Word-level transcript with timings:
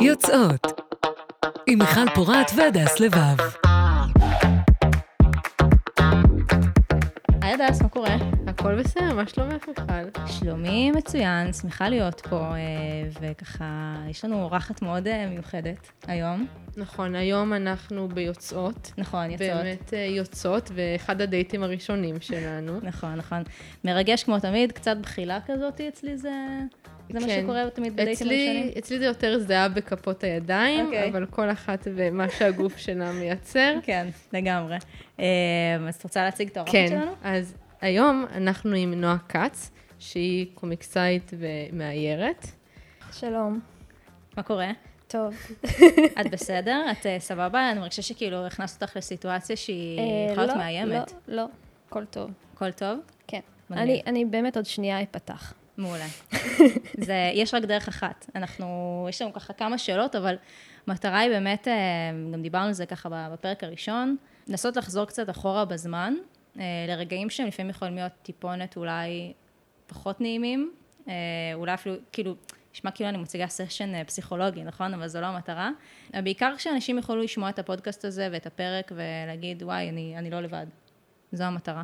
יוצאות 0.00 0.80
עם 1.66 1.78
מיכל 1.78 2.14
פורת 2.14 2.50
והדס 2.56 3.00
לבב. 3.00 3.36
היי 7.42 7.52
הדס, 7.52 7.82
מה 7.82 7.88
קורה? 7.88 8.16
הכל 8.46 8.78
בסדר, 8.78 9.14
מה 9.14 9.26
שלומך 9.26 9.68
מיכל? 9.68 10.22
שלומי 10.26 10.90
מצוין, 10.90 11.52
שמחה 11.52 11.88
להיות 11.88 12.20
פה, 12.20 12.36
אה, 12.36 12.58
וככה, 13.20 13.96
יש 14.10 14.24
לנו 14.24 14.42
אורחת 14.42 14.82
מאוד 14.82 15.06
אה, 15.06 15.26
מיוחדת 15.26 15.92
היום. 16.06 16.46
נכון, 16.76 17.14
היום 17.14 17.52
אנחנו 17.52 18.08
ביוצאות. 18.08 18.92
נכון, 18.98 19.30
יוצאות. 19.30 19.48
באמת 19.62 19.94
אה, 19.94 19.98
יוצאות, 19.98 20.70
ואחד 20.74 21.20
הדייטים 21.20 21.62
הראשונים 21.62 22.20
שלנו. 22.20 22.80
נכון, 22.82 23.14
נכון. 23.14 23.42
מרגש 23.84 24.24
כמו 24.24 24.40
תמיד, 24.40 24.72
קצת 24.72 24.96
בחילה 24.96 25.38
כזאת 25.46 25.80
אצלי 25.80 26.18
זה... 26.18 26.30
זה 27.12 27.20
מה 27.20 27.26
כן. 27.26 27.42
שקורה 27.42 27.70
תמיד 27.70 27.92
בדייטים 27.92 28.28
הראשונים? 28.28 28.70
אצלי 28.78 28.98
זה 28.98 29.04
יותר 29.04 29.38
זהה 29.38 29.68
בכפות 29.68 30.24
הידיים, 30.24 30.86
אוקיי. 30.86 31.10
אבל 31.10 31.26
כל 31.26 31.50
אחת 31.50 31.88
ומה 31.94 32.28
שהגוף 32.28 32.76
שלה 32.76 33.12
מייצר. 33.12 33.74
כן, 33.86 34.08
לגמרי. 34.32 34.76
אה, 35.20 35.26
אז 35.88 35.94
את 35.94 36.04
רוצה 36.04 36.24
להציג 36.24 36.48
את 36.48 36.56
האורחת 36.56 36.72
כן, 36.72 36.86
שלנו? 36.88 37.12
אז 37.22 37.54
היום 37.80 38.26
אנחנו 38.34 38.76
עם 38.76 38.94
נועה 38.94 39.16
כץ, 39.28 39.70
שהיא 39.98 40.46
קומיקסאית 40.54 41.30
ומאיירת. 41.38 42.46
שלום, 43.12 43.60
מה 44.36 44.42
קורה? 44.42 44.70
טוב. 45.08 45.34
את 46.20 46.30
בסדר? 46.30 46.84
את 46.90 47.06
אה, 47.06 47.16
סבבה? 47.20 47.70
אני 47.70 47.80
מרגישה 47.80 48.02
שכאילו 48.02 48.46
הכנסת 48.46 48.82
אותך 48.82 48.96
לסיטואציה 48.96 49.56
שהיא 49.56 49.98
אה, 49.98 50.04
יכולה 50.32 50.46
להיות 50.46 50.56
לא, 50.56 50.62
מאיימת. 50.62 51.12
לא, 51.28 51.36
לא, 51.36 51.46
הכל 51.88 52.04
טוב. 52.04 52.30
הכל 52.54 52.72
טוב? 52.72 52.98
כן. 53.26 53.40
אני, 53.70 54.02
אני 54.06 54.24
באמת 54.24 54.56
עוד 54.56 54.66
שנייה 54.66 55.02
אפתח. 55.02 55.54
מעולה. 55.80 56.06
זה, 57.06 57.30
יש 57.34 57.54
רק 57.54 57.62
דרך 57.62 57.88
אחת. 57.88 58.26
אנחנו, 58.34 59.06
יש 59.08 59.22
לנו 59.22 59.32
ככה 59.32 59.52
כמה 59.52 59.78
שאלות, 59.78 60.16
אבל 60.16 60.36
המטרה 60.86 61.18
היא 61.18 61.30
באמת, 61.30 61.68
אה, 61.68 61.72
גם 62.32 62.42
דיברנו 62.42 62.66
על 62.66 62.72
זה 62.72 62.86
ככה 62.86 63.28
בפרק 63.32 63.64
הראשון, 63.64 64.16
לנסות 64.48 64.76
לחזור 64.76 65.04
קצת 65.04 65.30
אחורה 65.30 65.64
בזמן, 65.64 66.14
אה, 66.58 66.64
לרגעים 66.88 67.30
שהם 67.30 67.46
לפעמים 67.46 67.70
יכולים 67.70 67.94
להיות 67.94 68.12
טיפונת 68.22 68.76
אולי 68.76 69.32
פחות 69.86 70.20
נעימים, 70.20 70.72
אה, 71.08 71.14
אולי 71.54 71.74
אפילו, 71.74 71.94
כאילו, 72.12 72.34
נשמע 72.74 72.90
כאילו 72.90 73.08
אני 73.08 73.18
מציגה 73.18 73.46
סשן 73.46 74.04
פסיכולוגי, 74.04 74.64
נכון? 74.64 74.94
אבל 74.94 75.08
זו 75.08 75.20
לא 75.20 75.26
המטרה. 75.26 75.70
בעיקר 76.14 76.56
שאנשים 76.58 76.96
יוכלו 76.96 77.22
לשמוע 77.22 77.48
את 77.48 77.58
הפודקאסט 77.58 78.04
הזה 78.04 78.28
ואת 78.32 78.46
הפרק 78.46 78.92
ולהגיד, 78.94 79.62
וואי, 79.62 79.88
אני, 79.88 80.14
אני 80.18 80.30
לא 80.30 80.40
לבד. 80.40 80.66
זו 81.32 81.44
המטרה. 81.44 81.82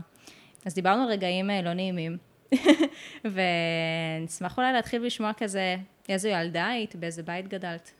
אז 0.64 0.74
דיברנו 0.74 1.02
על 1.02 1.08
רגעים 1.08 1.50
לא 1.64 1.72
נעימים, 1.72 2.18
ונשמח 3.24 4.58
אולי 4.58 4.72
להתחיל 4.72 5.06
לשמוע 5.06 5.32
כזה, 5.36 5.76
איזו 6.08 6.28
ילדה 6.28 6.66
היית, 6.66 6.96
באיזה 6.96 7.22
בית 7.22 7.48
גדלת. 7.48 7.90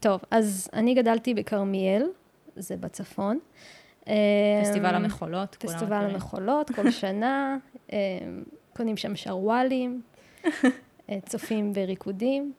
טוב, 0.00 0.20
אז 0.30 0.70
אני 0.72 0.94
גדלתי 0.94 1.34
בכרמיאל, 1.34 2.02
זה 2.56 2.76
בצפון. 2.76 3.38
פסטיבל 4.62 4.94
אמ, 4.94 5.04
המחולות, 5.04 5.56
כולם 5.56 5.74
פסטיבל 5.74 5.96
מכירים. 5.96 6.14
המחולות, 6.14 6.70
כל 6.70 6.90
שנה. 7.00 7.56
אמ, 7.92 7.96
קונים 8.76 8.96
שם 8.96 9.16
שרוואלים, 9.16 10.02
אה, 11.10 11.18
צופים 11.26 11.72
בריקודים. 11.72 12.52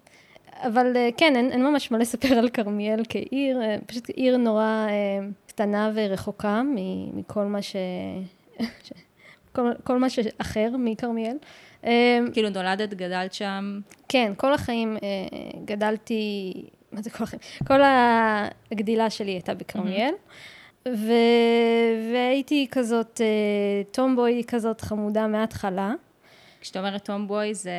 אבל 0.53 0.97
אה, 0.97 1.09
כן, 1.17 1.35
אין, 1.35 1.51
אין 1.51 1.63
ממש 1.63 1.91
מה 1.91 1.97
לספר 1.97 2.33
על 2.33 2.49
כרמיאל 2.49 3.03
כעיר, 3.09 3.61
אה, 3.61 3.75
פשוט 3.85 4.09
עיר 4.09 4.37
נורא 4.37 4.87
קטנה 5.47 5.91
ורחוקה 5.95 6.61
מכל 7.13 7.43
מה 7.43 7.61
ש... 7.61 7.75
כל, 9.51 9.71
כל 9.83 9.99
מה 9.99 10.09
שאחר 10.09 10.69
מכרמיאל. 10.77 11.37
אה, 11.85 12.19
כאילו 12.33 12.49
נולדת, 12.49 12.93
גדלת 12.93 13.33
שם, 13.33 13.79
כן, 14.09 14.33
כל 14.37 14.53
החיים 14.53 14.97
אה, 15.03 15.59
גדלתי, 15.65 16.53
מה 16.91 17.01
זה 17.01 17.09
כל 17.09 17.23
החיים? 17.23 17.41
כל 17.67 17.79
הגדילה 18.71 19.09
שלי 19.09 19.31
הייתה 19.31 19.53
בכרמיאל. 19.53 20.13
ו... 20.87 21.11
והייתי 22.13 22.67
כזאת 22.71 23.21
אה, 23.21 23.83
tomboy 23.91 24.43
כזאת 24.47 24.81
חמודה 24.81 25.27
מההתחלה. 25.27 25.93
כשאת 26.61 26.77
אומרת 26.77 27.05
tomboy, 27.05 27.53
זה 27.53 27.71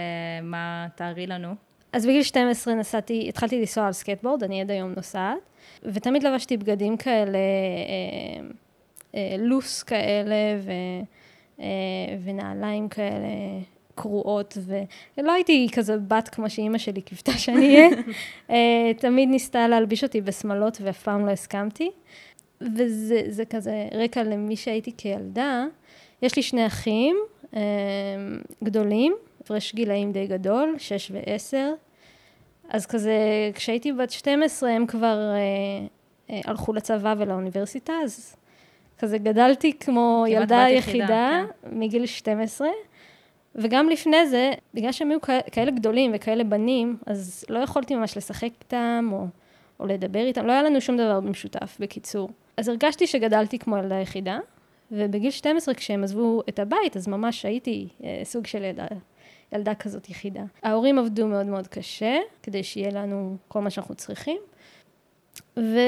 מה, 0.42 0.86
תארי 0.94 1.26
לנו. 1.26 1.54
אז 1.92 2.06
בגיל 2.06 2.22
12 2.22 2.74
נסעתי, 2.74 3.26
התחלתי 3.28 3.60
לנסוע 3.60 3.86
על 3.86 3.92
סקייטבורד, 3.92 4.44
אני 4.44 4.60
עד 4.60 4.70
היום 4.70 4.92
נוסעת, 4.96 5.38
ותמיד 5.82 6.22
לבשתי 6.22 6.56
בגדים 6.56 6.96
כאלה, 6.96 7.38
אה, 7.38 8.46
אה, 9.14 9.36
לוס 9.38 9.82
כאלה, 9.82 10.34
ו, 10.64 10.70
ונעליים 12.24 12.88
כאלה 12.88 13.28
קרועות, 13.94 14.58
ולא 15.18 15.32
הייתי 15.32 15.68
כזה 15.72 15.98
בת 15.98 16.28
כמו 16.28 16.50
שאימא 16.50 16.78
שלי 16.78 17.00
קיוותה 17.00 17.32
שאני 17.32 17.76
אהיה. 17.76 17.88
אה, 18.50 18.94
תמיד 18.98 19.28
ניסתה 19.28 19.68
להלביש 19.68 20.04
אותי 20.04 20.20
בשמלות 20.20 20.78
ואף 20.80 21.02
פעם 21.02 21.26
לא 21.26 21.30
הסכמתי. 21.30 21.90
וזה 22.60 23.22
זה 23.28 23.44
כזה 23.44 23.88
רקע 23.92 24.22
למי 24.22 24.56
שהייתי 24.56 24.92
כילדה. 24.96 25.64
יש 26.22 26.36
לי 26.36 26.42
שני 26.42 26.66
אחים 26.66 27.16
אה, 27.56 27.60
גדולים, 28.64 29.14
הפרש 29.40 29.74
גילאים 29.74 30.12
די 30.12 30.26
גדול, 30.26 30.74
שש 30.78 31.10
ועשר. 31.14 31.72
אז 32.68 32.86
כזה, 32.86 33.14
כשהייתי 33.54 33.92
בת 33.92 34.10
12 34.10 34.70
הם 34.70 34.86
כבר 34.86 35.18
אה, 35.18 35.36
אה, 36.30 36.40
הלכו 36.44 36.72
לצבא 36.72 37.14
ולאוניברסיטה, 37.18 37.92
אז 38.04 38.36
כזה 39.00 39.18
גדלתי 39.18 39.72
כמו 39.72 40.24
ילדה 40.28 40.66
יחידה, 40.68 41.04
יחידה 41.04 41.42
מגיל 41.72 42.06
12. 42.06 42.68
וגם 43.54 43.88
לפני 43.88 44.26
זה, 44.26 44.50
בגלל 44.74 44.92
שהם 44.92 45.10
היו 45.10 45.20
כ- 45.20 45.50
כאלה 45.52 45.70
גדולים 45.70 46.10
וכאלה 46.14 46.44
בנים, 46.44 46.96
אז 47.06 47.44
לא 47.48 47.58
יכולתי 47.58 47.94
ממש 47.94 48.16
לשחק 48.16 48.50
איתם 48.60 49.08
או, 49.12 49.26
או 49.80 49.86
לדבר 49.86 50.26
איתם, 50.26 50.46
לא 50.46 50.52
היה 50.52 50.62
לנו 50.62 50.80
שום 50.80 50.96
דבר 50.96 51.20
במשותף, 51.20 51.76
בקיצור. 51.80 52.30
אז 52.56 52.68
הרגשתי 52.68 53.06
שגדלתי 53.06 53.58
כמו 53.58 53.76
ילדה 53.76 53.94
יחידה, 53.98 54.38
ובגיל 54.92 55.30
12 55.30 55.74
כשהם 55.74 56.04
עזבו 56.04 56.42
את 56.48 56.58
הבית, 56.58 56.96
אז 56.96 57.08
ממש 57.08 57.44
הייתי 57.44 57.88
אה, 58.04 58.20
סוג 58.24 58.46
של 58.46 58.64
ילדה, 58.64 58.86
ילדה 59.52 59.74
כזאת 59.74 60.08
יחידה. 60.10 60.42
ההורים 60.62 60.98
עבדו 60.98 61.26
מאוד 61.26 61.46
מאוד 61.46 61.66
קשה, 61.66 62.18
כדי 62.42 62.62
שיהיה 62.62 62.90
לנו 62.90 63.36
כל 63.48 63.60
מה 63.60 63.70
שאנחנו 63.70 63.94
צריכים. 63.94 64.38
ו... 65.56 65.78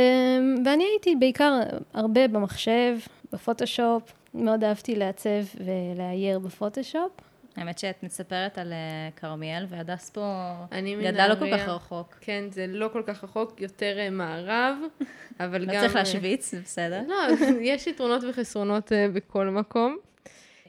ואני 0.65 0.85
הייתי 0.85 1.17
בעיקר 1.17 1.61
הרבה 1.95 2.29
במחשב, 2.29 2.99
בפוטושופ, 3.33 4.13
מאוד 4.35 4.65
אהבתי 4.65 4.95
לעצב 4.95 5.45
ולאייר 5.65 6.39
בפוטושופ. 6.39 7.13
האמת 7.57 7.79
שאת 7.79 8.03
מספרת 8.03 8.59
על 8.59 8.73
אה, 8.73 9.09
כרמיאל, 9.17 9.67
והדס 9.69 10.11
פה 10.11 10.53
אני 10.73 10.97
גדלה 10.97 11.29
לא 11.29 11.35
כל. 11.35 11.59
כך 11.59 11.69
רחוק. 11.69 12.19
כן, 12.21 12.45
זה 12.51 12.67
לא 12.69 12.89
כל 12.93 13.03
כך 13.07 13.25
רחוק, 13.25 13.61
יותר 13.61 13.99
אה, 13.99 14.11
מערב, 14.11 14.77
אבל 15.41 15.65
גם... 15.65 15.75
לא 15.75 15.81
צריך 15.81 15.97
אה, 15.97 16.01
להשוויץ, 16.01 16.51
זה 16.51 16.61
בסדר. 16.61 17.03
לא, 17.09 17.17
יש 17.61 17.87
יתרונות 17.87 18.23
וחסרונות 18.29 18.93
בכל 19.13 19.47
מקום. 19.47 19.97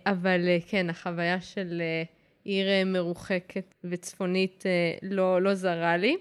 אבל 0.05 0.39
כן, 0.67 0.89
החוויה 0.89 1.41
של 1.41 1.81
עיר 2.43 2.85
מרוחקת 2.85 3.73
וצפונית 3.83 4.63
לא, 5.01 5.41
לא 5.41 5.53
זרה 5.53 5.97
לי. 5.97 6.17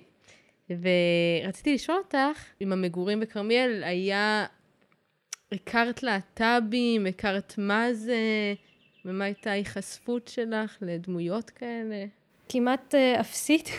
ורציתי 0.71 1.75
לשאול 1.75 1.99
אותך, 1.99 2.45
אם 2.61 2.73
המגורים 2.73 3.21
בכרמיאל 3.21 3.83
היה... 3.85 4.47
הכרת 5.53 6.03
להט"בים, 6.03 7.07
הכרת 7.07 7.55
מה 7.59 7.93
זה, 7.93 8.17
ומה 9.05 9.25
הייתה 9.25 9.51
ההיחשפות 9.51 10.29
שלך 10.29 10.77
לדמויות 10.81 11.51
כאלה? 11.51 12.05
כמעט 12.49 12.95
אה, 12.95 13.21
אפסית. 13.21 13.71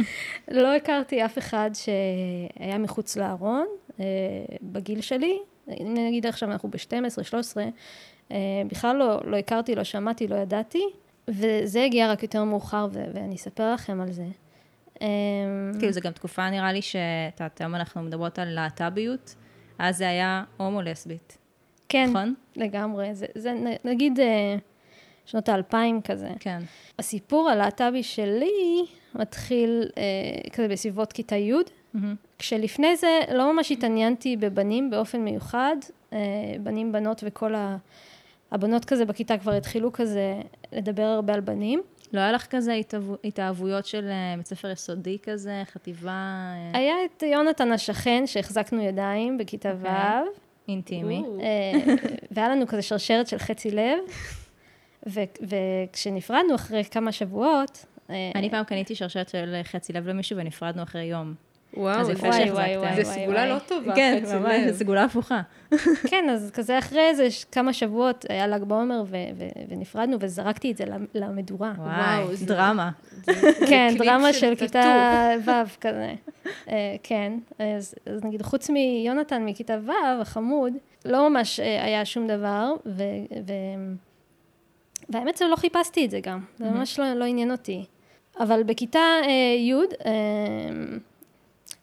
לא 0.48 0.74
הכרתי 0.74 1.24
אף 1.24 1.38
אחד 1.38 1.70
שהיה 1.74 2.78
מחוץ 2.78 3.16
לארון 3.16 3.66
אה, 4.00 4.04
בגיל 4.62 5.00
שלי. 5.00 5.38
נגיד 5.80 6.26
עכשיו 6.26 6.50
אנחנו 6.50 6.68
ב-12, 6.68 7.10
13, 7.22 7.64
אה, 8.32 8.36
בכלל 8.66 8.96
לא, 8.96 9.20
לא 9.24 9.36
הכרתי, 9.36 9.74
לא 9.74 9.84
שמעתי, 9.84 10.28
לא 10.28 10.36
ידעתי. 10.36 10.84
וזה 11.28 11.84
הגיע 11.84 12.12
רק 12.12 12.22
יותר 12.22 12.44
מאוחר, 12.44 12.88
ואני 12.92 13.34
אספר 13.34 13.72
לכם 13.74 14.00
על 14.00 14.12
זה. 14.12 14.26
אה, 15.02 15.06
כאילו, 15.78 15.92
זו 15.92 16.00
גם 16.00 16.12
תקופה, 16.12 16.50
נראה 16.50 16.72
לי, 16.72 16.82
שאת 16.82 17.40
יודעת, 17.40 17.60
היום 17.60 17.74
אנחנו 17.74 18.02
מדברות 18.02 18.38
על 18.38 18.48
להט"ביות, 18.48 19.34
אז 19.78 19.96
זה 19.96 20.08
היה 20.08 20.44
הומו-לסבית. 20.56 21.38
כן, 21.88 22.06
נכון? 22.10 22.34
לגמרי. 22.56 23.14
זה, 23.14 23.26
זה 23.34 23.54
נגיד 23.84 24.20
אה, 24.20 24.56
שנות 25.26 25.48
האלפיים 25.48 26.02
כזה. 26.02 26.28
כן. 26.40 26.60
הסיפור 26.98 27.50
הלהט"בי 27.50 28.02
שלי 28.02 28.84
מתחיל 29.14 29.88
אה, 29.98 30.50
כזה 30.52 30.68
בסביבות 30.68 31.12
כיתה 31.12 31.36
י'. 31.36 31.54
כשלפני 32.38 32.96
זה 32.96 33.20
לא 33.34 33.52
ממש 33.52 33.72
התעניינתי 33.72 34.36
בבנים 34.36 34.90
באופן 34.90 35.20
מיוחד, 35.20 35.76
אה, 36.12 36.18
בנים, 36.62 36.92
בנות 36.92 37.22
וכל 37.26 37.54
ה... 37.54 37.76
הבנות 38.52 38.84
כזה 38.84 39.04
בכיתה 39.04 39.38
כבר 39.38 39.52
התחילו 39.52 39.92
כזה 39.92 40.40
לדבר 40.72 41.02
הרבה 41.02 41.34
על 41.34 41.40
בנים. 41.40 41.82
לא 42.12 42.20
היה 42.20 42.32
לך 42.32 42.46
כזה 42.50 42.72
התאהבו- 42.74 43.16
התאהבויות 43.24 43.86
של 43.86 44.08
אה, 44.08 44.34
בית 44.36 44.46
ספר 44.46 44.70
יסודי 44.70 45.18
כזה, 45.22 45.62
חטיבה 45.72 46.10
אה, 46.74 46.78
היה 46.78 46.94
את 47.04 47.22
יונתן 47.22 47.72
השכן 47.72 48.22
שהחזקנו 48.26 48.82
ידיים 48.82 49.38
בכיתה 49.38 49.68
ו', 49.80 49.86
אוקיי. 49.86 50.32
אינטימי? 50.68 51.22
או. 51.26 51.40
אה, 51.40 51.94
והיה 52.30 52.48
לנו 52.48 52.66
כזה 52.66 52.82
שרשרת 52.82 53.26
של 53.26 53.38
חצי 53.38 53.70
לב, 53.70 53.98
ו- 55.08 55.20
וכשנפרדנו 55.48 56.54
אחרי 56.54 56.84
כמה 56.84 57.12
שבועות, 57.12 57.86
אני 58.34 58.50
פעם 58.50 58.64
קניתי 58.64 58.94
שרשרת 58.94 59.28
של 59.28 59.60
חצי 59.62 59.92
לב 59.92 60.08
למישהו 60.08 60.36
ונפרדנו 60.38 60.82
אחרי 60.82 61.02
יום. 61.04 61.34
וואו, 61.80 62.00
אז 62.00 62.06
זה- 62.06 62.12
יפה 62.12 62.26
וואי, 62.26 62.32
שהחזקת. 62.38 62.54
וואי, 62.54 62.76
וואי, 62.78 63.04
זה 63.04 63.10
סגולה. 63.12 63.46
לא 63.46 63.58
טובה, 63.58 63.94
כן, 63.94 64.22
ממש, 64.34 64.52
לב. 64.66 64.74
סגולה 64.74 65.04
הפוכה. 65.04 65.40
כן, 66.10 66.24
אז 66.30 66.50
כזה 66.54 66.78
אחרי 66.78 67.08
איזה 67.08 67.30
ש- 67.30 67.44
כמה 67.52 67.72
שבועות 67.72 68.24
היה 68.28 68.46
ל"ג 68.46 68.62
בעומר 68.64 69.02
ו- 69.06 69.16
ו- 69.38 69.48
ונפרדנו 69.68 70.16
וזרקתי 70.20 70.70
את 70.72 70.76
זה 70.76 70.84
למ- 70.84 71.06
למדורה. 71.14 71.72
וואי, 71.78 72.36
זה- 72.36 72.46
דרמה. 72.46 72.90
כן, 73.70 73.94
דרמה 73.98 74.32
של. 74.32 74.54
כיתה 74.58 75.30
ו' 75.44 75.50
כזה. 75.80 76.14
אה, 76.68 76.96
כן, 77.02 77.32
אז 77.58 77.94
אז 78.06 78.24
נגיד, 78.24 78.42
חוץ 78.42 78.70
מיונתן 78.70 79.44
מכיתה 79.44 79.76
ו', 79.86 79.90
החמוד, 80.20 80.72
לא 81.04 81.28
ממש 81.28 81.60
אה, 81.60 81.84
היה 81.84 82.04
שום 82.04 82.26
דבר, 82.26 82.72
ו... 82.86 83.02
ו- 83.46 83.92
והאמת 85.08 85.36
שלא 85.36 85.56
חיפשתי 85.56 86.04
את 86.04 86.10
זה 86.10 86.20
גם, 86.20 86.40
זה 86.58 86.64
ממש 86.64 86.98
לא 86.98 87.12
לא 87.14 87.24
עניין 87.24 87.50
אותי. 87.50 87.84
אבל 88.40 88.62
בכיתה 88.62 88.98
אה, 88.98 89.30
י', 89.58 89.74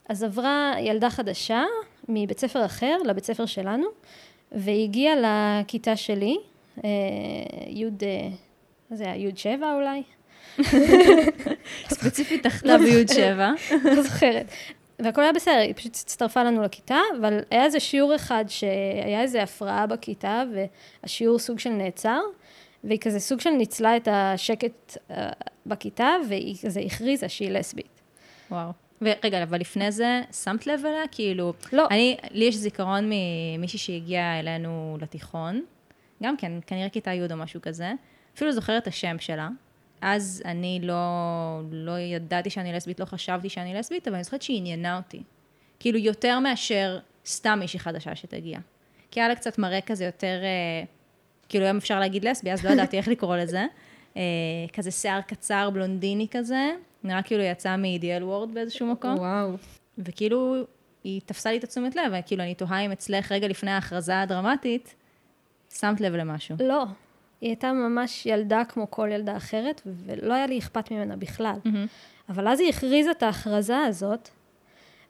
אז 0.10 0.24
עברה 0.24 0.74
ילדה 0.80 1.10
חדשה 1.10 1.64
מבית 2.10 2.40
ספר 2.40 2.66
אחר 2.66 2.98
לבית 3.06 3.26
ספר 3.26 3.46
שלנו, 3.46 3.86
והיא 4.52 4.84
הגיעה 4.84 5.16
לכיתה 5.16 5.96
שלי, 5.96 6.38
אה, 6.84 6.90
י', 7.68 7.86
אה, 7.86 8.30
זה 8.90 9.04
היה, 9.04 9.16
י' 9.16 9.36
7 9.36 9.74
אולי? 9.74 10.04
ספציפית 11.94 12.44
תחתיו 12.44 12.80
ביוד 12.80 13.08
שבע. 13.08 13.52
לא 13.96 14.02
זוכרת. 14.02 14.46
והכל 15.00 15.22
היה 15.22 15.34
בסדר, 15.34 15.58
היא 15.58 15.74
פשוט 15.74 15.96
הצטרפה 15.96 16.44
לנו 16.44 16.62
לכיתה, 16.62 17.00
אבל 17.22 17.40
היה 17.52 17.64
איזה 17.64 17.80
שיעור 17.80 18.16
אחד 18.16 18.46
שהיה 18.48 19.22
איזה 19.22 19.44
הפרעה 19.44 19.88
בכיתה, 19.88 20.44
והשיעור 21.04 21.40
סוג 21.40 21.60
של 21.60 21.70
נעצר, 21.70 22.20
והיא 22.84 23.00
כזה 23.00 23.20
סוג 23.20 23.40
של 23.40 23.50
ניצלה 23.50 23.98
את 23.98 24.08
השקט 24.12 24.98
אה, 25.12 25.30
בכיתה, 25.66 26.10
והיא 26.30 26.56
כזה 26.64 26.80
הכריזה 26.80 27.30
שהיא 27.30 27.52
לסבית. 27.52 28.02
וואו. 28.52 28.87
ורגע, 29.02 29.44
אבל 29.44 29.60
לפני 29.60 29.92
זה, 29.92 30.22
שמת 30.44 30.68
לב 30.68 30.86
אליה? 30.86 31.08
כאילו... 31.12 31.54
לא. 31.74 31.88
אני, 31.92 32.18
לי 32.32 32.46
יש 32.46 32.56
זיכרון 32.56 33.10
ממישהי 33.10 33.80
שהגיעה 33.80 34.40
אלינו 34.40 34.98
לתיכון, 35.02 35.62
גם 36.24 36.38
כן, 36.38 36.52
כנראה 36.68 36.90
כיתה 36.90 37.14
י' 37.14 37.32
או 37.32 37.38
משהו 37.38 37.62
כזה, 37.62 37.94
אפילו 38.36 38.52
זוכרת 38.52 38.84
את 38.84 38.88
השם 38.88 39.20
שלה. 39.20 39.50
אז 40.02 40.42
אני 40.46 40.80
לא, 40.84 40.96
לא 41.72 42.00
ידעתי 42.00 42.50
שאני 42.50 42.74
לסבית, 42.74 43.00
לא 43.00 43.06
חשבתי 43.06 43.50
שאני 43.50 43.74
לסבית, 43.74 44.08
אבל 44.08 44.16
אני 44.16 44.24
זוכרת 44.24 44.42
שהיא 44.42 44.58
עניינה 44.58 44.98
אותי. 44.98 45.24
כאילו, 45.80 46.00
יותר 46.00 46.40
מאשר 46.40 47.00
סתם 47.26 47.58
מישהי 47.60 47.80
חדשה 47.80 48.16
שתגיע. 48.16 48.60
כי 49.12 49.20
היה 49.20 49.30
לה 49.30 49.36
קצת 49.36 49.58
מראה 49.58 49.82
כזה 49.82 50.06
יותר, 50.06 50.40
אה, 50.44 50.84
כאילו 51.50 51.66
היום 51.66 51.78
אפשר 51.78 52.00
להגיד 52.00 52.26
לסבי, 52.26 52.52
אז 52.52 52.66
לא 52.66 52.70
ידעתי 52.70 52.98
איך 52.98 53.08
לקרוא 53.08 53.36
לזה. 53.36 53.66
אה, 54.18 54.22
כזה 54.74 54.92
שיער 54.92 55.22
קצר, 55.22 55.70
בלונדיני 55.70 56.28
כזה, 56.32 56.72
נראה 57.04 57.22
כאילו 57.22 57.44
יצא 57.44 57.76
מאידיאל 57.76 58.24
וורד 58.24 58.54
באיזשהו 58.54 58.88
מקום. 58.88 59.16
וואו. 59.18 59.52
וכאילו, 59.98 60.56
היא 61.04 61.22
תפסה 61.26 61.52
לי 61.52 61.58
את 61.58 61.64
התשומת 61.64 61.96
לב, 61.96 62.14
וכאילו, 62.20 62.44
אני 62.44 62.56
תוהה 62.56 62.80
אם 62.80 62.92
אצלך 62.92 63.32
רגע 63.32 63.48
לפני 63.48 63.72
ההכרזה 63.72 64.22
הדרמטית, 64.22 64.96
שמת 65.74 66.02
לב 66.02 66.16
למשהו. 66.16 66.56
לא. 66.60 66.86
היא 67.42 67.50
הייתה 67.50 67.74
ממש 67.74 68.26
ילדה 68.26 68.64
כמו 68.70 68.92
כל 68.92 69.10
ילדה 69.12 69.38
אחרת, 69.38 69.82
ולא 69.86 70.34
היה 70.34 70.48
לי 70.48 70.60
אכפת 70.60 70.92
ממנה 70.92 71.16
בכלל. 71.16 71.56
אבל 72.30 72.48
אז 72.48 72.60
היא 72.60 72.70
הכריזה 72.70 73.12
את 73.12 73.24
ההכרזה 73.24 73.78
הזאת, 73.78 74.30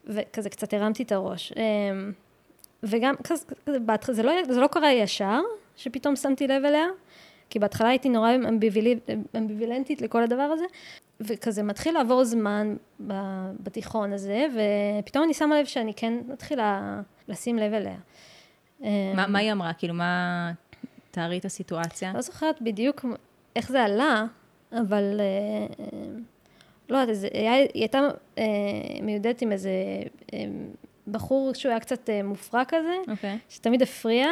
וכזה 0.05 0.49
קצת 0.49 0.73
הרמתי 0.73 1.03
את 1.03 1.11
הראש. 1.11 1.53
אמ, 1.53 2.11
וגם 2.83 3.15
כזה, 3.23 3.45
זה 4.11 4.23
לא, 4.23 4.33
זה 4.49 4.59
לא 4.59 4.67
קרה 4.67 4.91
ישר, 4.91 5.41
שפתאום 5.75 6.15
שמתי 6.15 6.47
לב 6.47 6.65
אליה, 6.65 6.85
כי 7.49 7.59
בהתחלה 7.59 7.89
הייתי 7.89 8.09
נורא 8.09 8.31
אמביבילנטית 9.35 10.01
לכל 10.01 10.23
הדבר 10.23 10.41
הזה, 10.41 10.65
וכזה 11.19 11.63
מתחיל 11.63 11.93
לעבור 11.93 12.25
זמן 12.25 12.75
בתיכון 13.63 14.13
הזה, 14.13 14.47
ופתאום 15.03 15.23
אני 15.23 15.33
שמה 15.33 15.59
לב 15.59 15.65
שאני 15.65 15.93
כן 15.93 16.13
מתחילה 16.27 17.01
לשים 17.27 17.57
לב 17.57 17.73
אליה. 17.73 17.97
אמ, 18.81 18.87
מה, 19.15 19.27
מה 19.27 19.39
היא 19.39 19.51
אמרה? 19.51 19.73
כאילו, 19.73 19.93
מה... 19.93 20.51
תארי 21.11 21.37
את 21.37 21.45
הסיטואציה. 21.45 22.11
לא 22.13 22.21
זוכרת 22.21 22.61
בדיוק 22.61 23.05
איך 23.55 23.69
זה 23.69 23.83
עלה, 23.83 24.25
אבל 24.71 25.19
אה, 25.19 25.25
אה, 25.79 26.09
לא 26.89 26.97
יודעת, 26.97 27.17
היא 27.33 27.69
הייתה 27.73 27.99
אה, 28.37 28.43
מיודדת 29.01 29.41
עם 29.41 29.51
איזה 29.51 29.71
בחור 31.07 31.53
שהוא 31.53 31.69
היה 31.69 31.79
קצת 31.79 32.09
מופרע 32.23 32.63
כזה, 32.67 32.95
אוקיי. 33.07 33.37
שתמיד 33.49 33.81
הפריע, 33.81 34.27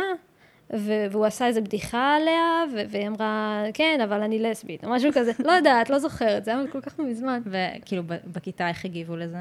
והוא 0.70 1.26
עשה 1.26 1.48
איזה 1.48 1.62
בדיחה 1.62 2.16
עליה, 2.16 2.64
והיא 2.90 3.08
אמרה, 3.08 3.64
כן, 3.74 4.00
אבל 4.04 4.22
אני 4.22 4.40
לסבית, 4.40 4.86
או 4.86 4.90
משהו 4.90 5.10
כזה, 5.14 5.32
לא 5.46 5.52
יודעת, 5.52 5.90
לא 5.90 6.00
זוכרת, 6.00 6.46
זה 6.46 6.52
היה 6.52 6.68
כל 6.72 6.82
כך 6.82 7.00
מזמן. 7.00 7.42
וכאילו, 7.46 8.04
בכיתה 8.08 8.70
איך 8.70 8.86
הגיבו 8.86 9.16
לזה? 9.16 9.38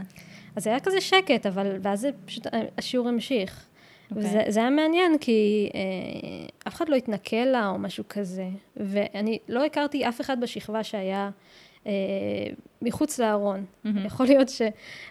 אז 0.56 0.67
היה 0.67 0.81
כזה 0.81 1.00
שקט, 1.00 1.47
אבל, 1.47 1.76
ואז 1.82 2.00
זה 2.00 2.11
פשוט, 2.25 2.47
השיעור 2.79 3.09
המשיך. 3.09 3.67
אוקיי. 4.11 4.25
וזה 4.25 4.43
זה 4.49 4.61
היה 4.61 4.71
מעניין, 4.71 5.19
כי 5.19 5.71
אה, 5.75 5.81
אף 6.69 6.75
אחד 6.75 6.88
לא 6.88 6.97
התנכל 6.97 7.37
לה 7.37 7.69
או 7.69 7.79
משהו 7.79 8.05
כזה. 8.09 8.49
ואני 8.76 9.38
לא 9.49 9.65
הכרתי 9.65 10.09
אף 10.09 10.21
אחד 10.21 10.41
בשכבה 10.41 10.85
שהיה 10.85 11.31
אה, 11.87 11.93
מחוץ 12.85 13.19
לארון. 13.19 13.65
מהמם. 13.85 14.07
יכול 14.07 14.27
להיות 14.27 14.49
ש, 14.49 14.63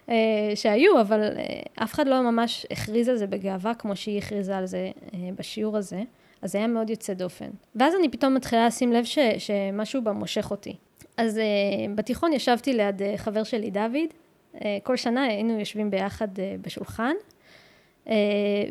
אה, 0.10 0.16
שהיו, 0.56 1.02
אבל 1.02 1.22
אה, 1.24 1.84
אף 1.84 1.94
אחד 1.94 2.08
לא 2.08 2.22
ממש 2.22 2.66
הכריז 2.72 3.10
על 3.10 3.16
זה 3.18 3.28
בגאווה, 3.28 3.74
כמו 3.74 3.96
שהיא 3.96 4.18
הכריזה 4.18 4.58
על 4.58 4.66
זה 4.66 4.92
אה, 5.14 5.20
בשיעור 5.36 5.78
הזה. 5.78 6.02
אז 6.42 6.52
זה 6.52 6.58
היה 6.58 6.68
מאוד 6.68 6.90
יוצא 6.90 7.14
דופן. 7.14 7.50
ואז 7.75 7.94
אני 8.00 8.10
פתאום 8.10 8.34
מתחילה 8.34 8.68
לשים 8.68 8.94
לב 8.94 9.04
ש, 9.04 9.20
שמשהו 9.38 10.02
בה 10.02 10.12
מושך 10.12 10.52
אותי. 10.52 10.75
אז 11.18 11.38
אה, 11.38 11.44
בתיכון 11.96 12.34
ישבתי 12.34 12.74
ליד 12.74 13.02
אה, 13.02 13.14
חבר 13.18 13.44
שלי, 13.44 13.72
דוד. 13.72 13.96
אה, 14.66 14.78
כל 14.84 14.96
שנה 14.96 15.24
היינו 15.24 15.60
יושבים 15.60 15.92
ביחד 15.92 16.40
אה, 16.40 16.56
בשולחן, 16.62 17.14
אה, 18.08 18.14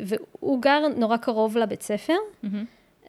והוא 0.05 0.61
גר 0.61 0.87
נורא 0.97 1.17
קרוב 1.17 1.57
לבית 1.57 1.81
ספר. 1.81 2.15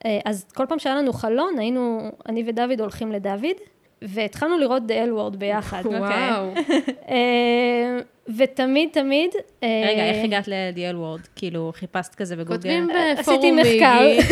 אה, 0.04 0.18
אז 0.24 0.44
כל 0.54 0.66
פעם 0.68 0.78
שהיה 0.78 0.96
לנו 0.96 1.12
חלון, 1.12 1.58
היינו, 1.58 2.10
אני 2.26 2.44
ודוד 2.46 2.80
הולכים 2.80 3.12
לדוד, 3.12 3.56
והתחלנו 4.04 4.58
לראות 4.58 4.82
The 4.82 5.08
L 5.08 5.32
Word 5.32 5.36
ביחד. 5.36 5.82
וואו. 5.86 6.54
אה, 7.10 7.98
ותמיד, 8.36 8.88
תמיד... 8.92 9.30
אה, 9.62 9.84
רגע, 9.88 10.04
איך 10.04 10.24
הגעת 10.24 10.48
לדיאל 10.48 10.96
וורד? 10.96 11.20
כאילו, 11.36 11.72
חיפשת 11.74 12.14
כזה 12.14 12.36
בגוגל? 12.36 12.54
כותבים 12.56 12.88
בפורום 13.20 13.56
מחקר. 13.56 14.00
מיגי, 14.00 14.22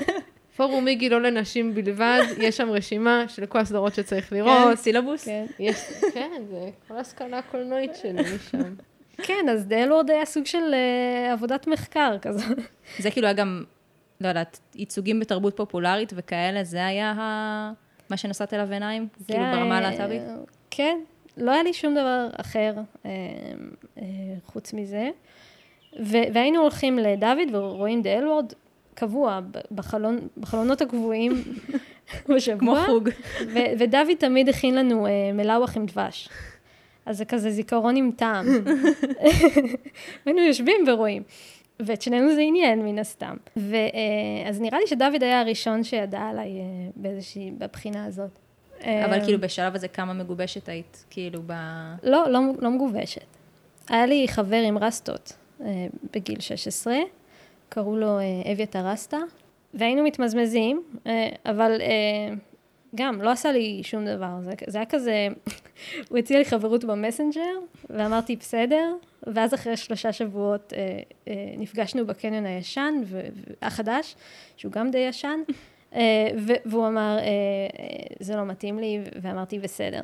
פורום 0.56 0.84
מיגי 0.84 1.08
לא 1.08 1.22
לנשים 1.22 1.74
בלבד, 1.74 2.22
יש 2.38 2.56
שם 2.56 2.70
רשימה 2.70 3.24
של 3.28 3.46
כל 3.46 3.58
הסדרות 3.58 3.94
שצריך 3.94 4.32
לראות. 4.32 4.68
כן, 4.70 4.76
סילבוס? 4.76 5.24
כן. 5.24 5.46
יש, 5.58 5.76
כן, 6.14 6.42
זה 6.50 6.68
כל 6.88 6.96
ההשכלה 6.96 7.38
הקולנועית 7.38 7.94
שלי 7.94 8.22
משם. 8.22 8.74
כן, 9.22 9.48
אז 9.50 9.66
The 9.68 9.88
L 9.88 9.90
Word 9.90 10.12
היה 10.12 10.24
סוג 10.24 10.46
של 10.46 10.74
אה, 10.74 11.32
עבודת 11.32 11.66
מחקר 11.66 12.16
כזו. 12.22 12.44
זה 12.98 13.10
כאילו 13.10 13.26
היה 13.26 13.34
גם, 13.34 13.64
לא 14.20 14.28
יודעת, 14.28 14.60
ייצוגים 14.74 15.20
בתרבות 15.20 15.56
פופולרית 15.56 16.12
וכאלה, 16.16 16.64
זה 16.64 16.86
היה 16.86 17.14
ה... 17.18 17.72
מה 18.10 18.16
שנשאת 18.16 18.54
אליו 18.54 18.72
עיניים? 18.72 19.08
כאילו 19.26 19.44
ברמה 19.52 19.78
הלהט"בית? 19.78 20.22
כן, 20.70 20.98
לא 21.36 21.50
היה 21.50 21.62
לי 21.62 21.72
שום 21.72 21.94
דבר 21.94 22.28
אחר 22.40 22.74
אה, 23.06 23.10
אה, 23.98 24.04
חוץ 24.46 24.72
מזה. 24.72 25.08
והיינו 26.32 26.60
הולכים 26.60 26.98
לדוד 26.98 27.54
ורואים 27.54 28.02
L 28.02 28.24
Word 28.24 28.54
קבוע, 28.94 29.40
בחלון, 29.70 30.18
בחלונות 30.36 30.82
הקבועים 30.82 31.32
בשבוע. 32.34 32.58
כמו 32.58 32.76
חוג. 32.86 33.08
ודוד 33.78 34.14
תמיד 34.18 34.48
הכין 34.48 34.74
לנו 34.74 35.06
אה, 35.06 35.10
מלאווח 35.34 35.76
עם 35.76 35.86
דבש. 35.86 36.28
אז 37.06 37.18
זה 37.18 37.24
כזה 37.24 37.50
זיכרון 37.50 37.96
עם 37.96 38.10
טעם. 38.16 38.46
היינו 40.26 40.40
יושבים 40.40 40.84
ורואים. 40.86 41.22
ואת 41.80 42.02
שנינו 42.02 42.34
זה 42.34 42.40
עניין, 42.40 42.84
מן 42.84 42.98
הסתם. 42.98 43.36
ואז 43.56 44.60
נראה 44.60 44.78
לי 44.78 44.86
שדוד 44.86 45.22
היה 45.22 45.40
הראשון 45.40 45.84
שידע 45.84 46.20
עליי 46.20 46.60
אה, 46.60 46.64
באיזושהי, 46.96 47.50
בבחינה 47.58 48.04
הזאת. 48.04 48.38
אבל 48.80 49.12
אה, 49.12 49.24
כאילו 49.24 49.40
בשלב 49.40 49.74
הזה 49.74 49.88
כמה 49.88 50.12
מגובשת 50.12 50.68
היית, 50.68 51.04
כאילו 51.10 51.42
ב... 51.46 51.52
לא, 52.02 52.30
לא, 52.30 52.40
לא 52.58 52.70
מגובשת. 52.70 53.26
היה 53.88 54.06
לי 54.06 54.28
חבר 54.28 54.56
עם 54.56 54.78
רסטות 54.78 55.32
אה, 55.60 55.86
בגיל 56.14 56.40
16, 56.40 56.96
קראו 57.68 57.96
לו 57.96 58.18
אה, 58.18 58.52
אביתר 58.52 58.86
רסטה, 58.86 59.18
והיינו 59.74 60.02
מתמזמזים, 60.02 60.82
אה, 61.06 61.28
אבל 61.46 61.80
אה, 61.80 62.34
גם 62.96 63.22
לא 63.22 63.30
עשה 63.30 63.52
לי 63.52 63.80
שום 63.82 64.06
דבר. 64.06 64.28
זה, 64.42 64.52
זה 64.66 64.78
היה 64.78 64.86
כזה, 64.86 65.28
הוא 66.08 66.18
הציע 66.18 66.38
לי 66.38 66.44
חברות 66.44 66.84
במסנג'ר, 66.84 67.54
ואמרתי 67.90 68.36
בסדר, 68.36 68.94
ואז 69.26 69.54
אחרי 69.54 69.76
שלושה 69.76 70.12
שבועות 70.12 70.72
אה, 70.76 70.98
אה, 71.28 71.54
נפגשנו 71.58 72.06
בקניון 72.06 72.46
הישן, 72.46 72.94
ו- 73.04 73.20
החדש, 73.62 74.16
שהוא 74.56 74.72
גם 74.72 74.90
די 74.90 74.98
ישן, 74.98 75.40
אה, 75.94 76.00
ו- 76.38 76.52
והוא 76.66 76.86
אמר, 76.86 77.18
אה, 77.18 77.24
אה, 77.24 77.86
זה 78.20 78.36
לא 78.36 78.44
מתאים 78.44 78.78
לי, 78.78 79.00
ואמרתי 79.22 79.58
בסדר. 79.58 80.00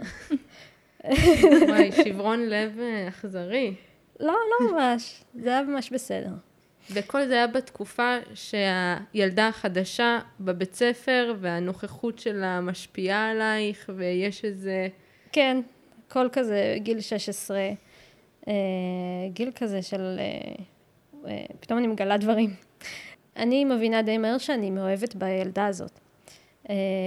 וואי, 1.68 1.92
שברון 2.04 2.40
לב 2.40 2.78
אה, 2.80 3.08
אכזרי. 3.08 3.75
לא, 4.20 4.32
לא 4.32 4.72
ממש, 4.72 5.25
זה 5.34 5.49
היה 5.49 5.62
ממש 5.62 5.90
בסדר. 5.90 6.30
וכל 6.90 7.26
זה 7.26 7.34
היה 7.34 7.46
בתקופה 7.46 8.16
שהילדה 8.34 9.48
החדשה 9.48 10.18
בבית 10.40 10.74
ספר 10.74 11.34
והנוכחות 11.40 12.18
שלה 12.18 12.60
משפיעה 12.60 13.30
עלייך 13.30 13.90
ויש 13.96 14.44
איזה 14.44 14.88
כן, 15.32 15.60
הכל 16.08 16.28
כזה 16.32 16.76
גיל 16.78 17.00
16, 17.00 17.58
אה, 18.48 18.52
גיל 19.32 19.50
כזה 19.54 19.82
של... 19.82 20.16
אה, 20.18 20.54
אה, 21.30 21.44
פתאום 21.60 21.78
אני 21.78 21.86
מגלה 21.86 22.16
דברים. 22.16 22.50
אני 23.36 23.64
מבינה 23.64 24.02
די 24.02 24.18
מהר 24.18 24.38
שאני 24.38 24.70
מאוהבת 24.70 25.14
בילדה 25.14 25.66
הזאת. 25.66 25.98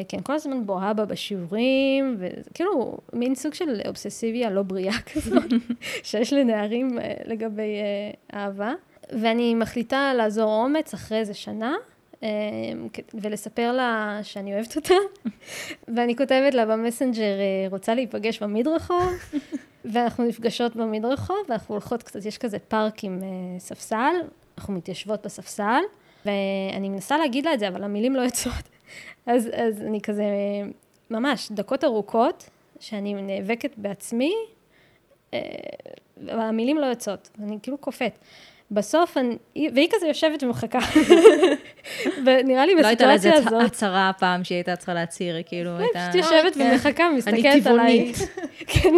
כן, 0.08 0.22
כל 0.24 0.34
הזמן 0.34 0.66
בוהה 0.66 0.94
בה 0.94 1.06
בשיעורים, 1.06 2.18
וכאילו, 2.20 2.98
מין 3.14 3.36
סוג 3.36 3.54
של 3.54 3.82
אובססיביה 3.88 4.50
לא 4.50 4.64
בריאה 4.64 5.02
כזאת, 5.14 5.44
שיש 6.04 6.34
לנערים 6.34 7.00
לגבי 7.26 7.62
אה, 7.62 8.40
אהבה. 8.40 8.74
ואני 9.12 9.56
מחליטה 9.56 10.14
לעזור 10.14 10.64
אומץ 10.64 10.94
אחרי 10.94 11.18
איזה 11.18 11.34
שנה, 11.34 11.76
אה, 12.24 12.30
ולספר 13.14 13.72
לה 13.72 14.20
שאני 14.24 14.54
אוהבת 14.54 14.76
אותה, 14.76 14.94
ואני 15.96 16.16
כותבת 16.16 16.54
לה 16.54 16.66
במסנג'ר, 16.66 17.22
אה, 17.22 17.68
רוצה 17.70 17.96
להיפגש 17.96 18.44
במדרחוב, 18.44 19.14
ואנחנו 19.92 20.24
נפגשות 20.26 20.76
במדרחוב, 20.76 21.38
ואנחנו 21.50 21.76
הולכות 21.76 22.04
קצת, 22.04 22.26
יש 22.26 22.38
כזה 22.38 22.60
פארק 22.60 23.04
עם 23.04 23.20
אה, 23.24 23.60
ספסל, 23.60 24.14
אנחנו 24.58 24.74
מתיישבות 24.74 25.26
בספסל, 25.26 25.82
ואני 26.26 26.90
מנסה 26.90 27.18
להגיד 27.18 27.46
לה 27.46 27.54
את 27.54 27.60
זה, 27.60 27.68
אבל 27.68 27.84
המילים 27.84 28.16
לא 28.16 28.22
יוצאות. 28.22 28.64
אז, 29.26 29.50
אז 29.54 29.82
אני 29.82 30.02
כזה, 30.02 30.26
ממש, 31.10 31.52
דקות 31.52 31.84
ארוכות, 31.84 32.50
שאני 32.80 33.14
נאבקת 33.14 33.72
בעצמי, 33.78 34.34
והמילים 36.18 36.78
לא 36.78 36.86
יוצאות, 36.86 37.30
אני 37.44 37.58
כאילו 37.62 37.78
קופאת. 37.78 38.20
בסוף, 38.72 39.18
אני, 39.18 39.38
והיא 39.74 39.88
כזה 39.92 40.08
יושבת 40.08 40.44
ומחכה. 40.44 40.80
ונראה 42.26 42.66
לי 42.66 42.76
בסיטואציה 42.76 43.06
הזאת... 43.14 43.26
לא 43.26 43.32
הייתה 43.32 43.56
לזה 43.56 43.66
הצהרה 43.66 44.12
פעם 44.20 44.44
שהיא 44.44 44.56
הייתה 44.56 44.76
צריכה 44.76 44.94
להצהיר, 44.94 45.36
כאילו, 45.46 45.72
לא, 45.72 45.84
הייתה... 45.84 46.08
פשוט 46.10 46.16
יושבת 46.16 46.56
כן. 46.56 46.70
ומחכה, 46.72 47.10
מסתכלת 47.10 47.68
עליי. 47.68 48.14
כן. 48.68 48.90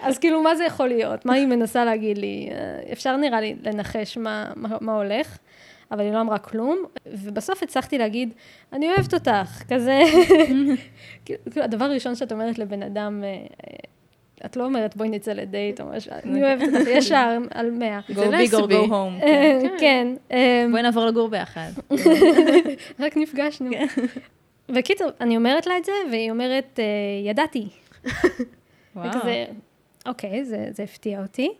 אז 0.00 0.18
כאילו, 0.18 0.42
מה 0.42 0.54
זה 0.54 0.64
יכול 0.64 0.88
להיות? 0.88 1.26
מה 1.26 1.34
היא 1.34 1.46
מנסה 1.46 1.84
להגיד 1.84 2.18
לי? 2.18 2.50
אפשר 2.92 3.16
נראה 3.16 3.40
לי 3.40 3.54
לנחש 3.62 4.16
מה, 4.16 4.50
מה, 4.56 4.68
מה 4.80 4.94
הולך. 4.94 5.38
אבל 5.90 6.00
היא 6.00 6.12
לא 6.12 6.20
אמרה 6.20 6.38
כלום, 6.38 6.84
ובסוף 7.06 7.62
הצלחתי 7.62 7.98
להגיד, 7.98 8.34
אני 8.72 8.88
אוהבת 8.88 9.14
אותך, 9.14 9.62
כזה. 9.68 10.00
כאילו, 11.24 11.40
הדבר 11.56 11.84
הראשון 11.84 12.14
שאת 12.14 12.32
אומרת 12.32 12.58
לבן 12.58 12.82
אדם, 12.82 13.24
אה, 13.24 13.46
את 14.44 14.56
לא 14.56 14.64
אומרת 14.64 14.96
בואי 14.96 15.08
נצא 15.08 15.32
לדייט 15.32 15.80
או 15.80 15.86
משהו, 15.86 16.12
אני 16.24 16.42
אוהבת 16.42 16.62
אותך 16.62 16.88
ישר 16.88 17.38
על 17.50 17.70
מאה. 17.70 18.00
go 18.08 18.12
big 18.12 18.52
or 18.52 18.68
go 18.68 18.88
home. 18.88 19.20
כן. 19.20 19.68
כן. 19.80 20.06
אמ, 20.30 20.70
בואי 20.70 20.82
נעבור 20.82 21.06
לגור 21.06 21.28
ביחד. 21.28 21.70
רק 23.00 23.16
נפגשנו. 23.16 23.70
כן. 23.70 23.86
וקיצור, 24.68 25.08
אני 25.20 25.36
אומרת 25.36 25.66
לה 25.66 25.78
את 25.78 25.84
זה, 25.84 25.92
והיא 26.10 26.30
אומרת, 26.30 26.78
אה, 26.78 26.84
ידעתי. 27.30 27.68
וכזה, 28.96 29.44
אוקיי, 30.06 30.44
זה 30.44 30.82
הפתיע 30.82 31.22
אותי. 31.22 31.50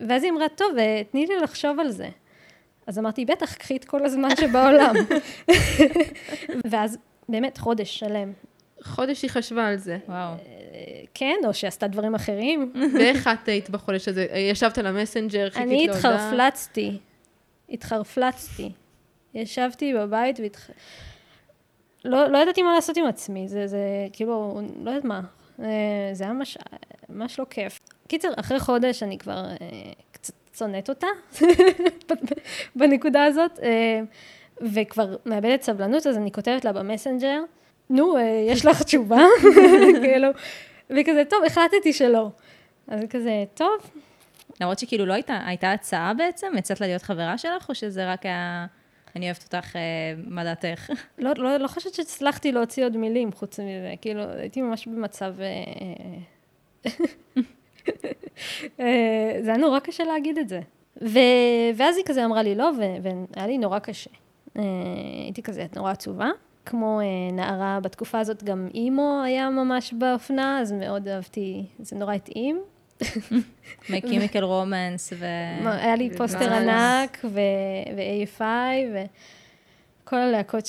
ואז 0.00 0.22
היא 0.24 0.32
אמרה, 0.32 0.48
טוב, 0.48 0.78
אה, 0.78 1.02
תני 1.10 1.26
לי 1.26 1.34
לחשוב 1.42 1.80
על 1.80 1.90
זה. 1.90 2.08
אז 2.86 2.98
אמרתי, 2.98 3.24
בטח, 3.24 3.54
קחי 3.54 3.76
את 3.76 3.84
כל 3.84 4.04
הזמן 4.04 4.28
שבעולם. 4.40 4.94
ואז 6.70 6.98
באמת 7.28 7.58
חודש 7.58 7.98
שלם. 7.98 8.32
חודש 8.82 9.22
היא 9.22 9.30
חשבה 9.30 9.66
על 9.66 9.76
זה. 9.76 9.98
וואו. 10.08 10.34
כן, 11.14 11.36
או 11.46 11.54
שעשתה 11.54 11.86
דברים 11.86 12.14
אחרים. 12.14 12.72
ואיך 12.98 13.30
את 13.42 13.48
היית 13.48 13.70
בחודש 13.70 14.08
הזה? 14.08 14.26
ישבת 14.50 14.78
על 14.78 14.86
המסנג'ר, 14.86 15.50
חיכית 15.50 15.66
להודעה? 15.66 15.84
אני 15.84 15.90
התחרפלצתי. 15.90 16.98
התחרפלצתי. 17.70 18.70
ישבתי 19.34 19.94
בבית 19.94 20.40
והתח... 20.40 20.70
לא, 22.04 22.28
לא 22.28 22.38
ידעתי 22.38 22.62
מה 22.62 22.74
לעשות 22.74 22.96
עם 22.96 23.06
עצמי, 23.06 23.48
זה, 23.48 23.66
זה 23.66 23.78
כאילו, 24.12 24.60
לא 24.82 24.90
יודעת 24.90 25.04
מה. 25.04 25.20
אה, 25.60 26.10
זה 26.12 26.24
היה 26.24 26.32
ממש, 26.32 26.58
ממש 27.08 27.38
לא 27.38 27.44
כיף. 27.50 27.80
קיצר, 28.08 28.28
אחרי 28.36 28.60
חודש 28.60 29.02
אני 29.02 29.18
כבר 29.18 29.44
אה, 29.60 29.92
קצת 30.12 30.34
שונאת 30.58 30.88
אותה, 30.88 31.06
בנקודה 32.76 33.24
הזאת, 33.24 33.60
אה, 33.62 34.00
וכבר 34.60 35.16
מאבדת 35.26 35.62
סבלנות, 35.62 36.06
אז 36.06 36.16
אני 36.16 36.32
כותבת 36.32 36.64
לה 36.64 36.72
במסנג'ר, 36.72 37.40
נו, 37.90 38.16
אה, 38.16 38.44
יש 38.48 38.66
לך 38.66 38.82
תשובה? 38.82 39.24
כאילו, 40.02 40.28
וכזה, 40.90 41.22
טוב, 41.30 41.44
החלטתי 41.46 41.92
שלא. 41.92 42.28
אז 42.88 43.00
כזה, 43.10 43.44
טוב. 43.54 43.90
למרות 44.60 44.78
שכאילו 44.78 45.06
לא 45.06 45.12
הייתה, 45.12 45.40
הייתה 45.46 45.72
הצעה 45.72 46.14
בעצם? 46.14 46.52
יצאת 46.58 46.80
לה 46.80 46.86
להיות 46.86 47.02
חברה 47.02 47.38
שלך, 47.38 47.68
או 47.68 47.74
שזה 47.74 48.12
רק 48.12 48.26
היה, 48.26 48.66
אני 49.16 49.26
אוהבת 49.26 49.42
אותך, 49.42 49.76
אה, 49.76 49.80
מה 50.26 50.44
דעתך? 50.44 50.90
לא, 51.18 51.30
לא, 51.36 51.56
לא 51.56 51.68
חושבת 51.68 51.94
שהצלחתי 51.94 52.52
להוציא 52.52 52.84
עוד 52.84 52.96
מילים 52.96 53.32
חוץ 53.32 53.60
מזה, 53.60 53.94
כאילו, 54.00 54.22
הייתי 54.22 54.62
ממש 54.62 54.86
במצב... 54.86 55.34
זה 59.44 59.46
היה 59.46 59.56
נורא 59.56 59.78
קשה 59.78 60.04
להגיד 60.04 60.38
את 60.38 60.48
זה. 60.48 60.60
ו... 61.02 61.18
ואז 61.76 61.96
היא 61.96 62.04
כזה 62.04 62.24
אמרה 62.24 62.42
לי 62.42 62.54
לא, 62.54 62.70
והיה 63.02 63.46
לי 63.46 63.58
נורא 63.58 63.78
קשה. 63.78 64.10
הייתי 65.24 65.42
כזה 65.42 65.66
נורא 65.76 65.90
עצובה. 65.90 66.30
כמו 66.66 67.00
אה, 67.00 67.04
נערה 67.32 67.78
בתקופה 67.82 68.18
הזאת, 68.18 68.44
גם 68.44 68.68
אימו 68.74 69.22
היה 69.24 69.50
ממש 69.50 69.92
באופנה, 69.92 70.60
אז 70.60 70.72
מאוד 70.72 71.08
אהבתי, 71.08 71.66
זה 71.78 71.96
נורא 71.96 72.14
התאים. 72.14 72.62
מקימיקל 73.90 74.44
רומנס 74.44 75.12
ו... 75.18 75.24
היה 75.64 75.96
לי 75.96 76.10
פוסטר 76.16 76.52
ענק 76.52 77.24
ו-AFI 77.24 79.04
וכל 80.04 80.16
הלהקות 80.16 80.66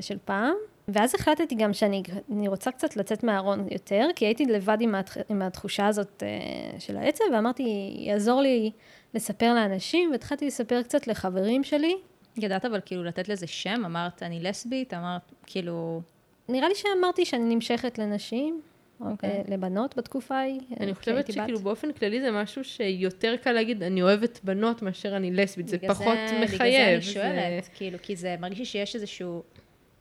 של 0.00 0.18
פעם. 0.24 0.54
ואז 0.92 1.14
החלטתי 1.14 1.54
גם 1.54 1.72
שאני 1.72 2.48
רוצה 2.48 2.70
קצת 2.70 2.96
לצאת 2.96 3.24
מהארון 3.24 3.66
יותר, 3.70 4.08
כי 4.16 4.24
הייתי 4.24 4.44
לבד 4.44 4.76
עם, 4.80 4.94
התח, 4.94 5.16
עם 5.28 5.42
התחושה 5.42 5.86
הזאת 5.86 6.22
uh, 6.22 6.80
של 6.80 6.96
העצב, 6.96 7.24
ואמרתי, 7.32 7.94
יעזור 7.98 8.40
לי 8.40 8.70
לספר 9.14 9.54
לאנשים, 9.54 10.10
והתחלתי 10.10 10.46
לספר 10.46 10.82
קצת 10.82 11.06
לחברים 11.06 11.64
שלי, 11.64 11.96
ידעת 12.42 12.64
אבל 12.64 12.80
כאילו 12.84 13.04
לתת 13.04 13.28
לזה 13.28 13.46
שם? 13.46 13.82
אמרת, 13.84 14.22
אני 14.22 14.40
לסבית? 14.40 14.94
אמרת, 14.94 15.32
כאילו... 15.46 16.02
נראה 16.48 16.68
לי 16.68 16.74
שאמרתי 16.74 17.24
שאני 17.24 17.54
נמשכת 17.54 17.98
לנשים, 17.98 18.60
okay. 19.00 19.04
אוקיי. 19.04 19.30
אה, 19.30 19.42
לבנות 19.48 19.96
בתקופה 19.96 20.34
ההיא. 20.34 20.60
אה, 20.60 20.76
אני 20.80 20.94
חושבת 20.94 21.32
שכאילו 21.32 21.58
בת. 21.58 21.64
באופן 21.64 21.92
כללי 21.92 22.20
זה 22.20 22.30
משהו 22.30 22.64
שיותר 22.64 23.36
קל 23.42 23.52
להגיד, 23.52 23.82
אני 23.82 24.02
אוהבת 24.02 24.40
בנות 24.44 24.82
מאשר 24.82 25.16
אני 25.16 25.30
לסבית, 25.30 25.68
זה 25.68 25.78
פחות 25.88 26.18
זה, 26.28 26.40
מחייב. 26.44 26.58
בגלל 26.58 26.70
זה 26.70 26.94
אני 26.94 27.02
שואלת, 27.02 27.64
זה... 27.64 27.70
כאילו, 27.70 27.98
כי 28.02 28.16
זה 28.16 28.36
מרגיש 28.40 28.58
לי 28.58 28.64
שיש 28.64 28.94
איזשהו 28.94 29.42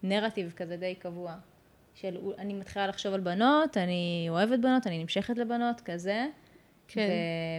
נרטיב 0.04 0.54
כזה 0.56 0.78
די 0.78 0.96
קבוע. 0.96 1.36
של 1.96 2.18
אני 2.38 2.54
מתחילה 2.54 2.88
לחשוב 2.88 3.14
על 3.14 3.20
בנות, 3.20 3.78
אני 3.78 4.28
אוהבת 4.30 4.60
בנות, 4.60 4.88
אני 4.88 5.04
נמשכת 5.04 5.38
לבנות, 5.38 5.82
כזה. 5.82 6.26
כן. 6.88 7.10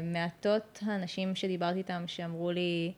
ומעטות 0.03 0.79
הנשים 0.83 1.35
שדיברתי 1.35 1.79
איתן 1.79 2.05
שאמרו 2.07 2.51
לי, 2.51 2.93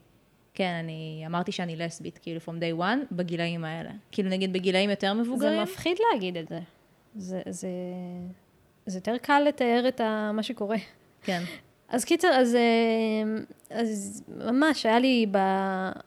כן, 0.54 0.72
אני 0.84 1.24
אמרתי 1.26 1.52
שאני 1.52 1.76
לסבית, 1.76 2.18
כאילו, 2.18 2.40
from 2.40 2.60
day 2.60 2.80
one, 2.80 3.06
בגילאים 3.12 3.64
האלה. 3.64 3.90
כאילו, 4.12 4.30
נגיד 4.30 4.52
בגילאים 4.52 4.90
יותר 4.90 5.12
מבוגרים. 5.12 5.56
זה 5.56 5.62
מפחיד 5.62 5.96
להגיד 6.12 6.36
את 6.36 6.48
זה. 6.48 6.60
זה, 7.16 7.42
זה, 7.48 7.68
זה 8.86 8.98
יותר 8.98 9.18
קל 9.22 9.42
לתאר 9.48 9.84
את 9.88 10.00
ה, 10.00 10.30
מה 10.34 10.42
שקורה. 10.42 10.76
כן. 11.22 11.42
אז 11.88 12.04
קיצר, 12.04 12.28
אז, 12.28 12.54
אה, 12.54 13.42
אז 13.70 14.22
ממש, 14.28 14.86
היה 14.86 14.98
לי 14.98 15.26
ב, 15.30 15.38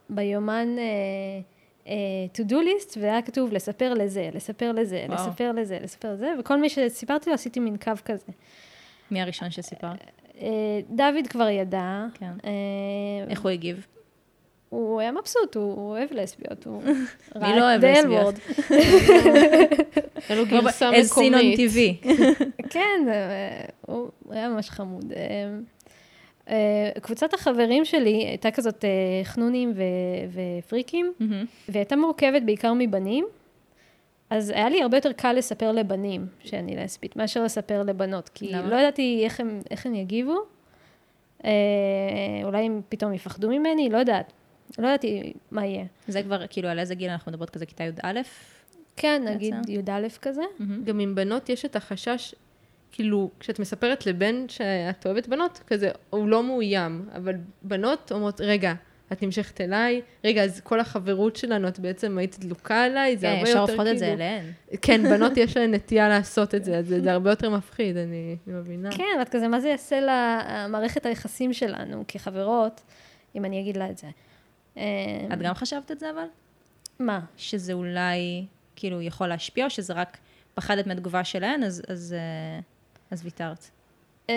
ביומן 0.10 0.68
uh, 0.78 1.88
uh, 1.88 1.90
to 2.38 2.50
do 2.50 2.54
list, 2.54 2.98
והיה 3.00 3.22
כתוב 3.22 3.54
לספר 3.54 3.94
לזה, 3.94 4.30
לספר 4.34 4.72
לזה, 4.72 5.06
וואו. 5.10 5.30
לספר 5.30 5.52
לזה, 5.52 5.80
לספר 5.84 6.14
לזה, 6.14 6.34
וכל 6.40 6.62
מי 6.62 6.70
שסיפרתי 6.70 7.30
לו 7.30 7.34
עשיתי 7.34 7.60
מין 7.60 7.78
קו 7.78 7.92
כזה. 8.06 8.32
מי 9.12 9.22
הראשון 9.22 9.52
שסיפרת? 9.52 10.12
דוד 10.90 11.28
כבר 11.30 11.50
ידע. 11.50 12.06
כן. 12.14 12.34
איך 13.30 13.42
הוא 13.42 13.52
הגיב? 13.52 13.88
הוא 14.76 15.02
היה 15.02 15.12
מבסוט, 15.12 15.56
הוא 15.56 15.90
אוהב 15.90 16.10
לסביות, 16.12 16.66
הוא 16.66 16.84
לא 17.58 17.62
אוהב 17.62 17.86
לסביות? 17.86 18.36
אלו 20.32 20.46
גרסה 20.46 20.86
מקומית. 20.86 21.00
איזה 21.00 21.14
סינון 21.14 21.56
טבעי. 21.56 21.98
כן, 22.74 23.06
הוא 23.82 24.10
היה 24.30 24.50
ממש 24.50 24.70
חמוד. 24.70 25.14
אה, 26.50 26.90
קבוצת 27.02 27.34
החברים 27.34 27.86
שלי 27.86 28.26
הייתה 28.26 28.52
כזאת 28.52 28.86
אה, 28.86 28.90
חנונים 29.24 29.74
ופריקים, 30.34 31.14
והיא 31.20 31.80
הייתה 31.80 31.96
מורכבת 31.96 32.42
בעיקר 32.42 32.74
מבנים, 32.74 33.26
אז 34.30 34.50
היה 34.50 34.70
לי 34.70 34.82
הרבה 34.82 34.98
יותר 34.98 35.12
קל 35.12 35.34
לספר 35.34 35.72
לבנים 35.72 36.28
שאני 36.40 36.76
לסבית, 36.76 37.16
מאשר 37.16 37.44
לספר 37.44 37.84
לבנות, 37.84 38.30
כי 38.30 38.52
לא 38.52 38.76
ידעתי 38.76 39.28
איך 39.72 39.86
הם 39.86 39.96
יגיבו. 39.96 40.36
אה, 41.46 41.52
אולי 42.44 42.66
הם 42.66 42.82
פתאום 42.90 43.14
יפחדו 43.14 43.50
ממני, 43.50 43.90
לא 43.90 43.98
יודעת. 43.98 44.34
לא 44.78 44.88
ידעתי 44.88 45.34
מה 45.52 45.66
יהיה. 45.66 45.86
זה 46.08 46.24
כבר, 46.24 46.48
כאילו, 46.48 46.70
על 46.70 46.80
איזה 46.80 46.96
גיל 46.96 47.10
אנחנו 47.10 47.32
מדברות 47.32 47.50
כזה, 47.50 47.66
כיתה 47.66 47.84
י"א? 47.84 48.22
כן, 48.96 49.24
נגיד 49.26 49.54
י"א 49.68 50.08
כזה. 50.22 50.42
גם 50.84 51.00
עם 51.00 51.16
בנות 51.16 51.50
יש 51.50 51.66
את 51.66 51.76
החשש, 51.76 52.36
כאילו, 52.92 53.30
כשאת 53.40 53.60
מספרת 53.60 54.06
לבן 54.06 54.50
שאת 54.50 55.06
אוהבת 55.06 55.28
בנות, 55.28 55.62
כזה, 55.68 55.90
הוא 56.10 56.28
לא 56.28 56.44
מאוים, 56.44 57.10
אבל 57.16 57.36
בנות 57.62 58.12
אומרות, 58.12 58.42
רגע, 58.42 58.74
את 59.12 59.24
נמשכת 59.24 59.62
אליי, 59.62 60.02
רגע, 60.24 60.44
אז 60.44 60.62
כל 60.62 60.80
החברות 60.80 61.36
שלנו, 61.36 61.68
את 61.68 61.80
בעצם 61.80 62.18
היית 62.18 62.40
דלוקה 62.40 62.84
עליי, 62.84 63.18
זה 63.18 63.28
כן, 63.28 63.34
הרבה 63.34 63.50
ישר 63.50 63.60
יותר 63.60 63.72
הופכות 63.72 63.88
את 63.88 64.00
זה 64.00 64.06
כאילו- 64.06 64.18
אליהן. 64.18 64.46
כן, 64.82 65.02
בנות 65.12 65.38
יש 65.38 65.58
להן 65.58 65.74
נטייה 65.74 66.10
לעשות 66.10 66.56
את 66.56 66.66
זה, 66.66 66.78
אז 66.78 66.88
זה, 66.88 67.12
הרבה 67.12 67.30
יותר 67.30 67.50
מפחיד, 67.50 67.98
אני, 67.98 68.38
אני 68.48 68.56
מבינה. 68.56 68.90
כן, 68.92 69.20
את 69.22 69.30
כזה, 69.30 69.48
מה 69.48 69.60
זה 69.60 69.68
יעשה 69.68 70.00
למערכת 70.02 71.06
היחסים 71.06 71.54
שלנו 71.54 72.04
כחברות, 72.08 72.82
אם 73.36 73.46
אני 73.46 73.62
אגיד 73.62 73.78
לה 73.78 73.90
את 73.90 73.98
זה. 73.98 74.08
אה, 74.78 74.84
את 75.34 75.40
גם 75.42 75.54
חשבת 75.54 75.92
את 75.92 76.00
זה 76.00 76.10
אבל? 76.10 76.26
מה? 77.00 77.20
שזה 77.38 77.74
אולי 77.74 78.46
כאילו 78.76 79.02
יכול 79.02 79.28
להשפיע, 79.28 79.66
או 79.66 79.70
שזה 79.70 79.94
רק 79.94 80.18
פחדת 80.54 80.88
מהתגובה 80.88 81.24
שלהן, 81.24 81.64
אז, 81.64 81.82
אז, 81.88 82.16
אה, 82.18 82.60
אז 83.12 83.22
ויתרת. 83.26 83.70
אה, 84.30 84.36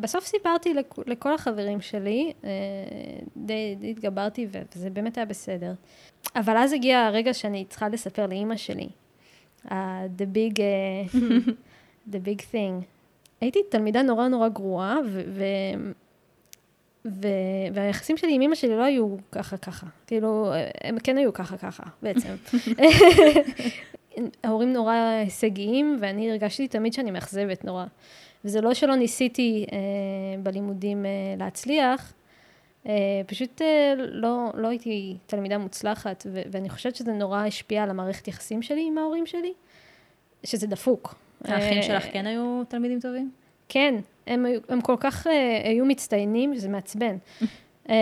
בסוף 0.00 0.24
סיפרתי 0.26 0.74
לכ- 0.74 0.98
לכל 1.06 1.34
החברים 1.34 1.80
שלי, 1.80 2.32
אה, 2.44 2.50
די, 3.36 3.74
די 3.80 3.90
התגברתי 3.90 4.46
וזה 4.74 4.90
באמת 4.90 5.16
היה 5.18 5.24
בסדר. 5.26 5.72
אבל 6.36 6.56
אז 6.56 6.72
הגיע 6.72 6.98
הרגע 7.00 7.34
שאני 7.34 7.64
צריכה 7.68 7.88
לספר 7.88 8.26
לאימא 8.26 8.56
שלי. 8.56 8.88
ה- 9.70 10.06
the 10.06 10.36
big, 10.36 10.60
אה, 10.60 11.20
the 12.12 12.26
big 12.26 12.40
thing. 12.52 12.84
הייתי 13.40 13.58
תלמידה 13.70 14.02
נורא 14.02 14.28
נורא 14.28 14.48
גרועה, 14.48 14.98
ו- 15.06 15.22
ו- 17.06 17.74
והיחסים 17.74 18.16
שלי 18.16 18.34
עם 18.34 18.40
אימא 18.40 18.54
שלי 18.54 18.76
לא 18.76 18.82
היו 18.82 19.16
ככה 19.32 19.56
ככה. 19.56 19.86
כאילו, 20.06 20.52
הם 20.84 20.98
כן 20.98 21.18
היו 21.18 21.32
ככה 21.32 21.56
ככה, 21.56 21.82
בעצם. 22.02 22.28
ההורים 24.44 24.72
נורא 24.72 24.94
הישגיים, 24.94 25.96
ואני 26.00 26.30
הרגשתי 26.30 26.68
תמיד 26.68 26.92
שאני 26.92 27.10
מאכזבת 27.10 27.64
נורא. 27.64 27.84
וזה 28.44 28.60
לא 28.60 28.74
שלא 28.74 28.96
ניסיתי 28.96 29.66
אה, 29.72 29.78
בלימודים 30.42 31.06
אה, 31.06 31.10
להצליח, 31.38 32.12
אה, 32.86 32.92
פשוט 33.26 33.62
אה, 33.62 33.94
לא, 33.96 34.50
לא 34.54 34.68
הייתי 34.68 35.16
תלמידה 35.26 35.58
מוצלחת, 35.58 36.26
ו- 36.32 36.42
ואני 36.50 36.70
חושבת 36.70 36.96
שזה 36.96 37.12
נורא 37.12 37.46
השפיע 37.46 37.82
על 37.82 37.90
המערכת 37.90 38.28
יחסים 38.28 38.62
שלי 38.62 38.84
עם 38.86 38.98
ההורים 38.98 39.26
שלי, 39.26 39.52
שזה 40.44 40.66
דפוק. 40.66 41.14
האחים 41.44 41.78
אה, 41.78 41.82
שלך 41.82 42.04
כן 42.12 42.26
היו 42.26 42.62
תלמידים 42.68 43.00
טובים? 43.00 43.30
כן, 43.68 43.94
הם, 44.26 44.46
הם 44.68 44.80
כל 44.80 44.96
כך 45.00 45.26
אה, 45.26 45.60
היו 45.64 45.84
מצטיינים, 45.84 46.54
שזה 46.54 46.68
מעצבן. 46.68 47.16
אה, 47.90 47.94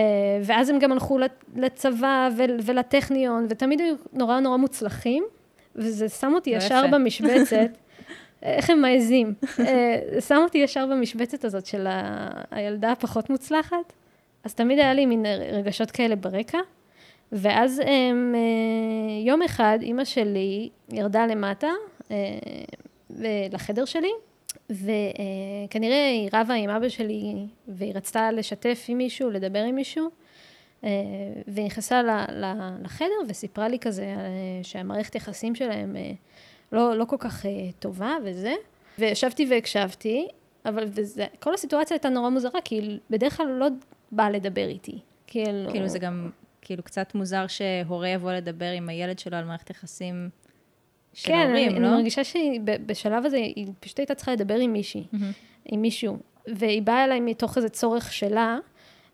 ואז 0.43 0.69
הם 0.69 0.79
גם 0.79 0.91
הלכו 0.91 1.19
לצבא 1.55 2.29
ול- 2.37 2.59
ולטכניון, 2.63 3.45
ותמיד 3.49 3.81
היו 3.81 3.95
נורא 4.13 4.39
נורא 4.39 4.57
מוצלחים, 4.57 5.23
וזה 5.75 6.09
שם 6.09 6.31
אותי 6.35 6.51
לא 6.51 6.57
ישר. 6.57 6.81
במשבצת. 6.91 7.69
איך 8.43 8.69
הם 8.69 8.81
מעזים? 8.81 9.33
אה, 9.59 9.99
שם 10.27 10.39
אותי 10.43 10.57
ישר 10.57 10.85
במשבצת 10.85 11.45
הזאת 11.45 11.65
של 11.65 11.87
ה- 11.87 12.29
הילדה 12.51 12.91
הפחות 12.91 13.29
מוצלחת. 13.29 13.93
אז 14.43 14.53
תמיד 14.53 14.79
היה 14.79 14.93
לי 14.93 15.05
מין 15.05 15.25
רגשות 15.51 15.91
כאלה 15.91 16.15
ברקע. 16.15 16.57
ואז 17.31 17.81
הם, 17.85 18.35
אה, 18.35 19.25
יום 19.27 19.41
אחד 19.41 19.79
אימא 19.81 20.03
שלי 20.03 20.69
ירדה 20.91 21.27
למטה 21.27 21.67
ו- 23.09 23.25
לחדר 23.51 23.85
שלי, 23.85 24.09
וכנראה 24.69 26.09
היא 26.09 26.29
רבה 26.33 26.53
עם 26.53 26.69
אבא 26.69 26.89
שלי, 26.89 27.35
והיא 27.67 27.93
רצתה 27.95 28.31
לשתף 28.31 28.85
עם 28.87 28.97
מישהו, 28.97 29.29
לדבר 29.29 29.59
עם 29.59 29.75
מישהו, 29.75 30.09
אה, 30.83 30.89
והיא 31.47 31.65
נכנסה 31.65 32.01
לחדר 32.83 33.15
וסיפרה 33.27 33.67
לי 33.67 33.79
כזה 33.79 34.03
אה, 34.03 34.63
שהמערכת 34.63 35.15
יחסים 35.15 35.55
שלהם 35.55 35.95
אה, 35.95 36.11
לא, 36.71 36.97
לא 36.97 37.05
כל 37.05 37.17
כך 37.19 37.45
אה, 37.45 37.51
טובה 37.79 38.13
וזה. 38.23 38.53
וישבתי 38.99 39.47
והקשבתי, 39.49 40.27
אבל 40.65 40.83
וזה, 40.87 41.25
כל 41.39 41.53
הסיטואציה 41.53 41.95
הייתה 41.95 42.09
נורא 42.09 42.29
מוזרה, 42.29 42.61
כי 42.63 42.75
היא 42.75 42.99
בדרך 43.09 43.37
כלל 43.37 43.47
לא 43.47 43.67
באה 44.11 44.29
לדבר 44.29 44.67
איתי. 44.67 44.99
כאילו, 45.27 45.71
כאילו 45.71 45.87
זה 45.87 45.99
גם, 45.99 46.29
כאילו 46.61 46.83
קצת 46.83 47.15
מוזר 47.15 47.47
שהורה 47.47 48.09
יבוא 48.09 48.31
לדבר 48.31 48.71
עם 48.71 48.89
הילד 48.89 49.19
שלו 49.19 49.37
על 49.37 49.45
מערכת 49.45 49.69
יחסים 49.69 50.29
של 51.15 51.27
כן, 51.27 51.33
ההורים, 51.33 51.71
אני, 51.71 51.79
לא? 51.79 51.87
אני 51.87 51.95
מרגישה 51.95 52.21
שבשלב 52.23 53.25
הזה 53.25 53.37
היא 53.37 53.67
פשוט 53.79 53.99
הייתה 53.99 54.15
צריכה 54.15 54.31
לדבר 54.31 54.55
עם 54.55 54.73
מישהי, 54.73 55.03
עם 55.65 55.81
מישהו, 55.81 56.17
והיא 56.47 56.81
באה 56.81 57.03
אליי 57.03 57.19
מתוך 57.19 57.57
איזה 57.57 57.69
צורך 57.69 58.13
שלה, 58.13 58.57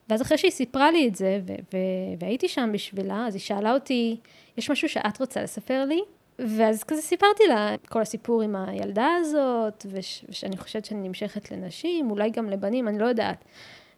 ואז 0.09 0.21
אחרי 0.21 0.37
שהיא 0.37 0.51
סיפרה 0.51 0.91
לי 0.91 1.07
את 1.07 1.15
זה, 1.15 1.39
ו- 1.47 1.53
ו- 1.73 1.77
והייתי 2.19 2.47
שם 2.47 2.69
בשבילה, 2.73 3.27
אז 3.27 3.35
היא 3.35 3.41
שאלה 3.41 3.73
אותי, 3.73 4.17
יש 4.57 4.69
משהו 4.71 4.89
שאת 4.89 5.19
רוצה 5.19 5.43
לספר 5.43 5.85
לי? 5.85 6.01
ואז 6.39 6.83
כזה 6.83 7.01
סיפרתי 7.01 7.43
לה 7.47 7.75
כל 7.89 8.01
הסיפור 8.01 8.41
עם 8.41 8.55
הילדה 8.55 9.07
הזאת, 9.19 9.85
וש- 9.91 10.25
ושאני 10.29 10.57
חושבת 10.57 10.85
שאני 10.85 11.07
נמשכת 11.07 11.51
לנשים, 11.51 12.11
אולי 12.11 12.29
גם 12.29 12.49
לבנים, 12.49 12.87
אני 12.87 12.99
לא 12.99 13.05
יודעת. 13.05 13.45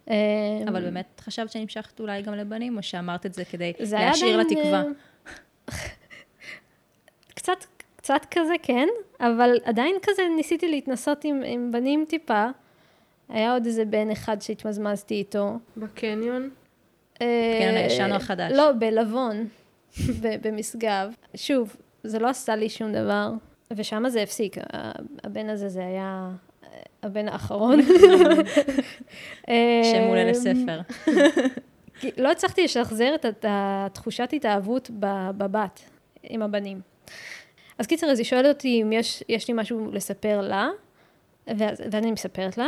אבל 0.08 0.16
אמ, 0.68 0.84
באמת 0.84 1.22
חשבת 1.24 1.52
שנמשכת 1.52 2.00
אולי 2.00 2.22
גם 2.22 2.34
לבנים, 2.34 2.78
או 2.78 2.84
שאמרת 2.84 3.26
את 3.26 3.34
זה 3.34 3.46
כדי 3.46 3.74
זה 3.80 3.96
להשאיר 3.96 4.38
לה 4.38 4.44
תקווה? 4.44 4.84
אה, 5.70 5.76
קצת, 7.36 7.66
קצת 8.04 8.26
כזה, 8.32 8.54
כן, 8.64 8.88
אבל 9.20 9.58
עדיין 9.64 9.96
כזה 10.02 10.22
ניסיתי 10.36 10.68
להתנסות 10.68 11.24
עם, 11.24 11.42
עם 11.46 11.72
בנים 11.72 12.06
טיפה. 12.10 12.46
היה 13.30 13.54
עוד 13.54 13.66
איזה 13.66 13.86
בן 13.86 14.12
אחד 14.12 14.42
שהתמזמזתי 14.42 15.14
איתו. 15.14 15.58
בקניון? 15.78 16.50
כן, 17.20 17.74
הישן 17.76 18.12
או 18.12 18.16
החדש? 18.16 18.52
לא, 18.56 18.72
בלבון, 18.80 19.48
במשגב. 20.44 21.14
שוב, 21.36 21.76
זה 22.04 22.20
לא 22.20 22.28
עשה 22.28 22.56
לי 22.56 22.70
שום 22.70 22.92
דבר, 22.94 23.32
ושם 23.72 24.04
זה 24.10 24.22
הפסיק. 24.22 24.56
הבן 25.24 25.50
הזה, 25.50 25.70
זה 25.70 25.86
היה 25.86 26.30
אה, 26.64 26.70
הבן 27.04 27.28
האחרון. 27.28 27.82
שם 29.84 30.04
מעולה 30.06 30.24
אמ, 30.24 30.28
לספר. 30.28 30.82
לא 32.24 32.32
הצלחתי 32.32 32.64
לשחזר 32.64 33.16
את, 33.16 33.46
התחושת 33.48 34.30
התאהבות 34.34 34.90
ב- 35.00 35.30
בבת, 35.38 35.80
עם 36.24 36.42
הבנים. 36.42 36.82
אז 37.78 37.88
קיצר, 37.88 38.08
אז 38.08 38.20
היא 38.20 38.26
שואלת 38.26 38.56
אותי 38.56 38.82
אם 38.82 38.92
יש, 38.94 39.24
יש 39.30 39.48
לי 39.48 39.54
משהו 39.58 39.92
לספר 39.92 40.42
לה, 40.42 40.70
ואז, 41.48 41.84
ואני 41.92 42.12
מספרת 42.12 42.58
לה, 42.58 42.68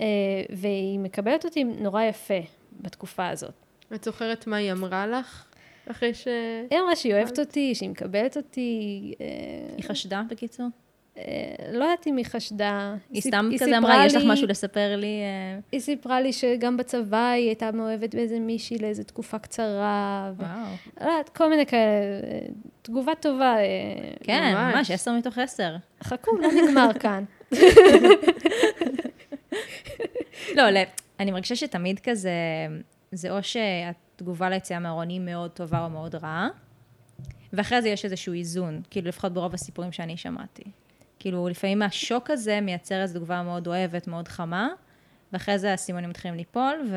אה, 0.00 0.04
והיא 0.50 0.98
מקבלת 0.98 1.44
אותי 1.44 1.64
נורא 1.64 2.02
יפה 2.02 2.40
בתקופה 2.80 3.28
הזאת. 3.28 3.54
את 3.94 4.04
זוכרת 4.04 4.46
מה 4.46 4.56
היא 4.56 4.72
אמרה 4.72 5.06
לך? 5.06 5.44
אחרי 5.90 6.14
ש... 6.14 6.28
היא 6.70 6.78
אמרה 6.80 6.96
שהיא 6.96 7.14
אוהבת 7.14 7.38
אותי, 7.38 7.74
שהיא 7.74 7.90
מקבלת 7.90 8.36
אותי, 8.36 9.14
אה, 9.20 9.26
היא 9.76 9.84
חשדה, 9.84 10.22
בקיצור? 10.30 10.66
אה, 11.18 11.22
לא 11.72 11.84
יודעת 11.84 12.06
אם 12.06 12.16
היא 12.16 12.24
חשדה. 12.26 12.94
היא 13.12 13.22
סתם 13.22 13.48
כזה 13.54 13.64
סיפרה 13.64 13.78
אמרה, 13.78 14.06
יש 14.06 14.14
לך 14.14 14.22
לי- 14.22 14.28
משהו 14.32 14.46
לספר 14.46 14.96
לי? 14.96 15.06
אה, 15.22 15.58
היא 15.72 15.80
סיפרה 15.80 16.20
לי 16.20 16.32
שגם 16.32 16.76
בצבא 16.76 17.28
היא 17.30 17.46
הייתה 17.46 17.72
מאוהבת 17.72 18.14
באיזה 18.14 18.38
מישהי 18.38 18.78
לאיזה 18.78 19.04
תקופה 19.04 19.38
קצרה. 19.38 20.32
ו... 20.36 20.42
וואו. 20.42 20.66
לא 21.00 21.10
יודעת, 21.10 21.28
כל 21.28 21.50
מיני 21.50 21.66
כאלה, 21.66 21.82
אה, 22.30 22.38
תגובה 22.82 23.12
טובה. 23.20 23.56
כן, 24.22 24.54
ממש. 24.54 24.90
עשר 24.90 25.12
מתוך 25.12 25.38
עשר. 25.38 25.76
חכו, 26.04 26.30
לא 26.38 26.48
נגמר 26.62 26.88
כאן. 27.00 27.24
לא, 30.56 30.70
לא, 30.70 30.80
אני 31.20 31.30
מרגישה 31.30 31.56
שתמיד 31.56 32.00
כזה, 32.00 32.30
זה 33.12 33.30
או 33.30 33.38
שהתגובה 33.42 34.48
ליציאה 34.50 34.78
מהארון 34.78 35.08
היא 35.08 35.20
מאוד 35.20 35.50
טובה 35.50 35.84
או 35.84 35.90
מאוד 35.90 36.14
רעה, 36.14 36.48
ואחרי 37.52 37.82
זה 37.82 37.88
יש 37.88 38.04
איזשהו 38.04 38.32
איזון, 38.34 38.80
כאילו 38.90 39.08
לפחות 39.08 39.32
ברוב 39.32 39.54
הסיפורים 39.54 39.92
שאני 39.92 40.16
שמעתי. 40.16 40.62
כאילו, 41.26 41.48
לפעמים 41.48 41.82
השוק 41.82 42.30
הזה 42.30 42.60
מייצר 42.60 43.02
איזו 43.02 43.18
תגובה 43.18 43.42
מאוד 43.42 43.66
אוהבת, 43.66 44.08
מאוד 44.08 44.28
חמה, 44.28 44.68
ואחרי 45.32 45.58
זה 45.58 45.72
הסימונים 45.72 46.10
מתחילים 46.10 46.36
ליפול, 46.36 46.74
ו... 46.90 46.96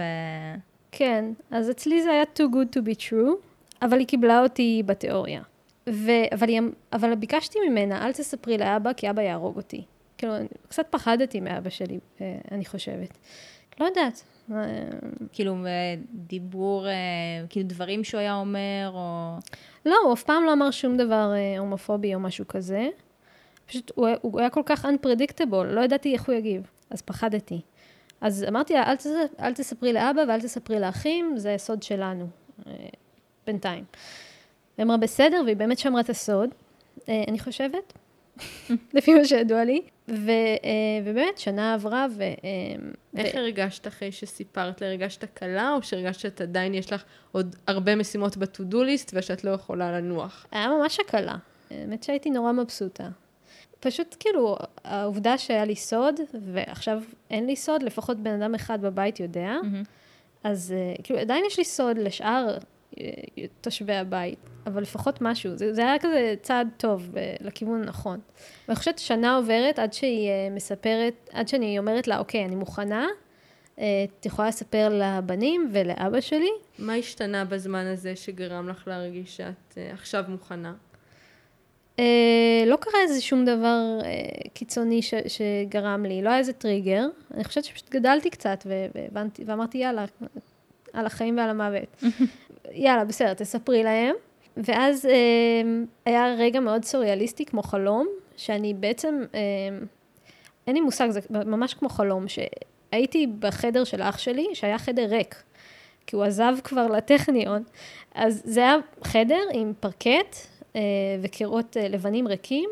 כן, 0.91 1.25
אז 1.51 1.71
אצלי 1.71 2.03
זה 2.03 2.11
היה 2.11 2.23
too 2.23 2.53
good 2.53 2.77
to 2.77 2.81
be 2.81 2.99
true, 2.99 3.47
אבל 3.81 3.99
היא 3.99 4.07
קיבלה 4.07 4.41
אותי 4.41 4.83
בתיאוריה. 4.85 5.41
ו... 5.89 6.11
אבל, 6.33 6.47
היא... 6.47 6.59
אמ- 6.59 6.71
אבל 6.93 7.15
ביקשתי 7.15 7.59
ממנה, 7.69 8.05
אל 8.05 8.13
תספרי 8.13 8.57
לאבא, 8.57 8.93
כי 8.93 9.09
אבא 9.09 9.21
יהרוג 9.21 9.57
אותי. 9.57 9.83
כאילו, 10.17 10.33
קצת 10.67 10.85
פחדתי 10.89 11.39
מאבא 11.39 11.69
שלי, 11.69 11.99
אה, 12.21 12.37
אני 12.51 12.65
חושבת. 12.65 13.17
לא 13.79 13.85
יודעת. 13.85 14.23
אה, 14.51 14.57
כאילו, 15.31 15.55
אה, 15.65 15.95
דיבור, 16.13 16.87
כאילו 17.49 17.67
דברים 17.67 18.03
שהוא 18.03 18.19
היה 18.19 18.35
אומר, 18.35 18.91
או... 18.93 19.35
לא, 19.85 19.95
הוא 20.05 20.13
אף 20.13 20.23
פעם 20.23 20.43
לא 20.43 20.53
אמר 20.53 20.71
שום 20.71 20.97
דבר 20.97 21.33
הומופובי 21.59 22.15
או 22.15 22.19
משהו 22.19 22.47
כזה. 22.47 22.89
פשוט 23.69 23.91
הוא, 23.95 24.07
הוא 24.21 24.39
היה 24.39 24.49
כל 24.49 24.61
כך 24.65 24.85
unpredictable, 24.85 25.63
לא 25.63 25.81
ידעתי 25.81 26.13
איך 26.13 26.25
הוא 26.25 26.35
יגיב, 26.35 26.61
אז 26.89 27.01
פחדתי. 27.01 27.61
אז 28.21 28.45
אמרתי 28.47 28.73
לה, 28.73 28.83
אל, 28.83 28.95
תס... 28.95 29.07
אל 29.39 29.53
תספרי 29.53 29.93
לאבא 29.93 30.21
ואל 30.27 30.41
תספרי 30.41 30.79
לאחים, 30.79 31.37
זה 31.37 31.55
סוד 31.57 31.83
שלנו, 31.83 32.27
אה, 32.67 32.73
בינתיים. 33.47 33.83
היא 34.77 34.85
אמרה, 34.85 34.97
בסדר, 34.97 35.41
והיא 35.45 35.55
באמת 35.55 35.79
שמרה 35.79 36.01
את 36.01 36.09
הסוד, 36.09 36.49
אה, 37.09 37.23
אני 37.27 37.39
חושבת, 37.39 37.93
לפי 38.95 39.13
מה 39.13 39.25
שידוע 39.25 39.63
לי. 39.63 39.81
ו, 40.07 40.29
אה, 40.29 40.99
ובאמת, 41.05 41.37
שנה 41.37 41.73
עברה, 41.73 42.07
ו... 42.11 42.23
איך 43.17 43.35
ו- 43.35 43.37
הרגשת 43.37 43.87
אחרי 43.87 44.11
שסיפרת 44.11 44.81
לה? 44.81 44.87
הרגשת 44.87 45.25
קלה, 45.25 45.73
או 45.73 45.83
שהרגשת 45.83 46.37
שעדיין 46.37 46.73
יש 46.73 46.93
לך 46.93 47.03
עוד 47.31 47.55
הרבה 47.67 47.95
משימות 47.95 48.37
ב-to-do 48.37 48.75
list 48.75 49.09
ושאת 49.13 49.43
לא 49.43 49.51
יכולה 49.51 49.91
לנוח? 49.91 50.45
היה 50.51 50.69
ממש 50.69 50.99
הקלה. 50.99 51.35
האמת 51.71 52.03
שהייתי 52.03 52.29
נורא 52.29 52.51
מבסוטה. 52.51 53.09
פשוט 53.79 54.15
כאילו, 54.19 54.57
העובדה 54.83 55.37
שהיה 55.37 55.65
לי 55.65 55.75
סוד, 55.75 56.15
ועכשיו 56.53 57.01
אין 57.29 57.45
לי 57.45 57.55
סוד, 57.55 57.83
לפחות 57.83 58.17
בן 58.17 58.41
אדם 58.41 58.55
אחד 58.55 58.81
בבית 58.81 59.19
יודע, 59.19 59.55
אז 60.43 60.73
uh, 60.97 61.01
כאילו 61.03 61.19
עדיין 61.19 61.43
יש 61.47 61.57
לי 61.57 61.65
סוד 61.65 61.97
לשאר 61.97 62.57
uh, 62.57 62.97
תושבי 63.61 63.95
הבית, 63.95 64.39
אבל 64.67 64.81
לפחות 64.81 65.21
משהו. 65.21 65.57
זה, 65.57 65.73
זה 65.73 65.81
היה 65.81 65.99
כזה 65.99 66.35
צעד 66.41 66.67
טוב 66.77 67.09
uh, 67.13 67.17
לכיוון 67.41 67.83
הנכון. 67.83 68.19
ואני 68.67 68.75
חושבת 68.75 68.99
שנה 68.99 69.35
עוברת 69.35 69.79
עד 69.79 69.93
שהיא 69.93 70.29
מספרת, 70.51 71.29
עד 71.33 71.47
שאני 71.47 71.79
אומרת 71.79 72.07
לה, 72.07 72.19
אוקיי, 72.19 72.45
אני 72.45 72.55
מוכנה, 72.55 73.07
את 73.75 74.25
יכולה 74.25 74.47
לספר 74.47 74.89
לבנים 74.91 75.69
ולאבא 75.73 76.21
שלי. 76.21 76.49
מה 76.79 76.93
השתנה 76.93 77.45
בזמן 77.45 77.85
הזה 77.85 78.15
שגרם 78.15 78.69
לך 78.69 78.87
להרגיש 78.87 79.37
שאת 79.37 79.77
עכשיו 79.93 80.23
מוכנה? 80.27 80.73
Uh, 81.99 82.01
לא 82.65 82.75
קרה 82.75 83.01
איזה 83.01 83.21
שום 83.21 83.45
דבר 83.45 83.99
uh, 84.01 84.49
קיצוני 84.53 85.01
ש, 85.01 85.13
שגרם 85.27 86.05
לי, 86.05 86.21
לא 86.21 86.29
היה 86.29 86.39
איזה 86.39 86.53
טריגר. 86.53 87.05
אני 87.33 87.43
חושבת 87.43 87.63
שפשוט 87.63 87.89
גדלתי 87.89 88.29
קצת 88.29 88.63
והבנתי, 88.65 89.43
ואמרתי, 89.45 89.77
יאללה, 89.77 90.05
על 90.93 91.05
החיים 91.05 91.37
ועל 91.37 91.49
המוות. 91.49 92.03
יאללה, 92.71 93.05
בסדר, 93.05 93.33
תספרי 93.33 93.83
להם. 93.83 94.15
ואז 94.57 95.05
uh, 95.05 95.09
היה 96.05 96.35
רגע 96.37 96.59
מאוד 96.59 96.85
סוריאליסטי, 96.85 97.45
כמו 97.45 97.63
חלום, 97.63 98.07
שאני 98.37 98.73
בעצם, 98.73 99.23
uh, 99.31 99.35
אין 100.67 100.75
לי 100.75 100.81
מושג, 100.81 101.09
זה 101.09 101.19
ממש 101.29 101.73
כמו 101.73 101.89
חלום, 101.89 102.25
שהייתי 102.27 103.27
בחדר 103.39 103.83
של 103.83 104.01
אח 104.01 104.17
שלי, 104.17 104.47
שהיה 104.53 104.77
חדר 104.77 105.05
ריק, 105.09 105.43
כי 106.07 106.15
הוא 106.15 106.23
עזב 106.23 106.55
כבר 106.63 106.87
לטכניון. 106.87 107.63
אז 108.15 108.41
זה 108.45 108.59
היה 108.59 108.75
חדר 109.03 109.41
עם 109.53 109.73
פרקט, 109.79 110.35
אה, 110.35 110.48
וקירות 111.21 111.77
אה, 111.77 111.87
לבנים 111.87 112.27
ריקים, 112.27 112.69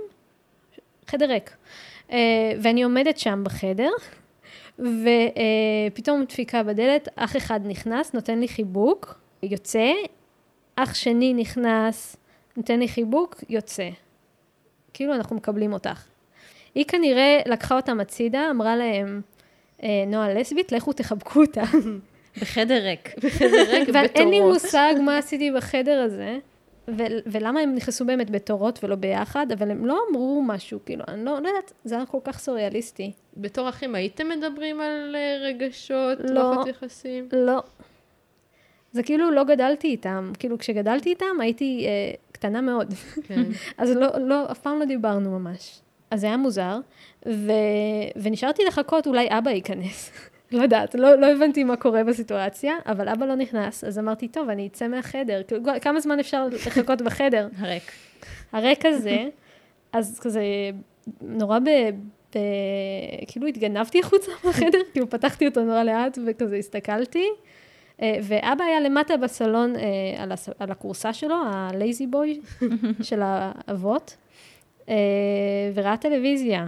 חדר 1.08 1.26
ריק. 1.26 1.56
אה, 2.12 2.18
ואני 2.62 2.84
עומדת 2.84 3.18
שם 3.18 3.44
בחדר, 3.46 3.90
ופתאום 4.80 6.26
דפיקה 6.30 6.64
בדלת, 6.64 7.08
אח 7.16 7.38
אחד 7.38 7.60
נכנס, 7.64 8.14
נותן 8.14 8.40
לי 8.40 8.48
חיבוק, 8.48 9.20
יוצא, 9.44 9.92
אח 10.76 10.94
שני 10.94 11.34
נכנס, 11.34 12.16
נותן 12.58 12.80
לי 12.80 12.88
חיבוק, 12.88 13.44
יוצא. 13.50 13.90
כאילו 14.94 15.14
אנחנו 15.14 15.36
מקבלים 15.36 15.74
אותך. 15.74 16.04
היא 16.76 16.86
כנראה 16.86 17.40
לקחה 17.46 17.76
אותם 17.76 18.00
הצידה, 18.00 18.48
אמרה 18.52 18.76
להם, 18.76 19.22
נועה 20.08 20.34
לסבית, 20.34 20.72
לכו 20.72 20.94
תחבקו 20.94 21.42
אותה. 21.42 21.64
בחדר 22.42 22.84
ריק. 22.84 23.16
בחדר 23.18 23.70
ריק, 23.70 23.90
בתורות. 23.90 24.12
ואין 24.16 24.30
לי 24.30 24.42
מושג 24.42 24.94
מה 25.06 25.18
עשיתי 25.18 25.52
בחדר 25.52 26.02
הזה. 26.02 26.38
ו- 26.90 27.20
ולמה 27.26 27.60
הם 27.60 27.76
נכנסו 27.76 28.06
באמת 28.06 28.30
בתורות 28.30 28.84
ולא 28.84 28.96
ביחד, 28.96 29.52
אבל 29.52 29.72
הם 29.72 29.86
לא 29.86 30.00
אמרו 30.10 30.44
משהו, 30.46 30.80
כאילו, 30.86 31.04
אני 31.08 31.26
לא, 31.26 31.40
לא 31.42 31.48
יודעת, 31.48 31.74
זה 31.84 31.96
היה 31.96 32.06
כל 32.06 32.18
כך 32.24 32.40
סוריאליסטי. 32.40 33.12
בתור 33.38 33.70
אחים 33.70 33.96
הייתם 33.96 34.30
מדברים 34.30 34.82
על 34.82 35.16
אה, 35.16 35.38
רגשות, 35.42 36.18
לא, 36.20 36.44
מערכות 36.44 36.68
יחסים? 36.68 37.30
לא. 37.32 37.62
זה 38.92 39.04
כאילו 39.04 39.32
לא 39.32 39.44
גדלתי 39.44 39.88
איתם, 39.88 40.32
כאילו 40.40 40.58
כשגדלתי 40.58 41.10
איתם 41.10 41.42
הייתי 41.42 41.86
אה, 41.88 42.14
קטנה 42.32 42.62
מאוד. 42.62 42.94
כן. 43.24 43.44
אז 43.78 43.96
לא, 43.96 44.08
לא, 44.18 44.52
אף 44.52 44.60
פעם 44.60 44.80
לא 44.80 44.86
דיברנו 44.86 45.40
ממש. 45.40 45.80
אז 46.12 46.22
זה 46.22 46.28
היה 46.28 46.38
מוזר, 46.38 46.80
ו... 47.28 47.52
ונשארתי 48.16 48.64
לחכות, 48.66 49.08
אולי 49.08 49.28
אבא 49.30 49.52
ייכנס. 49.52 50.12
לא 50.52 50.62
יודעת, 50.62 50.96
לא, 50.96 51.16
לא 51.16 51.28
הבנתי 51.28 51.64
מה 51.64 51.76
קורה 51.76 52.04
בסיטואציה, 52.04 52.76
אבל 52.86 53.10
אבא 53.10 53.26
לא 53.26 53.36
נכנס, 53.36 53.84
אז 53.84 54.00
אמרתי, 54.00 54.28
טוב, 54.28 54.50
אני 54.50 54.68
אצא 54.68 54.88
מהחדר. 54.88 55.42
כאילו, 55.48 55.64
כמה 55.82 56.00
זמן 56.00 56.20
אפשר 56.20 56.48
לחכות 56.48 57.02
בחדר? 57.02 57.48
הריק. 57.60 57.92
הריק 58.52 58.86
הזה, 58.86 59.26
אז 59.94 60.20
כזה 60.20 60.42
נורא 61.22 61.60
ב... 61.60 61.70
ב... 62.36 62.40
כאילו 63.28 63.48
התגנבתי 63.48 64.00
החוצה 64.00 64.32
מהחדר, 64.44 64.80
כאילו 64.92 65.10
פתחתי 65.10 65.48
אותו 65.48 65.64
נורא 65.64 65.84
לאט 65.84 66.18
וכזה 66.26 66.56
הסתכלתי. 66.56 67.28
אה, 68.02 68.20
ואבא 68.24 68.64
היה 68.64 68.80
למטה 68.80 69.18
בסלון 69.18 69.76
אה, 69.76 70.24
על, 70.24 70.32
הס... 70.32 70.50
על 70.60 70.72
הכורסה 70.72 71.14
שלו, 71.14 71.36
הלייזי 71.46 72.08
בוי 72.08 72.42
של 73.02 73.22
האבות, 73.24 74.18
אה, 74.90 74.96
וראה 75.74 75.98
טלוויזיה. 75.98 76.68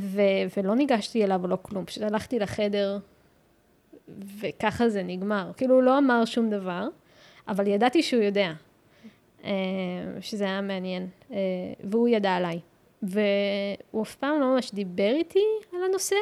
ו- 0.00 0.56
ולא 0.56 0.74
ניגשתי 0.74 1.24
אליו 1.24 1.40
או 1.42 1.48
לא 1.48 1.58
כלום, 1.62 1.84
פשוט 1.84 2.02
הלכתי 2.02 2.38
לחדר, 2.38 2.98
וככה 4.40 4.88
זה 4.88 5.02
נגמר. 5.02 5.50
כאילו, 5.56 5.74
הוא 5.74 5.82
לא 5.82 5.98
אמר 5.98 6.24
שום 6.24 6.50
דבר, 6.50 6.88
אבל 7.48 7.66
ידעתי 7.66 8.02
שהוא 8.02 8.22
יודע, 8.22 8.52
אה, 9.44 9.50
שזה 10.20 10.44
היה 10.44 10.60
מעניין, 10.60 11.08
אה, 11.32 11.36
והוא 11.84 12.08
ידע 12.08 12.30
עליי. 12.30 12.60
והוא 13.02 14.02
אף 14.02 14.14
פעם 14.14 14.40
לא 14.40 14.54
ממש 14.54 14.70
דיבר 14.74 15.12
איתי 15.14 15.44
על 15.72 15.84
הנושא, 15.88 16.16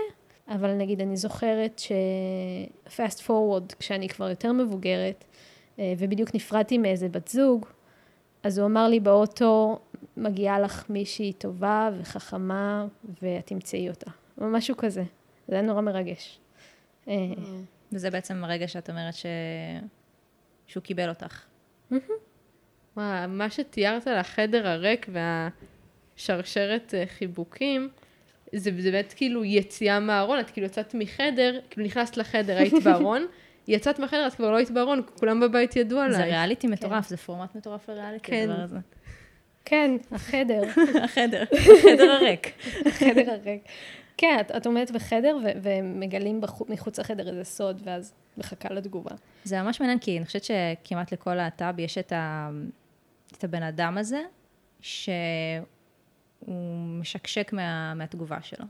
אבל 0.49 0.75
נגיד, 0.75 1.01
אני 1.01 1.17
זוכרת 1.17 1.79
ש-fast 1.79 3.21
forward, 3.27 3.75
כשאני 3.79 4.09
כבר 4.09 4.31
יותר 4.31 4.53
מבוגרת, 4.53 5.25
אה, 5.79 5.93
ובדיוק 5.99 6.35
נפרדתי 6.35 6.79
מאיזה 6.79 7.09
בת 7.09 7.29
זוג, 7.29 7.67
אז 8.43 8.59
הוא 8.59 8.67
אמר 8.67 8.89
לי 8.89 9.01
באוטו, 9.01 9.79
מגיעה 10.17 10.61
לך 10.61 10.91
מישהי 10.91 11.33
טובה 11.33 11.91
וחכמה, 12.01 12.87
ואת 13.23 13.47
תמצאי 13.47 13.89
אותה. 13.89 14.11
או 14.41 14.47
משהו 14.47 14.77
כזה. 14.77 15.03
זה 15.49 15.55
היה 15.55 15.63
נורא 15.63 15.81
מרגש. 15.81 16.39
אה, 17.09 17.15
וזה 17.93 18.11
בעצם 18.11 18.45
הרגע 18.45 18.69
שאת 18.69 18.91
אומרת 18.91 19.15
ש... 19.15 19.27
שהוא 20.67 20.83
קיבל 20.83 21.09
אותך. 21.09 21.43
וואו, 22.97 23.29
מה 23.29 23.51
שתיארת 23.51 24.07
על 24.07 24.17
החדר 24.17 24.69
הריק 24.69 25.07
והשרשרת 26.17 26.95
אה, 26.95 27.05
חיבוקים, 27.07 27.89
זה 28.55 28.71
באמת 28.71 29.15
כאילו 29.17 29.45
יציאה 29.45 30.01
מהארון, 30.01 30.41
את 30.41 30.51
כאילו 30.51 30.67
יצאת 30.67 30.95
מחדר, 30.95 31.61
כאילו 31.71 31.87
נכנסת 31.87 32.17
לחדר, 32.17 32.57
היית 32.57 32.75
בארון, 32.85 33.27
יצאת 33.69 33.99
מהחדר, 33.99 34.27
את 34.27 34.35
כבר 34.35 34.51
לא 34.51 34.57
היית 34.57 34.71
בארון, 34.71 35.03
כולם 35.19 35.41
בבית 35.41 35.77
ידעו 35.77 35.99
עלייך. 35.99 36.17
זה 36.17 36.25
ריאליטי 36.25 36.67
מטורף, 36.67 37.09
זה 37.09 37.17
פורמט 37.17 37.55
מטורף 37.55 37.89
לריאליטי, 37.89 38.31
כן. 38.31 38.51
הדבר 38.51 38.63
הזה. 38.63 38.79
כן, 39.65 39.91
החדר. 40.13 40.63
החדר, 41.05 41.45
החדר 41.57 42.11
הריק. 42.13 42.47
החדר 42.89 43.31
הריק. 43.31 43.63
כן, 44.17 44.37
את, 44.41 44.51
את 44.51 44.67
עומדת 44.67 44.91
בחדר 44.91 45.37
ו- 45.45 45.59
ומגלים 45.63 46.41
בחו- 46.41 46.67
מחוץ 46.69 46.99
לחדר 46.99 47.29
איזה 47.29 47.45
סוד, 47.45 47.81
ואז 47.85 48.13
מחכה 48.39 48.75
לתגובה. 48.75 49.11
זה 49.45 49.63
ממש 49.63 49.81
מעניין, 49.81 49.99
כי 49.99 50.17
אני 50.19 50.27
חושבת 50.27 50.45
שכמעט 50.45 51.13
לכל 51.13 51.35
להט"ב 51.35 51.75
יש 51.79 51.99
את, 51.99 52.13
ה... 52.13 52.51
את 53.39 53.45
הבן 53.45 53.63
אדם 53.63 53.99
הזה, 53.99 54.23
שהוא 54.81 55.65
משקשק 57.01 57.53
מה... 57.53 57.95
מהתגובה 57.95 58.39
שלו. 58.43 58.67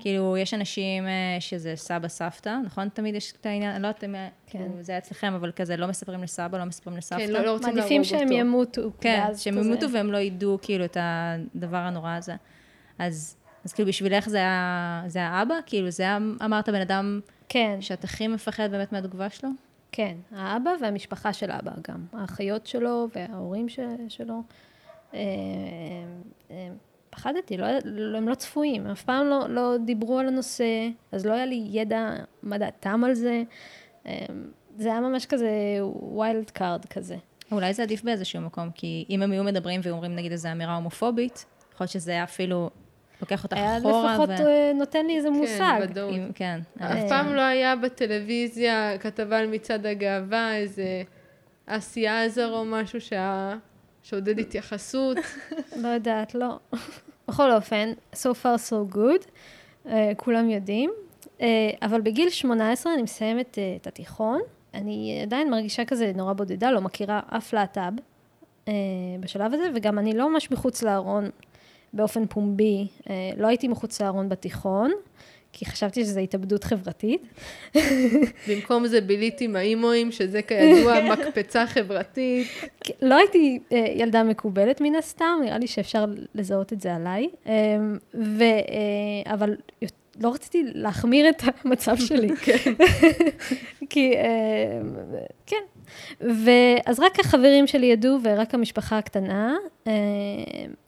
כאילו, 0.00 0.36
יש 0.36 0.54
אנשים 0.54 1.06
אה, 1.06 1.36
שזה 1.40 1.72
סבא, 1.76 2.08
סבתא, 2.08 2.56
נכון? 2.64 2.88
תמיד 2.88 3.14
יש 3.14 3.32
את 3.40 3.46
העניין, 3.46 3.70
אני 3.74 3.82
לא 3.82 3.88
יודעת 3.88 4.04
אם 4.04 4.14
כן. 4.46 4.68
זה 4.80 4.92
היה 4.92 4.98
אצלכם, 4.98 5.32
אבל 5.32 5.52
כזה 5.56 5.76
לא 5.76 5.86
מספרים 5.86 6.22
לסבא, 6.22 6.58
לא 6.58 6.64
מספרים 6.64 6.96
לסבתא. 6.96 7.26
כן, 7.26 7.32
לא, 7.32 7.40
לא 7.40 7.52
רוצים 7.52 7.76
להרוג 7.76 7.92
אותו. 7.92 7.94
מעדיפים 7.98 8.04
שהם 8.04 8.32
ימותו. 8.32 8.90
כן, 9.00 9.24
שהם 9.36 9.58
ימותו 9.58 9.90
והם 9.92 10.12
לא 10.12 10.18
ידעו 10.18 10.58
כאילו 10.62 10.84
את 10.84 10.96
הדבר 11.00 11.76
הנורא 11.76 12.10
הזה. 12.16 12.34
אז, 12.98 13.36
אז 13.64 13.72
כאילו 13.72 13.88
בשבילך 13.88 14.28
זה 14.28 14.36
היה, 14.36 15.02
זה 15.06 15.18
היה 15.18 15.42
אבא? 15.42 15.54
כאילו 15.66 15.90
זה 15.90 16.02
היה, 16.02 16.18
אמרת 16.44 16.68
בן 16.68 16.80
אדם 16.80 17.20
כן, 17.48 17.76
שאת 17.80 18.04
הכי 18.04 18.28
מפחד 18.28 18.70
באמת 18.70 18.92
מהתגובה 18.92 19.30
שלו? 19.30 19.48
כן. 19.92 20.16
האבא 20.36 20.70
והמשפחה 20.82 21.32
של 21.32 21.50
אבא 21.50 21.72
גם. 21.88 22.04
האחיות 22.12 22.66
שלו 22.66 23.08
וההורים 23.14 23.68
ש- 23.68 23.78
שלו. 24.08 24.42
אה, 27.14 27.30
אה, 27.30 27.34
פחדתי, 27.34 27.56
לא, 27.56 27.66
לא- 27.84 28.18
הם 28.18 28.28
לא 28.28 28.34
צפויים, 28.34 28.86
אף 28.86 29.02
פעם 29.02 29.26
לא, 29.26 29.44
לא 29.48 29.76
דיברו 29.84 30.18
על 30.18 30.28
הנושא, 30.28 30.88
אז 31.12 31.26
לא 31.26 31.32
היה 31.32 31.46
לי 31.46 31.64
ידע 31.70 32.10
מה 32.42 32.58
דעתם 32.58 33.04
על 33.04 33.14
זה. 33.14 33.42
אה, 34.06 34.12
זה 34.78 34.88
היה 34.90 35.00
ממש 35.00 35.26
כזה 35.26 35.48
wild 35.82 36.50
card 36.50 36.84
כזה. 36.84 37.16
אולי 37.52 37.74
זה 37.74 37.82
עדיף 37.82 38.02
באיזשהו 38.04 38.40
מקום, 38.40 38.70
כי 38.74 39.04
אם 39.10 39.22
הם 39.22 39.32
היו 39.32 39.44
מדברים 39.44 39.80
ואומרים 39.84 40.16
נגיד 40.16 40.32
איזו 40.32 40.48
אמירה 40.52 40.74
הומופובית, 40.76 41.44
יכול 41.74 41.84
להיות 41.84 41.90
שזה 41.90 42.10
היה 42.10 42.24
אפילו 42.24 42.70
לוקח 43.20 43.44
אותך 43.44 43.56
היה 43.56 43.78
אחורה. 43.78 44.12
לפחות 44.14 44.30
אה, 44.30 44.72
נותן 44.74 45.06
לי 45.06 45.16
איזה 45.16 45.30
מושג. 45.30 45.80
ודאות. 45.82 46.14
אם- 46.14 46.30
כן. 46.34 46.60
אף 46.80 47.08
פעם 47.08 47.34
לא 47.34 47.40
היה 47.40 47.76
בטלוויזיה 47.76 48.98
כתבה 49.00 49.38
על 49.38 49.46
מצעד 49.46 49.86
הגאווה, 49.86 50.56
איזה 50.56 51.02
עשייה 51.66 52.24
עזר 52.24 52.52
או 52.52 52.64
משהו 52.64 53.00
שה... 53.00 53.54
שעודד 54.02 54.38
התייחסות. 54.38 55.16
לא 55.82 55.88
יודעת, 55.88 56.34
לא. 56.34 56.58
בכל 57.28 57.52
אופן, 57.52 57.92
so 58.14 58.28
far 58.42 58.70
so 58.70 58.94
good, 58.94 59.26
uh, 59.86 59.90
כולם 60.16 60.50
יודעים. 60.50 60.90
Uh, 61.38 61.42
אבל 61.82 62.00
בגיל 62.00 62.30
18 62.30 62.94
אני 62.94 63.02
מסיימת 63.02 63.58
uh, 63.58 63.80
את 63.80 63.86
התיכון. 63.86 64.40
אני 64.74 65.20
עדיין 65.22 65.50
מרגישה 65.50 65.84
כזה 65.84 66.12
נורא 66.14 66.32
בודדה, 66.32 66.70
לא 66.70 66.80
מכירה 66.80 67.20
אף 67.26 67.52
להט"ב 67.52 67.92
uh, 68.66 68.70
בשלב 69.20 69.54
הזה, 69.54 69.68
וגם 69.74 69.98
אני 69.98 70.12
לא 70.12 70.32
ממש 70.32 70.50
מחוץ 70.50 70.82
לארון 70.82 71.30
באופן 71.92 72.26
פומבי. 72.26 72.86
Uh, 73.00 73.08
לא 73.36 73.46
הייתי 73.46 73.68
מחוץ 73.68 74.02
לארון 74.02 74.28
בתיכון, 74.28 74.92
כי 75.52 75.66
חשבתי 75.66 76.04
שזו 76.04 76.20
התאבדות 76.20 76.64
חברתית. 76.64 77.22
במקום 78.48 78.86
זה 78.86 79.00
ביליתי 79.00 79.44
עם 79.44 79.56
האימואים, 79.56 80.12
שזה 80.12 80.42
כידוע 80.42 80.94
מקפצה 81.12 81.66
חברתית. 81.66 82.46
כן, 82.80 82.94
לא 83.02 83.14
הייתי 83.14 83.58
אה, 83.72 83.86
ילדה 83.96 84.22
מקובלת 84.22 84.80
מן 84.80 84.94
הסתם, 84.94 85.40
נראה 85.44 85.58
לי 85.58 85.66
שאפשר 85.66 86.04
לזהות 86.34 86.72
את 86.72 86.80
זה 86.80 86.94
עליי. 86.94 87.28
אה, 87.46 87.52
ו, 88.14 88.42
אה, 88.42 89.34
אבל 89.34 89.56
לא 90.20 90.34
רציתי 90.34 90.62
להחמיר 90.74 91.28
את 91.28 91.42
המצב 91.64 91.96
שלי. 91.96 92.28
כי, 93.90 94.16
אה, 94.16 94.80
כן. 95.46 95.56
ואז 96.20 97.00
רק 97.00 97.20
החברים 97.20 97.66
שלי 97.66 97.86
ידעו, 97.86 98.18
ורק 98.22 98.54
המשפחה 98.54 98.98
הקטנה. 98.98 99.56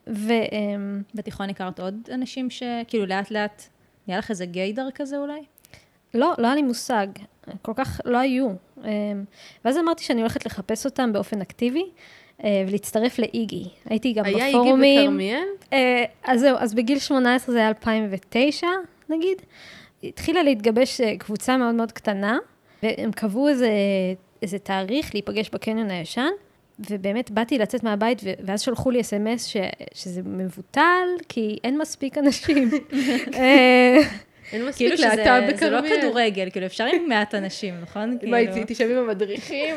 ו... 0.07 0.33
אה, 0.33 0.39
בתיכון 1.15 1.51
הכרת 1.51 1.81
עוד 1.81 2.09
אנשים 2.15 2.51
שכאילו 2.51 3.07
לאט 3.07 3.31
לאט, 3.31 3.69
נהיה 4.09 4.19
לך 4.19 4.31
איזה 4.31 4.47
גיידר 4.47 4.89
כזה 4.95 5.19
אולי? 5.19 5.41
לא, 6.15 6.35
לא 6.39 6.47
היה 6.47 6.55
לי 6.55 6.63
מושג. 6.63 7.07
כל 7.63 7.73
כך 7.77 8.01
לא 8.05 8.19
היו. 8.19 8.49
אה, 8.85 8.91
ואז 9.65 9.79
אמרתי 9.79 10.05
שאני 10.05 10.21
הולכת 10.21 10.47
לחפש 10.47 10.85
אותם 10.85 11.13
באופן 11.13 11.41
אקטיבי. 11.41 11.91
אה, 12.45 12.65
ולהצטרף 12.69 13.19
לאיגי. 13.19 13.65
הייתי 13.87 14.13
גם 14.13 14.25
היה 14.25 14.49
בפורומים. 14.49 14.83
איגי 14.85 15.03
בכרמיאל? 15.03 15.45
אה, 15.73 16.05
אז 16.25 16.41
זהו, 16.41 16.57
אז 16.59 16.75
בגיל 16.75 16.99
18 16.99 17.53
זה 17.53 17.59
היה 17.59 17.69
2009, 17.69 18.67
נגיד. 19.09 19.43
התחילה 20.05 20.43
להתגבש 20.43 21.01
אה, 21.01 21.17
קבוצה 21.19 21.57
מאוד 21.57 21.75
מאוד 21.75 21.93
קטנה, 21.93 22.39
והם 22.83 23.13
קבעו 23.13 23.49
איזה, 23.49 23.71
איזה 24.43 24.59
תאריך 24.59 25.15
להיפגש 25.15 25.51
בקניון 25.51 25.91
הישן, 25.91 26.31
ובאמת 26.91 27.31
באתי 27.31 27.59
לצאת 27.59 27.83
מהבית, 27.83 28.21
ואז 28.45 28.61
שלחו 28.61 28.91
לי 28.91 29.01
אס.אם.אס 29.01 29.47
ש- 29.47 29.57
שזה 29.95 30.21
מבוטל, 30.25 30.81
כי 31.29 31.59
אין 31.65 31.79
מספיק 31.79 32.19
אנשים. 32.19 32.71
אה, 33.35 33.97
אין 34.53 34.67
מספיק 34.67 34.77
כאילו 34.89 34.97
שזה 34.99 35.07
להט"ב 35.25 35.57
זה 35.57 35.71
לא 35.71 35.81
בכרמיאל. 35.81 36.01
כדורגל, 36.01 36.49
כאילו 36.51 36.67
אפשר 36.67 36.85
עם 36.85 37.09
מעט 37.09 37.35
אנשים, 37.35 37.75
נכון? 37.83 38.11
מה, 38.13 38.19
כאילו- 38.19 38.35
הייתי 38.37 38.75
תשב 38.75 38.89
עם 38.91 38.97
המדריכים? 38.99 39.75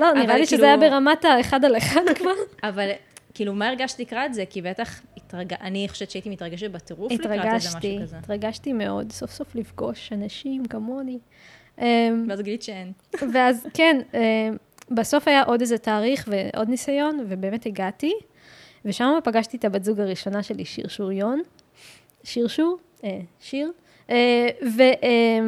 לא, 0.00 0.12
נראה 0.12 0.38
לי 0.38 0.46
שזה 0.46 0.56
כאילו- 0.56 0.68
היה 0.68 0.76
ברמת 0.76 1.24
האחד 1.24 1.64
על 1.64 1.76
אחד 1.76 2.00
כבר. 2.18 2.30
אבל 2.62 2.90
כאילו, 3.34 3.54
מה 3.54 3.68
הרגשת 3.68 4.00
לקראת 4.00 4.34
זה? 4.34 4.44
כי 4.50 4.62
בטח, 4.62 5.00
התרג... 5.16 5.52
אני 5.60 5.86
חושבת 5.88 6.10
שהייתי 6.10 6.30
מתרגשת 6.30 6.70
בטירוף 6.70 7.12
לקראת 7.12 7.26
איזה 7.32 7.38
משהו 7.56 7.68
התרגשתי, 7.68 7.98
כזה. 8.02 8.16
התרגשתי 8.18 8.72
מאוד, 8.72 9.12
סוף 9.12 9.30
סוף 9.30 9.54
לפגוש 9.54 10.12
אנשים 10.12 10.64
כמוני. 10.66 11.18
אמ, 11.80 11.84
ואז 12.28 12.40
גילית 12.40 12.62
שאין. 12.62 12.92
ואז 13.32 13.66
כן, 13.74 14.00
אה, 14.14 14.20
בסוף 14.90 15.28
היה 15.28 15.42
עוד 15.42 15.60
איזה 15.60 15.78
תאריך 15.78 16.28
ועוד 16.28 16.68
ניסיון, 16.68 17.26
ובאמת 17.28 17.66
הגעתי, 17.66 18.12
ושם 18.84 19.18
פגשתי 19.24 19.56
את 19.56 19.64
הבת 19.64 19.84
זוג 19.84 20.00
הראשונה 20.00 20.42
שלי, 20.42 20.64
שיר 20.64 20.88
שוריון. 20.88 21.42
שיר 22.24 22.48
שור? 22.48 22.78
אה, 23.04 23.20
שיר. 23.40 23.72
אה, 24.10 24.48
ו, 24.76 24.82
אה, 24.82 25.38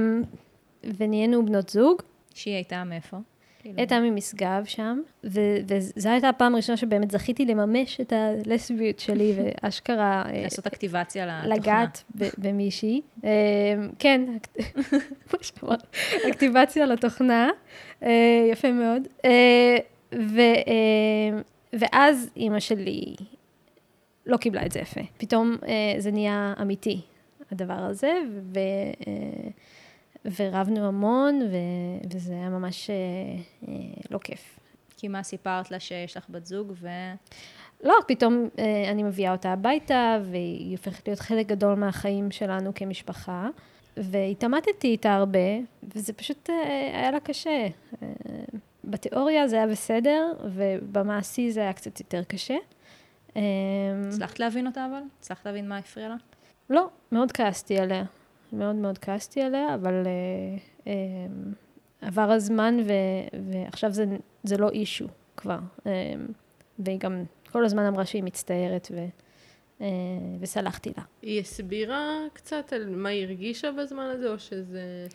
ונהיינו 0.96 1.46
בנות 1.46 1.68
זוג. 1.68 2.02
שהיא 2.34 2.54
הייתה 2.54 2.84
מאיפה? 2.84 3.16
כאילו, 3.62 3.74
הייתה 3.78 4.00
ממשגב 4.00 4.62
שם, 4.64 5.00
ו- 5.24 5.56
וזו 5.68 6.08
הייתה 6.08 6.28
הפעם 6.28 6.54
הראשונה 6.54 6.76
שבאמת 6.76 7.10
זכיתי 7.10 7.44
לממש 7.44 8.00
את 8.00 8.12
הלסביות 8.12 8.98
שלי, 8.98 9.34
ואשכרה... 9.36 10.22
אה, 10.26 10.42
לעשות 10.42 10.66
אקטיבציה 10.66 11.26
לתוכנה. 11.26 11.56
לגעת 11.56 12.04
במישהי. 12.38 13.00
אה, 13.24 13.30
כן, 13.98 14.24
אקטיבציה 16.30 16.86
לתוכנה, 16.86 17.50
אה, 18.02 18.48
יפה 18.50 18.72
מאוד. 18.72 19.02
ו- 20.14 21.40
ואז 21.72 22.30
אימא 22.36 22.60
שלי 22.60 23.14
לא 24.26 24.36
קיבלה 24.36 24.66
את 24.66 24.72
זה 24.72 24.80
יפה. 24.80 25.00
פתאום 25.18 25.56
זה 25.98 26.10
נהיה 26.10 26.54
אמיתי, 26.62 27.00
הדבר 27.52 27.74
הזה, 27.78 28.12
ו- 28.54 29.10
ורבנו 30.24 30.86
המון, 30.88 31.40
ו- 31.50 32.08
וזה 32.14 32.32
היה 32.32 32.48
ממש 32.48 32.90
אה, 32.90 32.94
אה, 33.68 33.74
לא 34.10 34.18
כיף. 34.18 34.58
כי 34.96 35.08
מה 35.08 35.22
סיפרת 35.22 35.70
לה 35.70 35.80
שיש 35.80 36.16
לך 36.16 36.26
בת 36.28 36.46
זוג, 36.46 36.72
ו... 36.80 36.88
לא, 37.84 37.94
פתאום 38.08 38.48
אה, 38.58 38.90
אני 38.90 39.02
מביאה 39.02 39.32
אותה 39.32 39.52
הביתה, 39.52 40.18
והיא 40.30 40.76
הופכת 40.76 41.08
להיות 41.08 41.20
חלק 41.20 41.46
גדול 41.46 41.74
מהחיים 41.74 42.30
שלנו 42.30 42.74
כמשפחה. 42.74 43.48
והתעמתתי 43.96 44.88
איתה 44.88 45.14
הרבה, 45.14 45.38
וזה 45.94 46.12
פשוט 46.12 46.50
אה, 46.50 46.98
היה 47.00 47.10
לה 47.10 47.20
קשה. 47.20 47.66
אה, 48.02 48.08
בתיאוריה 48.84 49.48
זה 49.48 49.56
היה 49.56 49.66
בסדר, 49.66 50.32
ובמעשי 50.54 51.50
זה 51.50 51.60
היה 51.60 51.72
קצת 51.72 52.00
יותר 52.00 52.24
קשה. 52.24 52.56
אה, 53.36 53.42
הצלחת 54.08 54.40
להבין 54.40 54.66
אותה 54.66 54.86
אבל? 54.86 55.02
הצלחת 55.18 55.46
להבין 55.46 55.68
מה 55.68 55.76
הפריע 55.76 56.08
לה? 56.08 56.16
לא, 56.70 56.88
מאוד 57.12 57.32
כעסתי 57.32 57.78
עליה. 57.78 58.04
מאוד 58.52 58.74
מאוד 58.74 58.98
כעסתי 58.98 59.42
עליה, 59.42 59.74
אבל 59.74 60.02
אה, 60.06 60.12
אה, 60.86 60.92
עבר 62.00 62.30
הזמן 62.30 62.76
ו, 62.84 62.92
ועכשיו 63.50 63.92
זה, 63.92 64.04
זה 64.42 64.56
לא 64.56 64.70
אישו 64.70 65.06
כבר. 65.36 65.58
אה, 65.86 66.14
והיא 66.78 66.98
גם 66.98 67.24
כל 67.52 67.64
הזמן 67.64 67.82
אמרה 67.82 68.06
שהיא 68.06 68.22
מצטערת 68.22 68.88
ו, 68.90 69.06
אה, 69.80 69.86
וסלחתי 70.40 70.92
לה. 70.96 71.02
היא 71.22 71.40
הסבירה 71.40 72.18
קצת 72.32 72.72
על 72.72 72.96
מה 72.96 73.08
היא 73.08 73.24
הרגישה 73.24 73.72
בזמן 73.72 74.04
הזה, 74.14 74.32
או 74.32 74.38
שזה... 74.38 75.06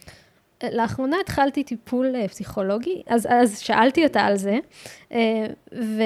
לאחרונה 0.71 1.17
התחלתי 1.21 1.63
טיפול 1.63 2.15
אה, 2.15 2.27
פסיכולוגי, 2.27 3.01
אז, 3.07 3.27
אז 3.29 3.59
שאלתי 3.59 4.03
אותה 4.03 4.21
על 4.21 4.37
זה, 4.37 4.57
אה, 5.11 5.45
ו, 5.73 6.01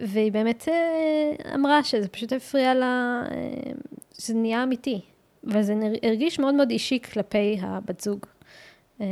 והיא 0.00 0.32
באמת 0.32 0.68
אה, 0.68 1.54
אמרה 1.54 1.84
שזה 1.84 2.08
פשוט 2.08 2.32
הפריע 2.32 2.74
לה, 2.74 3.22
אה, 3.30 3.72
שזה 4.18 4.34
נהיה 4.34 4.62
אמיתי, 4.62 5.00
וזה 5.44 5.74
הרגיש 6.02 6.38
מאוד 6.38 6.54
מאוד 6.54 6.70
אישי 6.70 6.98
כלפי 7.12 7.58
הבת 7.60 8.00
זוג, 8.00 8.26
אה, 9.00 9.06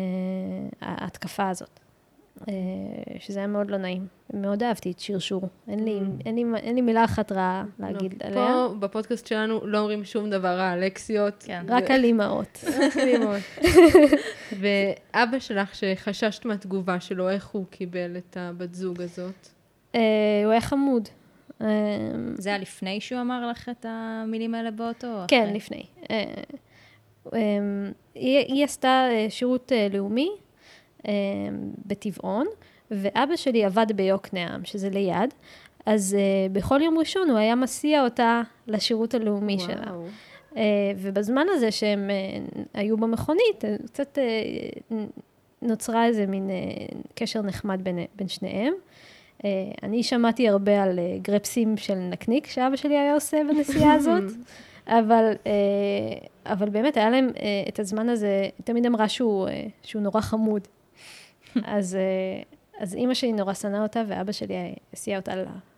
ההתקפה 0.81 1.49
הזאת, 1.49 1.81
אה, 2.49 2.55
שזה 3.19 3.39
היה 3.39 3.47
מאוד 3.47 3.71
לא 3.71 3.77
נעים. 3.77 4.07
מאוד 4.35 4.63
אהבתי 4.63 4.91
את 4.91 5.01
שרשור, 5.01 5.49
אין 5.69 5.85
לי, 5.85 6.01
אין 6.27 6.35
לי, 6.35 6.45
אין 6.57 6.75
לי 6.75 6.81
מילה 6.81 7.05
אחת 7.05 7.33
רעה 7.33 7.65
להגיד 7.79 8.15
לא, 8.23 8.29
עליה, 8.29 8.47
פה 8.47 8.75
בפודקאסט 8.79 9.27
שלנו 9.27 9.67
לא 9.67 9.79
אומרים 9.79 10.05
שום 10.05 10.31
דבר 10.31 10.49
רע 10.49 10.71
על 10.71 10.85
לקסיות. 10.85 11.45
כן. 11.47 11.67
רק 11.75 11.91
על 11.91 12.05
אימהות. 12.05 12.65
רק 12.67 12.97
על 12.97 13.09
אימהות. 13.09 13.43
ואבא 14.61 15.39
שלך, 15.39 15.75
שחששת 15.75 16.45
מהתגובה 16.45 17.01
שלו, 17.01 17.31
איך 17.31 17.47
הוא 17.47 17.65
קיבל 17.71 18.17
את 18.17 18.37
הבת 18.41 18.75
זוג 18.75 19.03
הזאת? 19.03 19.49
אה, 19.95 20.01
הוא 20.45 20.53
היה 20.53 20.61
חמוד. 20.61 21.09
אה, 21.63 21.67
זה 22.35 22.49
היה 22.49 22.59
לפני 22.59 23.01
שהוא 23.01 23.21
אמר 23.21 23.49
לך 23.51 23.69
את 23.69 23.87
המילים 23.89 24.55
האלה 24.55 24.71
באוטו? 24.71 25.07
או 25.07 25.25
כן, 25.29 25.43
אחרי? 25.43 25.57
לפני. 25.57 25.83
אה, 26.11 26.25
אה, 27.35 27.41
היא, 28.15 28.39
היא 28.39 28.65
עשתה 28.65 29.09
שירות 29.29 29.73
לאומי 29.93 30.31
בטבעון, 31.87 32.47
ואבא 32.91 33.37
שלי 33.37 33.65
עבד 33.65 33.87
ביוקנעם, 33.95 34.65
שזה 34.65 34.91
ליד, 34.91 35.35
אז 35.87 36.17
בכל 36.53 36.81
יום 36.83 36.99
ראשון 36.99 37.31
הוא 37.31 37.39
היה 37.39 37.55
מסיע 37.55 38.05
אותה 38.05 38.43
לשירות 38.67 39.15
הלאומי 39.15 39.59
שלה. 39.59 39.85
וואו. 39.87 40.07
אה, 40.57 40.63
ובזמן 40.97 41.47
הזה 41.51 41.71
שהם 41.71 42.11
היו 42.75 42.97
במכונית, 42.97 43.65
קצת 43.87 44.19
נוצרה 45.63 46.07
איזה 46.07 46.27
מין 46.27 46.51
קשר 47.15 47.43
נחמד 47.43 47.81
בין, 47.85 47.99
בין 48.17 48.29
שניהם. 48.29 48.73
אה, 49.45 49.51
אני 49.83 50.03
שמעתי 50.03 50.49
הרבה 50.49 50.83
על 50.83 50.99
אה, 50.99 51.19
גרפסים 51.23 51.77
של 51.77 51.95
נקניק 51.95 52.47
שאבא 52.47 52.77
שלי 52.77 52.99
היה 52.99 53.15
עושה 53.15 53.39
בנסיעה 53.49 53.95
הזאת, 53.99 54.33
אבל, 54.87 55.33
אה, 55.47 55.53
אבל 56.47 56.69
באמת 56.69 56.97
היה 56.97 57.11
להם 57.11 57.29
את 57.69 57.79
הזמן 57.79 58.09
הזה, 58.09 58.49
תמיד 58.65 58.87
אמרה 58.87 59.09
שהוא, 59.09 59.49
שהוא 59.83 60.03
נורא 60.03 60.21
חמוד. 60.21 60.69
אז, 61.65 61.99
אז 62.79 62.95
אימא 62.95 63.15
שלי 63.15 63.33
נורא 63.33 63.55
שנאה 63.55 63.83
אותה, 63.83 64.03
ואבא 64.07 64.33
שלי 64.33 64.55
הסיע 64.93 65.19
אותה 65.19 65.33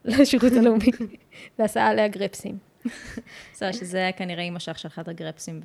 לשירות 0.04 0.52
הלאומי, 0.52 0.90
ועשה 1.58 1.86
עליה 1.86 2.08
גרפסים. 2.08 2.67
בסדר, 3.52 3.72
שזה 3.72 4.10
כנראה 4.16 4.42
אימא 4.42 4.58
שלך 4.58 4.78
שלחה 4.78 5.00
את 5.00 5.08
הגרפסים 5.08 5.60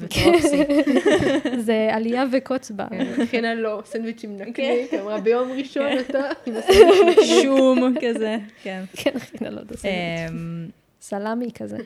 וטרופסי. 0.00 0.64
זה 1.66 1.88
עלייה 1.92 2.24
וקוץ 2.32 2.70
בה. 2.70 2.86
כן, 2.90 3.22
הכינה 3.22 3.54
לו 3.54 3.80
סנדוויץ' 3.84 4.24
עם 4.24 4.36
נקניק, 4.36 4.94
אמרה 4.94 5.20
ביום 5.20 5.52
ראשון 5.52 5.98
אתה 6.00 6.18
עם 6.46 6.56
הסנדוויץ'. 6.56 7.42
שום 7.42 7.94
כזה, 8.00 8.36
כן. 8.62 8.84
כן, 8.92 9.10
הכינה 9.16 9.50
לו 9.50 9.62
את. 9.62 9.84
אמ, 9.84 10.68
סלמי 11.00 11.52
כזה. 11.54 11.78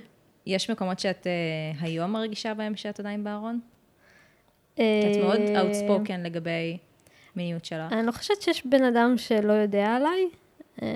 יש 0.46 0.70
מקומות 0.70 0.98
שאת 0.98 1.26
אה, 1.26 1.32
היום 1.80 2.12
מרגישה 2.12 2.54
בהם 2.54 2.76
שאת 2.76 3.00
עדיין 3.00 3.24
בארון? 3.24 3.60
אה, 4.78 5.12
את 5.12 5.16
מאוד 5.16 5.40
outspoken 5.40 6.18
לגבי 6.24 6.78
מיניות 7.36 7.64
שלך. 7.64 7.92
אני 7.92 8.06
לא 8.06 8.12
חושבת 8.12 8.42
שיש 8.42 8.66
בן 8.66 8.84
אדם 8.84 9.14
שלא 9.18 9.52
יודע 9.52 9.86
עליי. 9.86 10.28
אה, 10.82 10.88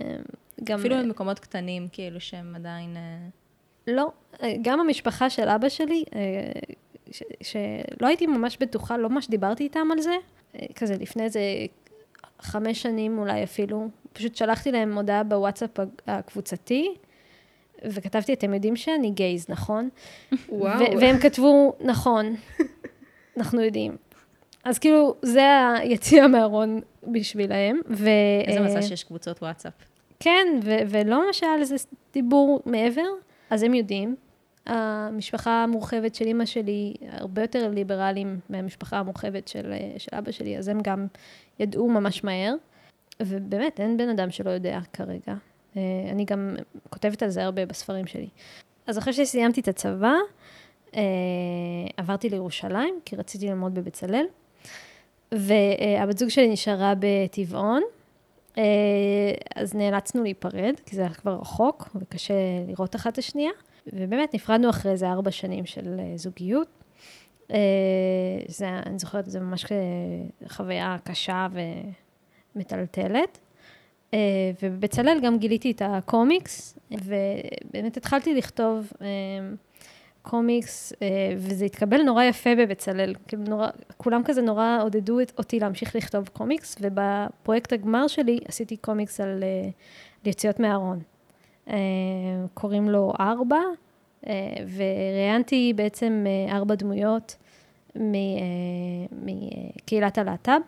גם... 0.64 0.78
אפילו 0.78 0.96
במקומות 0.96 1.38
קטנים, 1.38 1.88
כאילו, 1.92 2.20
שהם 2.20 2.54
עדיין... 2.54 2.96
לא, 3.86 4.08
אה, 4.42 4.54
גם 4.62 4.80
המשפחה 4.80 5.30
של 5.30 5.48
אבא 5.48 5.68
שלי, 5.68 6.04
אה, 6.14 6.20
ש- 7.10 7.22
שלא 7.42 8.06
הייתי 8.06 8.26
ממש 8.26 8.56
בטוחה, 8.60 8.96
לא 8.96 9.08
ממש 9.08 9.28
דיברתי 9.28 9.64
איתם 9.64 9.88
על 9.92 10.00
זה, 10.00 10.14
אה, 10.54 10.66
כזה 10.74 10.94
לפני 11.00 11.22
איזה 11.24 11.40
חמש 12.40 12.82
שנים 12.82 13.18
אולי 13.18 13.44
אפילו, 13.44 13.88
פשוט 14.12 14.36
שלחתי 14.36 14.72
להם 14.72 14.96
הודעה 14.98 15.22
בוואטסאפ 15.22 15.70
הקבוצתי, 16.06 16.94
וכתבתי, 17.84 18.32
אתם 18.32 18.54
יודעים 18.54 18.76
שאני 18.76 19.10
גייז, 19.10 19.46
נכון? 19.48 19.88
וואו. 20.48 20.84
והם 21.00 21.18
כתבו, 21.18 21.72
נכון, 21.80 22.34
אנחנו 23.36 23.60
יודעים. 23.60 23.96
אז 24.64 24.78
כאילו, 24.78 25.14
זה 25.22 25.42
היציאה 25.78 26.28
מהארון 26.28 26.80
בשבילהם. 27.12 27.80
ו- 27.90 28.08
איזה 28.46 28.60
מזל 28.60 28.82
שיש 28.82 29.04
קבוצות 29.04 29.42
וואטסאפ. 29.42 29.72
כן, 30.20 30.46
ולא 30.88 31.26
ממש 31.26 31.42
היה 31.42 31.56
לזה 31.56 31.76
דיבור 32.12 32.62
מעבר, 32.66 33.02
אז 33.50 33.62
הם 33.62 33.74
יודעים. 33.74 34.16
המשפחה 34.66 35.62
המורחבת 35.62 36.14
של 36.14 36.24
אימא 36.24 36.46
שלי 36.46 36.94
הרבה 37.08 37.42
יותר 37.42 37.70
ליברליים 37.70 38.40
מהמשפחה 38.50 38.98
המורחבת 38.98 39.48
של, 39.48 39.72
של 39.98 40.16
אבא 40.16 40.30
שלי, 40.30 40.58
אז 40.58 40.68
הם 40.68 40.80
גם 40.82 41.06
ידעו 41.58 41.88
ממש 41.88 42.24
מהר. 42.24 42.54
ובאמת, 43.20 43.80
אין 43.80 43.96
בן 43.96 44.08
אדם 44.08 44.30
שלא 44.30 44.50
יודע 44.50 44.78
כרגע. 44.92 45.34
אה, 45.76 45.82
אני 46.10 46.24
גם 46.24 46.56
כותבת 46.90 47.22
על 47.22 47.28
זה 47.28 47.44
הרבה 47.44 47.66
בספרים 47.66 48.06
שלי. 48.06 48.28
אז 48.86 48.98
אחרי 48.98 49.12
שסיימתי 49.12 49.60
את 49.60 49.68
הצבא, 49.68 50.14
אה, 50.96 51.02
עברתי 51.96 52.28
לירושלים, 52.28 52.94
כי 53.04 53.16
רציתי 53.16 53.48
ללמוד 53.48 53.74
בבצלאל, 53.74 54.26
והבת 55.32 56.18
זוג 56.18 56.28
שלי 56.28 56.48
נשארה 56.48 56.92
בטבעון, 56.98 57.82
אז 59.56 59.74
נאלצנו 59.74 60.22
להיפרד, 60.22 60.74
כי 60.86 60.96
זה 60.96 61.02
היה 61.02 61.14
כבר 61.14 61.38
רחוק 61.40 61.88
וקשה 61.94 62.34
לראות 62.68 62.96
אחת 62.96 63.12
את 63.12 63.18
השנייה, 63.18 63.50
ובאמת 63.92 64.34
נפרדנו 64.34 64.70
אחרי 64.70 64.92
איזה 64.92 65.10
ארבע 65.10 65.30
שנים 65.30 65.66
של 65.66 66.00
זוגיות. 66.16 66.68
זה, 68.48 68.68
אני 68.86 68.98
זוכרת, 68.98 69.26
זה 69.26 69.40
ממש 69.40 69.64
חוויה 70.48 70.96
קשה 71.04 71.46
ומטלטלת. 72.56 73.38
אה, 74.14 74.18
ובבצלאל 74.62 75.20
גם 75.22 75.38
גיליתי 75.38 75.70
את 75.70 75.82
הקומיקס, 75.84 76.78
ובאמת 76.90 77.96
התחלתי 77.96 78.34
לכתוב 78.34 78.92
אה, 79.02 79.06
קומיקס, 80.24 80.92
אה, 81.02 81.06
וזה 81.36 81.64
התקבל 81.64 82.02
נורא 82.02 82.24
יפה 82.24 82.50
בבצלאל. 82.58 83.14
כאילו 83.28 83.42
נורא, 83.42 83.68
כולם 83.96 84.22
כזה 84.24 84.42
נורא 84.42 84.78
עודדו 84.82 85.18
אותי 85.38 85.60
להמשיך 85.60 85.96
לכתוב 85.96 86.28
קומיקס, 86.32 86.76
ובפרויקט 86.80 87.72
הגמר 87.72 88.06
שלי 88.06 88.38
עשיתי 88.48 88.76
קומיקס 88.76 89.20
על 89.20 89.44
יציאות 90.24 90.60
מהארון. 90.60 91.00
קוראים 92.54 92.88
לו 92.88 93.12
ארבע, 93.20 93.60
וראיינתי 94.76 95.72
בעצם 95.76 96.24
ארבע 96.50 96.74
דמויות 96.74 97.36
מקהילת 99.12 100.18
הלהט"ב. 100.18 100.60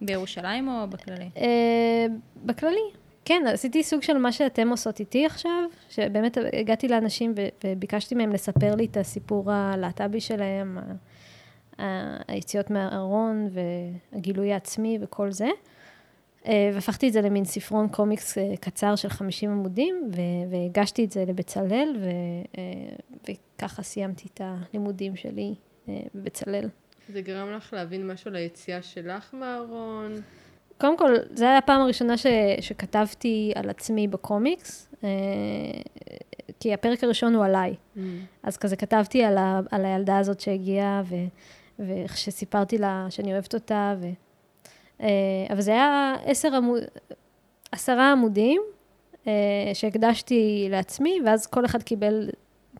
בירושלים 0.00 0.68
או 0.68 0.86
בכללי? 0.88 1.28
אה, 1.36 2.06
בכללי, 2.44 2.90
כן, 3.28 3.42
עשיתי 3.46 3.82
סוג 3.82 4.02
של 4.02 4.18
מה 4.18 4.32
שאתם 4.32 4.68
עושות 4.68 5.00
איתי 5.00 5.26
עכשיו, 5.26 5.64
שבאמת 5.88 6.38
הגעתי 6.52 6.88
לאנשים 6.88 7.34
וביקשתי 7.64 8.14
מהם 8.14 8.32
לספר 8.32 8.74
לי 8.74 8.84
את 8.84 8.96
הסיפור 8.96 9.52
הלהט"בי 9.52 10.20
שלהם, 10.20 10.78
היציאות 12.28 12.70
מהארון 12.70 13.48
והגילוי 14.12 14.52
העצמי 14.52 14.98
וכל 15.00 15.32
זה. 15.32 15.48
אה, 16.46 16.70
והפכתי 16.74 17.08
את 17.08 17.12
זה 17.12 17.20
למין 17.20 17.44
ספרון 17.44 17.88
קומיקס 17.88 18.38
אה, 18.38 18.56
קצר 18.60 18.96
של 18.96 19.08
50 19.08 19.50
עמודים, 19.50 20.10
והגשתי 20.50 21.04
את 21.04 21.10
זה 21.10 21.24
לבצלאל, 21.28 21.96
וככה 23.28 23.82
סיימתי 23.82 24.28
את 24.34 24.40
הלימודים 24.44 25.16
שלי 25.16 25.54
בבצלאל. 26.14 26.68
זה 27.12 27.20
גרם 27.20 27.52
לך 27.52 27.72
להבין 27.72 28.06
משהו 28.06 28.28
על 28.28 28.36
היציאה 28.36 28.82
שלך 28.82 29.34
מהארון? 29.34 30.12
קודם 30.78 30.96
כל, 30.98 31.14
זו 31.34 31.44
הייתה 31.44 31.58
הפעם 31.58 31.80
הראשונה 31.80 32.16
ש, 32.16 32.26
שכתבתי 32.60 33.52
על 33.54 33.70
עצמי 33.70 34.08
בקומיקס, 34.08 34.88
אה, 35.04 35.08
כי 36.60 36.74
הפרק 36.74 37.04
הראשון 37.04 37.34
הוא 37.34 37.44
עליי. 37.44 37.74
Mm. 37.96 38.00
אז 38.42 38.56
כזה 38.56 38.76
כתבתי 38.76 39.24
על, 39.24 39.38
ה, 39.38 39.60
על 39.70 39.84
הילדה 39.84 40.18
הזאת 40.18 40.40
שהגיעה, 40.40 41.02
ו, 41.04 41.14
ושסיפרתי 41.78 42.78
לה 42.78 43.06
שאני 43.10 43.32
אוהבת 43.32 43.54
אותה, 43.54 43.94
ו, 44.00 44.06
אה, 45.00 45.06
אבל 45.50 45.60
זה 45.60 45.70
היה 45.70 46.14
עשר 46.24 46.54
עמוד, 46.54 46.82
עשרה 47.72 48.12
עמודים 48.12 48.62
אה, 49.26 49.32
שהקדשתי 49.74 50.68
לעצמי, 50.70 51.20
ואז 51.26 51.46
כל 51.46 51.64
אחד 51.64 51.82
קיבל 51.82 52.30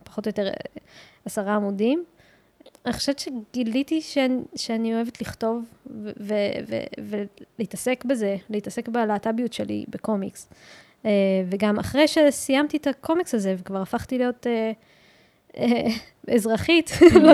פחות 0.03 0.25
או 0.25 0.29
יותר 0.29 0.49
עשרה 1.25 1.55
עמודים. 1.55 2.03
אני 2.85 2.93
חושבת 2.93 3.19
שגיליתי 3.19 4.01
שאני, 4.01 4.41
שאני 4.55 4.95
אוהבת 4.95 5.21
לכתוב 5.21 5.63
ולהתעסק 7.59 8.05
בזה, 8.05 8.35
להתעסק 8.49 8.87
בלהט"ביות 8.87 9.53
שלי 9.53 9.85
בקומיקס. 9.89 10.49
Uh, 11.03 11.07
וגם 11.49 11.79
אחרי 11.79 12.07
שסיימתי 12.07 12.77
את 12.77 12.87
הקומיקס 12.87 13.35
הזה, 13.35 13.55
וכבר 13.57 13.81
הפכתי 13.81 14.17
להיות 14.17 14.47
uh, 14.47 15.55
uh, 15.55 15.61
אזרחית, 16.35 16.91
לא 17.23 17.31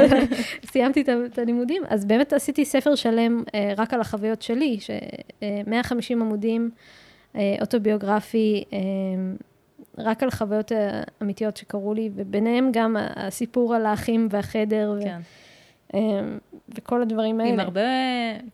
סיימתי 0.65 1.03
את 1.25 1.39
הלימודים, 1.39 1.83
אז 1.87 2.05
באמת 2.05 2.33
עשיתי 2.33 2.65
ספר 2.65 2.95
שלם 2.95 3.43
רק 3.77 3.93
על 3.93 4.01
החוויות 4.01 4.41
שלי, 4.41 4.77
ש-150 4.79 6.11
עמודים 6.11 6.69
uh, 7.33 7.37
אוטוביוגרפי, 7.61 8.63
רק 9.97 10.23
על 10.23 10.31
חוויות 10.31 10.71
אמיתיות 11.21 11.57
שקרו 11.57 11.93
לי, 11.93 12.09
וביניהם 12.15 12.69
גם 12.73 12.95
הסיפור 12.99 13.75
על 13.75 13.85
האחים 13.85 14.27
והחדר. 14.31 14.97
כן. 15.03 15.19
אמ, 15.93 16.37
וכל 16.69 17.01
הדברים 17.01 17.39
האלה. 17.39 17.53
עם 17.53 17.59
הרבה, 17.59 17.81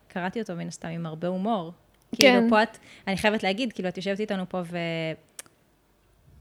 קראתי 0.08 0.42
אותו 0.42 0.56
מן 0.56 0.68
הסתם, 0.68 0.88
עם 0.88 1.06
הרבה 1.06 1.28
הומור. 1.28 1.72
כן. 2.12 2.18
כאילו 2.18 2.50
פה 2.50 2.64
את, 2.64 2.78
אני 3.08 3.18
חייבת 3.18 3.44
להגיד, 3.44 3.74
כאילו 3.74 3.90
את 3.90 3.98
יושבת 3.98 4.20
איתנו 4.20 4.44
פה 4.50 4.62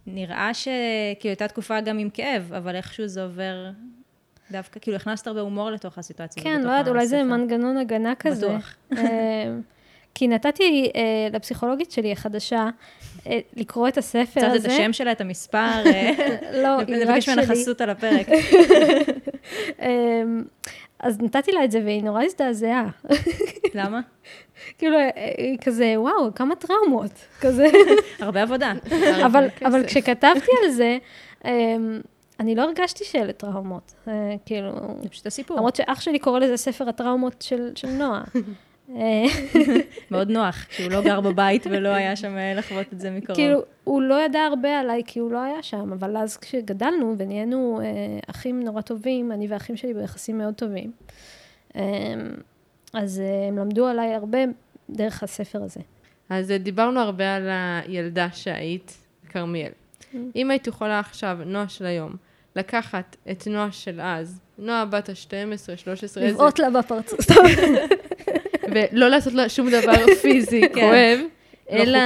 ונראה 0.06 0.54
שכאילו 0.54 1.30
הייתה 1.30 1.48
תקופה 1.48 1.80
גם 1.80 1.98
עם 1.98 2.11
כאב, 2.11 2.52
אבל 2.52 2.76
איכשהו 2.76 3.06
זה 3.06 3.22
עובר 3.22 3.70
דווקא, 4.50 4.80
כאילו 4.80 4.96
הכנסת 4.96 5.26
הרבה 5.26 5.40
הומור 5.40 5.70
לתוך 5.70 5.98
הסיטואציה. 5.98 6.42
כן, 6.42 6.61
לא 6.62 6.70
יודעת, 6.70 6.88
אולי 6.88 7.06
זה 7.06 7.22
מנגנון 7.22 7.76
הגנה 7.76 8.14
כזה. 8.14 8.46
בטוח. 8.48 8.76
אמ, 8.92 8.98
כי 10.14 10.28
נתתי 10.28 10.90
אה, 10.94 11.28
לפסיכולוגית 11.32 11.90
שלי 11.90 12.12
החדשה 12.12 12.56
אה, 12.56 12.70
לקרוא 13.57 13.88
את 13.88 13.98
הספר 13.98 14.46
הזה. 14.46 14.59
קצת 14.59 14.66
את 14.66 14.70
השם 14.70 14.92
שלה, 14.92 15.12
את 15.12 15.20
המספר. 15.20 15.83
אה, 15.87 16.12
לא, 16.62 16.68
היא 16.68 16.78
רק 16.78 16.87
שלי. 16.87 17.04
לבקש 17.04 17.28
ממנה 17.28 17.46
חסות 17.46 17.81
על 17.81 17.90
הפרק. 17.90 18.26
אמ, 19.83 20.44
אז 20.98 21.20
נתתי 21.20 21.52
לה 21.52 21.64
את 21.64 21.70
זה 21.70 21.81
והיא 21.85 22.02
נורא 22.02 22.22
הזדעזעה. 22.24 22.88
למה? 23.74 24.00
כאילו, 24.78 24.96
היא 25.37 25.59
כזה, 25.64 25.94
וואו, 25.96 26.35
כמה 26.35 26.54
טראומות, 26.57 27.11
כזה. 27.40 27.66
הרבה 28.20 28.42
עבודה. 28.42 28.72
אבל, 29.26 29.87
כשכתבתי 29.87 30.50
על 30.64 30.70
זה, 30.70 30.98
אמ, 31.44 32.00
אני 32.40 32.54
לא 32.54 32.62
הרגשתי 32.62 33.04
שאלה 33.04 33.33
טראומות, 33.33 33.94
אה, 34.09 34.12
כאילו... 34.46 34.70
זה 35.02 35.09
פשוט 35.09 35.26
הסיפור. 35.26 35.57
למרות 35.57 35.76
שאח 35.76 36.00
שלי 36.00 36.18
קורא 36.18 36.38
לזה 36.38 36.57
ספר 36.57 36.88
הטראומות 36.88 37.42
של 37.74 37.88
נועה. 37.88 38.24
מאוד 40.11 40.31
נוח, 40.31 40.66
שהוא 40.70 40.90
לא 40.90 41.03
גר 41.03 41.20
בבית 41.20 41.66
ולא 41.70 41.88
היה 41.88 42.16
שם 42.16 42.37
אה, 42.37 42.55
לחוות 42.55 42.87
את 42.92 43.01
זה 43.01 43.11
מקרוב. 43.11 43.37
כאילו, 43.37 43.61
הוא 43.85 44.03
לא 44.03 44.24
ידע 44.24 44.40
הרבה 44.40 44.81
עליי 44.81 45.03
כי 45.07 45.18
הוא 45.18 45.33
לא 45.33 45.38
היה 45.38 45.62
שם, 45.62 45.92
אבל 45.92 46.16
אז 46.16 46.37
כשגדלנו 46.37 47.14
ונהיינו 47.18 47.81
אה, 47.81 47.87
אחים 48.31 48.62
נורא 48.62 48.81
טובים, 48.81 49.33
אני 49.33 49.46
ואחים 49.48 49.77
שלי 49.77 49.94
ביחסים 49.94 50.38
מאוד 50.38 50.55
טובים, 50.55 50.92
אה, 51.77 51.83
אז 52.94 53.20
אה, 53.20 53.48
הם 53.48 53.59
למדו 53.59 53.87
עליי 53.87 54.14
הרבה 54.14 54.38
דרך 54.90 55.22
הספר 55.22 55.62
הזה. 55.62 55.81
אז 56.29 56.51
אה, 56.51 56.59
דיברנו 56.59 57.01
הרבה 57.01 57.35
על 57.35 57.48
הילדה 57.51 58.29
שהיית, 58.33 58.98
כרמיאל. 59.29 59.70
Mm. 59.72 60.16
אם 60.37 60.51
היית 60.51 60.66
יכולה 60.66 60.98
עכשיו, 61.01 61.38
נועה 61.46 61.68
של 61.68 61.87
היום, 61.87 62.16
לקחת 62.57 63.16
את 63.31 63.46
נועה 63.46 63.72
של 63.72 64.01
אז, 64.01 64.40
נועה 64.59 64.85
בת 64.85 65.09
ה-12, 65.09 65.77
13, 65.77 66.22
איזה... 66.24 66.35
לבעוט 66.35 66.59
לה 66.59 66.70
בפרצוף. 66.70 67.20
ולא 68.70 69.09
לעשות 69.09 69.35
לה 69.35 69.48
שום 69.48 69.70
דבר 69.70 70.04
פיזי 70.22 70.61
כן. 70.61 70.74
כואב, 70.74 71.18
לא 71.70 71.76
אלא 71.76 72.00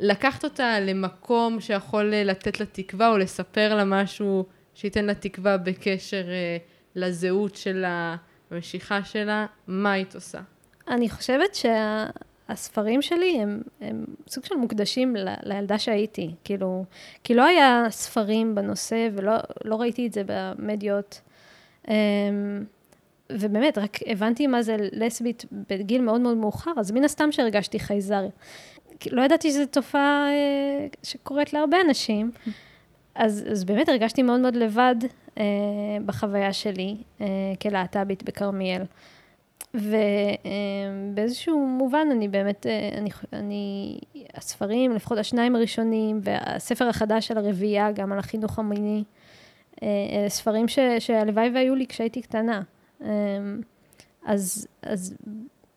לקחת 0.00 0.44
אותה 0.44 0.80
למקום 0.80 1.60
שיכול 1.60 2.14
אה, 2.14 2.24
לתת 2.24 2.60
לה 2.60 2.66
תקווה, 2.66 3.08
או 3.08 3.18
לספר 3.18 3.74
לה 3.74 3.84
משהו 3.84 4.44
שייתן 4.74 5.04
לה 5.04 5.14
תקווה 5.14 5.56
בקשר 5.56 6.24
אה, 6.28 6.56
לזהות 6.96 7.56
שלה, 7.56 8.16
המשיכה 8.50 9.04
שלה, 9.04 9.46
מה 9.66 9.92
היית 9.92 10.14
עושה? 10.14 10.40
אני 10.88 11.10
חושבת 11.10 11.54
שהספרים 11.54 13.02
שלי 13.02 13.38
הם, 13.40 13.62
הם 13.80 14.04
סוג 14.28 14.44
של 14.44 14.54
מוקדשים 14.54 15.16
ל, 15.16 15.28
לילדה 15.42 15.78
שהייתי. 15.78 16.30
כאילו, 16.44 16.84
כי 17.24 17.34
לא 17.34 17.44
היה 17.44 17.86
ספרים 17.90 18.54
בנושא 18.54 19.08
ולא 19.14 19.32
לא 19.64 19.76
ראיתי 19.76 20.06
את 20.06 20.12
זה 20.12 20.22
במדיות. 20.26 21.20
אמ, 21.88 21.94
ובאמת, 23.40 23.78
רק 23.78 23.98
הבנתי 24.06 24.46
מה 24.46 24.62
זה 24.62 24.76
לסבית 24.78 25.44
בגיל 25.68 26.00
מאוד 26.00 26.20
מאוד 26.20 26.36
מאוחר, 26.36 26.72
אז 26.76 26.90
מן 26.90 27.04
הסתם 27.04 27.32
שהרגשתי 27.32 27.80
חייזר. 27.80 28.26
לא 29.10 29.22
ידעתי 29.22 29.50
שזו 29.50 29.66
תופעה 29.66 30.28
אה, 30.30 30.86
שקורית 31.02 31.52
להרבה 31.52 31.80
אנשים. 31.80 32.30
אז, 33.14 33.44
אז 33.50 33.64
באמת 33.64 33.88
הרגשתי 33.88 34.22
מאוד 34.22 34.40
מאוד 34.40 34.56
לבד 34.56 34.96
אה, 35.38 35.44
בחוויה 36.06 36.52
שלי 36.52 36.96
אה, 37.20 37.26
כלהט"בית 37.60 38.22
בכרמיאל. 38.22 38.82
ובאיזשהו 39.74 41.60
אה, 41.60 41.66
מובן 41.66 42.08
אני 42.10 42.28
באמת, 42.28 42.66
אה, 42.66 42.90
אני, 42.98 43.10
אני, 43.32 43.98
הספרים, 44.34 44.92
לפחות 44.92 45.18
השניים 45.18 45.56
הראשונים, 45.56 46.20
והספר 46.22 46.88
החדש 46.88 47.28
של 47.28 47.38
הרביעייה, 47.38 47.92
גם 47.92 48.12
על 48.12 48.18
החינוך 48.18 48.58
המיני, 48.58 49.04
אה, 49.82 49.88
ספרים 50.28 50.68
ש, 50.68 50.78
שהלוואי 50.98 51.50
והיו 51.54 51.74
לי 51.74 51.86
כשהייתי 51.86 52.22
קטנה. 52.22 52.62
אמ, 53.02 53.60
אז, 54.24 54.66
אז 54.82 55.16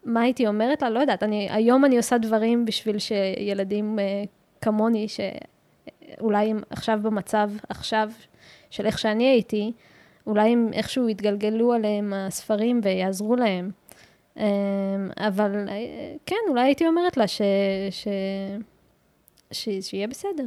מה 0.03 0.21
הייתי 0.21 0.47
אומרת 0.47 0.81
לה? 0.81 0.89
לא 0.89 0.99
יודעת. 0.99 1.23
אני, 1.23 1.47
היום 1.51 1.85
אני 1.85 1.97
עושה 1.97 2.17
דברים 2.17 2.65
בשביל 2.65 2.97
שילדים 2.99 3.99
uh, 3.99 4.27
כמוני, 4.61 5.07
שאולי 5.07 6.51
הם 6.51 6.59
עכשיו 6.69 6.99
במצב, 7.03 7.49
עכשיו, 7.69 8.11
של 8.69 8.85
איך 8.85 8.99
שאני 8.99 9.27
הייתי, 9.27 9.71
אולי 10.27 10.49
הם 10.49 10.69
איכשהו 10.73 11.09
יתגלגלו 11.09 11.73
עליהם 11.73 12.13
הספרים 12.13 12.81
ויעזרו 12.83 13.35
להם. 13.35 13.71
אמ, 14.37 14.43
אבל 15.17 15.69
אה, 15.69 16.13
כן, 16.25 16.35
אולי 16.49 16.61
הייתי 16.61 16.87
אומרת 16.87 17.17
לה 17.17 17.27
ש... 17.27 17.41
ש... 17.89 18.07
ש... 19.51 19.69
שיהיה 19.81 20.07
בסדר, 20.07 20.45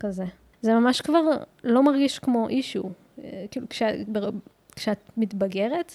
כזה. 0.00 0.24
זה 0.62 0.74
ממש 0.74 1.00
כבר 1.00 1.20
לא 1.64 1.82
מרגיש 1.82 2.18
כמו 2.18 2.48
אישו. 2.48 2.90
אה, 3.24 3.44
כאילו, 3.50 3.68
כשאת, 3.68 3.94
כשאת 4.76 5.10
מתבגרת, 5.16 5.92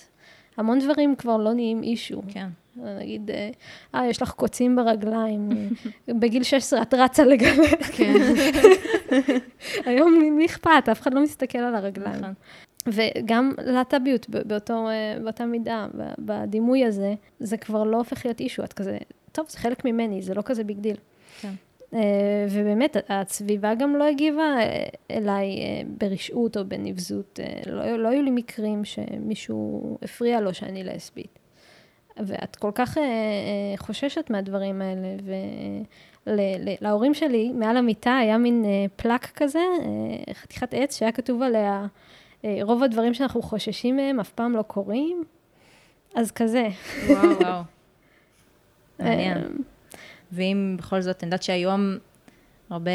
המון 0.58 0.80
דברים 0.80 1.16
כבר 1.16 1.38
לא 1.38 1.54
נהיים 1.54 1.84
אישו. 1.84 2.22
כן. 2.28 2.48
נגיד, 3.00 3.32
אה, 3.32 3.50
אה 3.96 4.08
יש 4.08 4.22
לך 4.22 4.32
קוצים 4.32 4.76
ברגליים, 4.76 5.50
בגיל 6.20 6.44
16 6.44 6.82
את 6.82 6.94
רצה 6.94 7.26
לגלות. 7.26 7.82
כן. 7.92 8.14
היום 9.86 10.20
מי 10.38 10.46
אכפת? 10.46 10.90
אף 10.92 11.02
אחד 11.02 11.14
לא 11.14 11.24
מסתכל 11.24 11.58
על 11.58 11.76
הרגליים. 11.76 12.16
נכון. 12.16 12.34
וגם 12.88 13.52
להט"ביות 13.66 14.30
באותו, 14.30 14.90
אה, 14.90 15.18
באותה 15.24 15.46
מידה, 15.46 15.88
בדימוי 16.20 16.86
הזה, 16.86 17.14
זה 17.40 17.58
כבר 17.58 17.84
לא 17.84 17.98
הופך 17.98 18.26
להיות 18.26 18.40
אישו, 18.40 18.64
את 18.64 18.74
כזה, 18.74 18.98
טוב, 19.32 19.46
זה 19.50 19.58
חלק 19.58 19.86
ממני, 19.86 20.22
זה 20.22 20.34
לא 20.34 20.42
כזה 20.42 20.64
big 20.64 20.80
deal. 20.80 20.96
אה, 21.94 22.00
ובאמת, 22.50 22.98
הסביבה 23.10 23.76
גם 23.76 23.96
לא 23.96 24.04
הגיבה 24.04 24.42
אה, 24.42 24.86
אליי 25.12 25.60
ברשעות 25.88 26.58
או 26.58 26.66
בנבזות. 26.66 27.40
לא, 27.66 27.96
לא 27.96 28.08
היו 28.08 28.22
לי 28.22 28.32
מקרים 28.32 28.86
שמישהו 28.86 29.98
הפריע 30.02 30.42
לו 30.42 30.54
שאני 30.54 30.84
לסבית. 30.84 31.40
ואת 32.18 32.56
כל 32.56 32.72
כך 32.76 32.98
חוששת 33.78 34.30
מהדברים 34.30 34.82
האלה, 34.82 35.08
ולהורים 36.28 37.14
שלי, 37.14 37.52
מעל 37.52 37.78
המיטה 37.78 38.18
היה 38.18 38.38
מין 38.38 38.66
פלק 38.96 39.26
כזה, 39.26 39.64
חתיכת 40.34 40.74
עץ 40.74 41.00
שהיה 41.00 41.12
כתוב 41.12 41.42
עליה, 41.42 41.88
אה, 42.46 42.60
רוב 42.62 42.84
הדברים 42.84 43.14
שאנחנו 43.14 43.42
חוששים 43.42 43.96
מהם 43.96 44.20
אף 44.20 44.30
פעם 44.30 44.56
לא 44.56 44.62
קורים, 44.62 45.24
אז 46.16 46.32
כזה. 46.32 46.68
וואו, 47.08 47.40
וואו. 47.40 47.62
מעניין. 49.00 49.58
ואם 50.32 50.76
בכל 50.80 51.02
זאת, 51.02 51.24
אני 51.24 51.28
יודעת 51.28 51.44
שהיום 51.44 51.98
הרבה, 52.70 52.92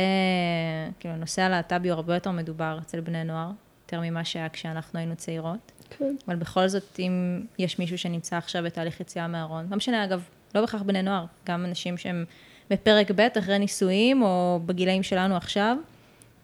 כאילו, 1.01 1.17
נושא 1.17 1.43
הלהט"בי 1.43 1.89
הוא 1.89 1.97
הרבה 1.97 2.15
יותר 2.15 2.31
מדובר 2.31 2.79
אצל 2.83 3.01
בני 3.01 3.25
נוער, 3.25 3.51
יותר 3.85 4.01
ממה 4.01 4.25
שהיה 4.25 4.49
כשאנחנו 4.49 4.99
היינו 4.99 5.17
צעירות. 5.17 5.73
כן. 5.91 6.17
אבל 6.29 6.37
בכל 6.37 6.69
זאת, 6.69 6.99
אם 6.99 7.43
יש 7.59 7.79
מישהו 7.79 7.99
שנמצא 7.99 8.37
עכשיו 8.37 8.63
בתהליך 8.63 9.01
יציאה 9.01 9.29
מהארון, 9.29 9.67
לא 9.71 9.77
משנה, 9.77 10.05
אגב, 10.05 10.25
לא 10.55 10.61
בהכרח 10.61 10.83
בני 10.83 11.03
נוער, 11.03 11.25
גם 11.47 11.65
אנשים 11.65 11.97
שהם 11.97 12.25
בפרק 12.71 13.11
ב' 13.11 13.29
אחרי 13.39 13.59
נישואים, 13.59 14.23
או 14.23 14.61
בגילאים 14.67 15.03
שלנו 15.03 15.37
עכשיו, 15.37 15.77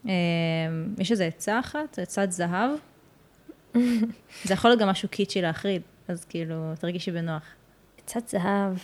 אה, 0.08 0.12
יש 0.98 1.12
איזו 1.12 1.24
עצה 1.24 1.60
אחת, 1.60 1.98
עצת 1.98 2.32
זהב. 2.32 2.70
זה 4.44 4.54
יכול 4.54 4.70
להיות 4.70 4.80
גם 4.80 4.88
משהו 4.88 5.08
קיצ'י 5.08 5.42
להחריד, 5.42 5.82
אז 6.08 6.24
כאילו, 6.24 6.72
תרגישי 6.80 7.10
בנוח. 7.10 7.42
עצת 8.04 8.28
זהב. 8.28 8.76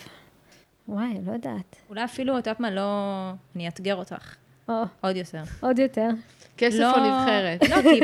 וואי, 0.87 1.13
לא 1.25 1.31
יודעת. 1.31 1.75
אולי 1.89 2.03
אפילו, 2.03 2.33
את 2.33 2.47
יודעת 2.47 2.59
מה, 2.59 2.71
לא... 2.71 3.31
אני 3.55 3.65
אאתגר 3.65 3.95
אותך. 3.95 4.35
או, 4.69 4.73
עוד 5.01 5.15
יותר. 5.15 5.41
עוד 5.59 5.79
יותר. 5.79 6.09
כסף 6.57 6.79
לא- 6.79 6.91
או 6.91 6.97
נבחרת? 6.97 7.69
לא, 7.69 7.81
כי, 7.81 7.99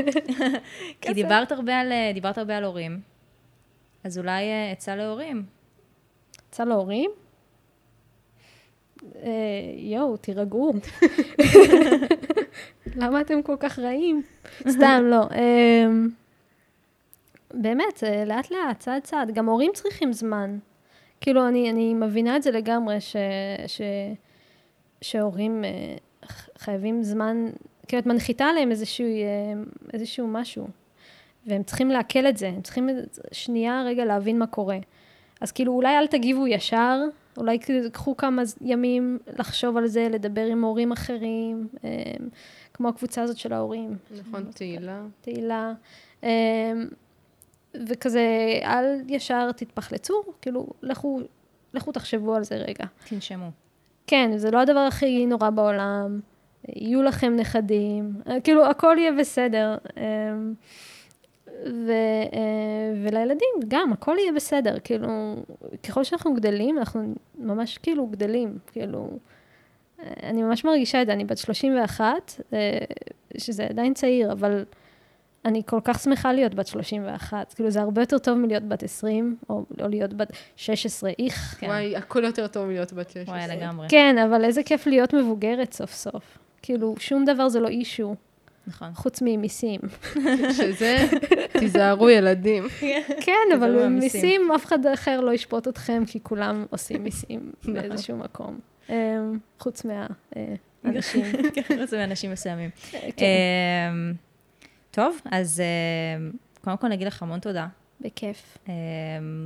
כי 1.01 1.13
דיברת, 1.13 1.51
הרבה 1.51 1.79
על, 1.79 1.91
דיברת 2.13 2.37
הרבה 2.37 2.57
על 2.57 2.63
הורים, 2.63 2.99
אז 4.03 4.17
אולי 4.17 4.43
אה, 4.43 4.71
עצה 4.71 4.95
להורים. 4.95 5.43
עצה 6.49 6.65
להורים? 6.65 7.11
אה, 9.23 9.29
יואו, 9.77 10.17
תירגעו. 10.17 10.73
למה 12.95 13.21
אתם 13.21 13.41
כל 13.41 13.55
כך 13.59 13.79
רעים? 13.79 14.21
סתם, 14.69 15.03
לא. 15.05 15.21
אה, 15.31 15.85
באמת, 17.53 18.03
אה, 18.03 18.25
לאט 18.25 18.51
לאט, 18.51 18.79
צעד 18.79 19.03
צעד. 19.03 19.31
גם 19.31 19.45
הורים 19.45 19.71
צריכים 19.73 20.13
זמן. 20.13 20.57
כאילו, 21.21 21.47
אני, 21.47 21.69
אני 21.69 21.93
מבינה 21.93 22.35
את 22.35 22.43
זה 22.43 22.51
לגמרי, 22.51 23.01
ש, 23.01 23.15
ש, 23.67 23.81
שהורים 25.01 25.63
אה, 25.63 25.95
חייבים 26.57 27.03
זמן, 27.03 27.47
כאילו, 27.87 28.01
את 28.01 28.05
מנחיתה 28.05 28.45
עליהם 28.45 28.71
איזשהו, 28.71 29.05
אה, 29.05 29.53
איזשהו 29.93 30.27
משהו. 30.27 30.67
והם 31.47 31.63
צריכים 31.63 31.89
לעכל 31.89 32.27
את 32.27 32.37
זה, 32.37 32.47
הם 32.47 32.61
צריכים 32.61 32.89
שנייה 33.31 33.83
רגע 33.85 34.05
להבין 34.05 34.39
מה 34.39 34.47
קורה. 34.47 34.77
אז 35.41 35.51
כאילו, 35.51 35.73
אולי 35.73 35.97
אל 35.97 36.07
תגיבו 36.07 36.47
ישר, 36.47 37.01
אולי 37.37 37.59
קחו 37.93 38.17
כמה 38.17 38.41
ימים 38.61 39.19
לחשוב 39.39 39.77
על 39.77 39.87
זה, 39.87 40.07
לדבר 40.11 40.45
עם 40.45 40.63
הורים 40.63 40.91
אחרים, 40.91 41.67
אה, 41.83 41.89
כמו 42.73 42.89
הקבוצה 42.89 43.21
הזאת 43.21 43.37
של 43.37 43.53
ההורים. 43.53 43.95
נכון, 44.19 44.43
תהילה. 44.55 45.01
תהילה. 45.21 45.73
וכזה, 47.87 48.21
אל 48.63 48.85
ישר 49.07 49.51
תתפחלצו, 49.51 50.13
כאילו, 50.41 50.67
לכו, 50.81 51.19
לכו 51.73 51.91
תחשבו 51.91 52.35
על 52.35 52.43
זה 52.43 52.55
רגע. 52.55 52.85
תנשמו. 53.09 53.51
כן, 54.07 54.31
זה 54.37 54.51
לא 54.51 54.61
הדבר 54.61 54.79
הכי 54.79 55.25
נורא 55.25 55.49
בעולם, 55.49 56.19
יהיו 56.67 57.03
לכם 57.03 57.35
נכדים, 57.35 58.13
כאילו, 58.43 58.65
הכל 58.65 58.95
יהיה 58.99 59.11
בסדר. 59.11 59.77
אמ, 59.97 60.53
ו, 61.65 61.91
אה, 62.33 62.93
ולילדים 63.03 63.49
גם, 63.67 63.93
הכל 63.93 64.15
יהיה 64.19 64.31
בסדר, 64.31 64.79
כאילו, 64.83 65.35
ככל 65.87 66.03
שאנחנו 66.03 66.33
גדלים, 66.33 66.77
אנחנו 66.77 67.13
ממש 67.37 67.77
כאילו 67.77 68.07
גדלים, 68.07 68.57
כאילו, 68.71 69.09
אה, 69.99 70.13
אני 70.23 70.43
ממש 70.43 70.65
מרגישה 70.65 71.01
את 71.01 71.07
זה, 71.07 71.13
אני 71.13 71.25
בת 71.25 71.37
31, 71.37 72.41
אה, 72.53 72.77
שזה 73.37 73.65
עדיין 73.65 73.93
צעיר, 73.93 74.31
אבל 74.31 74.65
אני 75.45 75.61
כל 75.65 75.79
כך 75.83 75.99
שמחה 75.99 76.33
להיות 76.33 76.55
בת 76.55 76.67
31, 76.67 77.53
כאילו, 77.53 77.69
זה 77.69 77.81
הרבה 77.81 78.01
יותר 78.01 78.17
טוב 78.17 78.37
מלהיות 78.37 78.63
בת 78.63 78.83
20, 78.83 79.37
או, 79.49 79.65
או 79.81 79.87
להיות 79.87 80.13
בת 80.13 80.31
16, 80.55 81.11
איך. 81.19 81.55
כן. 81.59 81.67
וואי, 81.67 81.95
הכל 81.95 82.23
יותר 82.23 82.47
טוב 82.47 82.65
מלהיות 82.65 82.93
בת 82.93 83.09
16. 83.09 83.35
וואי, 83.35 83.57
לגמרי. 83.57 83.87
כן, 83.89 84.15
אבל 84.17 84.45
איזה 84.45 84.63
כיף 84.63 84.87
להיות 84.87 85.13
מבוגרת 85.13 85.73
סוף 85.73 85.93
סוף. 85.93 86.37
כאילו, 86.61 86.95
שום 86.99 87.25
דבר 87.25 87.49
זה 87.49 87.59
לא 87.59 87.67
אישו, 87.67 88.15
נכון. 88.67 88.93
חוץ 88.93 89.21
ממיסים. 89.21 89.79
שזה, 90.57 90.97
תיזהרו 91.51 92.09
ילדים. 92.09 92.63
כן, 93.21 93.47
אבל 93.55 93.69
לא 93.69 93.87
מיסים. 93.87 94.51
אף 94.51 94.65
אחד 94.65 94.85
אחר 94.85 95.21
לא 95.21 95.33
ישפוט 95.33 95.67
אתכם, 95.67 96.03
כי 96.07 96.19
כולם 96.23 96.65
עושים 96.69 97.03
מיסים 97.03 97.51
באיזשהו 97.73 98.17
מקום. 98.17 98.59
אמ, 98.89 98.95
חוץ 99.59 99.85
מהאנשים. 99.85 101.25
חוץ 101.79 101.93
מאנשים 101.93 102.31
מסוימים. 102.31 102.69
טוב, 104.91 105.17
אז 105.31 105.61
אמ, 106.17 106.31
קודם 106.63 106.77
כל 106.77 106.87
נגיד 106.87 107.07
לך 107.07 107.23
המון 107.23 107.39
תודה. 107.39 107.67
בכיף. 108.01 108.57
אמ, 108.67 108.73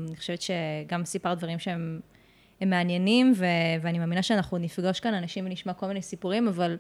אני 0.08 0.16
חושבת 0.16 0.40
שגם 0.42 1.06
סיפרת 1.06 1.38
דברים 1.38 1.60
שהם 1.60 2.00
הם 2.62 2.70
מעניינים, 2.70 3.34
ו- 3.36 3.46
ואני 3.82 4.00
מאמינה 4.00 4.24
שאנחנו 4.24 4.58
נפגוש 4.58 5.00
כאן 5.00 5.14
אנשים 5.14 5.46
ונשמע 5.46 5.74
כל 5.74 5.88
מיני 5.88 6.02
סיפורים, 6.02 6.48
אבל 6.48 6.78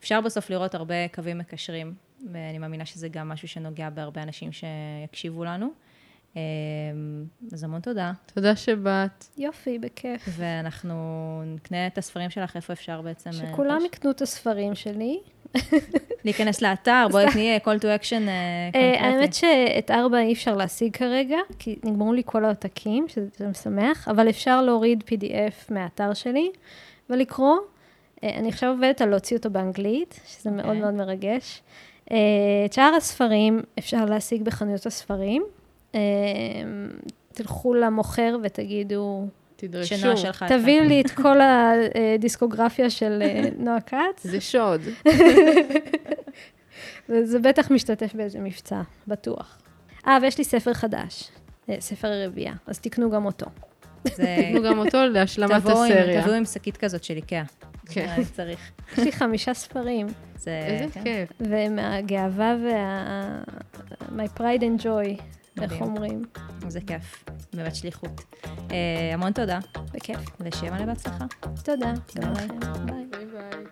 אפשר 0.00 0.20
בסוף 0.20 0.50
לראות 0.50 0.74
הרבה 0.74 1.08
קווים 1.08 1.38
מקשרים, 1.38 1.94
ואני 2.32 2.58
מאמינה 2.58 2.84
שזה 2.84 3.08
גם 3.08 3.28
משהו 3.28 3.48
שנוגע 3.48 3.90
בהרבה 3.90 4.22
אנשים 4.22 4.50
שיקשיבו 4.52 5.44
לנו. 5.44 5.68
אמ, 6.36 6.40
אז 7.52 7.64
המון 7.64 7.80
תודה, 7.80 8.12
תודה 8.34 8.56
שבאת. 8.56 9.24
יופי, 9.38 9.78
בכיף. 9.78 10.28
ואנחנו 10.36 10.94
נקנה 11.46 11.86
את 11.86 11.98
הספרים 11.98 12.30
שלך, 12.30 12.56
איפה 12.56 12.72
אפשר 12.72 13.02
בעצם... 13.02 13.30
אה, 13.30 13.34
שכולם? 13.34 13.78
יקנו 13.86 14.10
את 14.10 14.22
הספרים 14.22 14.74
שלי. 14.74 15.20
להיכנס 16.24 16.62
לאתר, 16.62 17.06
בואי 17.10 17.24
תני 17.32 17.58
call 17.64 17.80
to 17.80 17.82
action 17.82 18.28
אה, 18.28 18.28
אה, 18.28 18.70
קונקרטי. 18.72 19.06
האמת 19.06 19.34
שאת 19.34 19.90
ארבע 19.90 20.20
אי 20.20 20.32
אפשר 20.32 20.56
להשיג 20.56 20.96
כרגע, 20.96 21.38
כי 21.58 21.76
נגמרו 21.84 22.12
לי 22.12 22.22
כל 22.26 22.44
העותקים, 22.44 23.08
שזה 23.08 23.48
משמח, 23.50 24.08
אבל 24.08 24.28
אפשר 24.28 24.62
להוריד 24.62 25.04
PDF 25.08 25.72
מהאתר 25.74 26.14
שלי 26.14 26.50
ולקרוא. 27.10 27.56
אה, 28.24 28.34
אני 28.36 28.48
עכשיו 28.48 28.70
עובדת 28.70 29.00
על 29.00 29.08
להוציא 29.08 29.36
אותו 29.36 29.50
באנגלית, 29.50 30.20
שזה 30.26 30.50
מאוד 30.50 30.66
אוקיי. 30.66 30.80
מאוד 30.80 30.94
מרגש. 30.94 31.62
אה, 32.10 32.16
את 32.64 32.72
שאר 32.72 32.94
הספרים 32.96 33.62
אפשר 33.78 34.04
להשיג 34.04 34.42
בחנויות 34.42 34.86
הספרים. 34.86 35.42
תלכו 37.32 37.74
למוכר 37.74 38.36
ותגידו, 38.42 39.26
תדרשו. 39.60 39.96
שנועה 39.96 40.16
שלחה. 40.16 40.48
תביאו 40.48 40.84
לי 40.84 41.00
את 41.00 41.10
כל 41.10 41.38
הדיסקוגרפיה 41.40 42.90
של 42.90 43.22
אה, 43.22 43.42
נועה 43.58 43.80
כץ. 43.80 44.22
זה 44.22 44.40
שוד. 44.40 44.80
זה 47.22 47.38
בטח 47.38 47.70
משתתף 47.70 48.14
באיזה 48.14 48.38
מבצע, 48.38 48.80
בטוח. 49.08 49.58
אה, 50.06 50.18
ויש 50.22 50.38
לי 50.38 50.44
ספר 50.44 50.74
חדש, 50.74 51.28
אה, 51.68 51.76
ספר 51.80 52.08
הרביעייה, 52.08 52.54
אז 52.66 52.78
תקנו 52.78 53.10
גם 53.10 53.26
אותו. 53.26 53.46
תנו 54.52 54.62
גם 54.62 54.78
אותו 54.78 54.98
להשלמת 55.04 55.60
תבואו 55.60 55.84
הסריה. 55.84 56.22
תביאו 56.22 56.36
עם 56.36 56.44
שקית 56.44 56.76
כזאת 56.76 57.04
של 57.04 57.16
איקאה. 57.16 57.42
כן. 57.86 58.22
צריך. 58.32 58.70
יש 58.92 58.98
לי 58.98 59.12
חמישה 59.12 59.54
ספרים, 59.54 60.06
זה... 60.36 60.60
איזה 60.66 60.94
כן. 60.94 61.04
כיף. 61.04 61.28
ומהגאווה 61.40 62.56
וה... 62.64 63.42
my 64.16 64.38
pride 64.38 64.62
and 64.62 64.82
joy, 64.82 65.22
מדהים. 65.60 65.82
איך 65.82 65.88
אומרים? 65.88 66.22
זה 66.68 66.80
כיף, 66.80 67.24
באמת 67.52 67.74
שליחות. 67.74 68.24
אה, 68.70 69.10
המון 69.14 69.32
תודה. 69.32 69.58
בכיף. 69.92 70.18
ושיהיה 70.40 70.72
מלא 70.72 70.84
בהצלחה. 70.84 71.24
תודה. 71.64 71.92
גם 72.20 72.32
לכם. 72.32 72.60
ביי. 72.86 73.06
ביי. 73.10 73.26
ביי. 73.26 73.64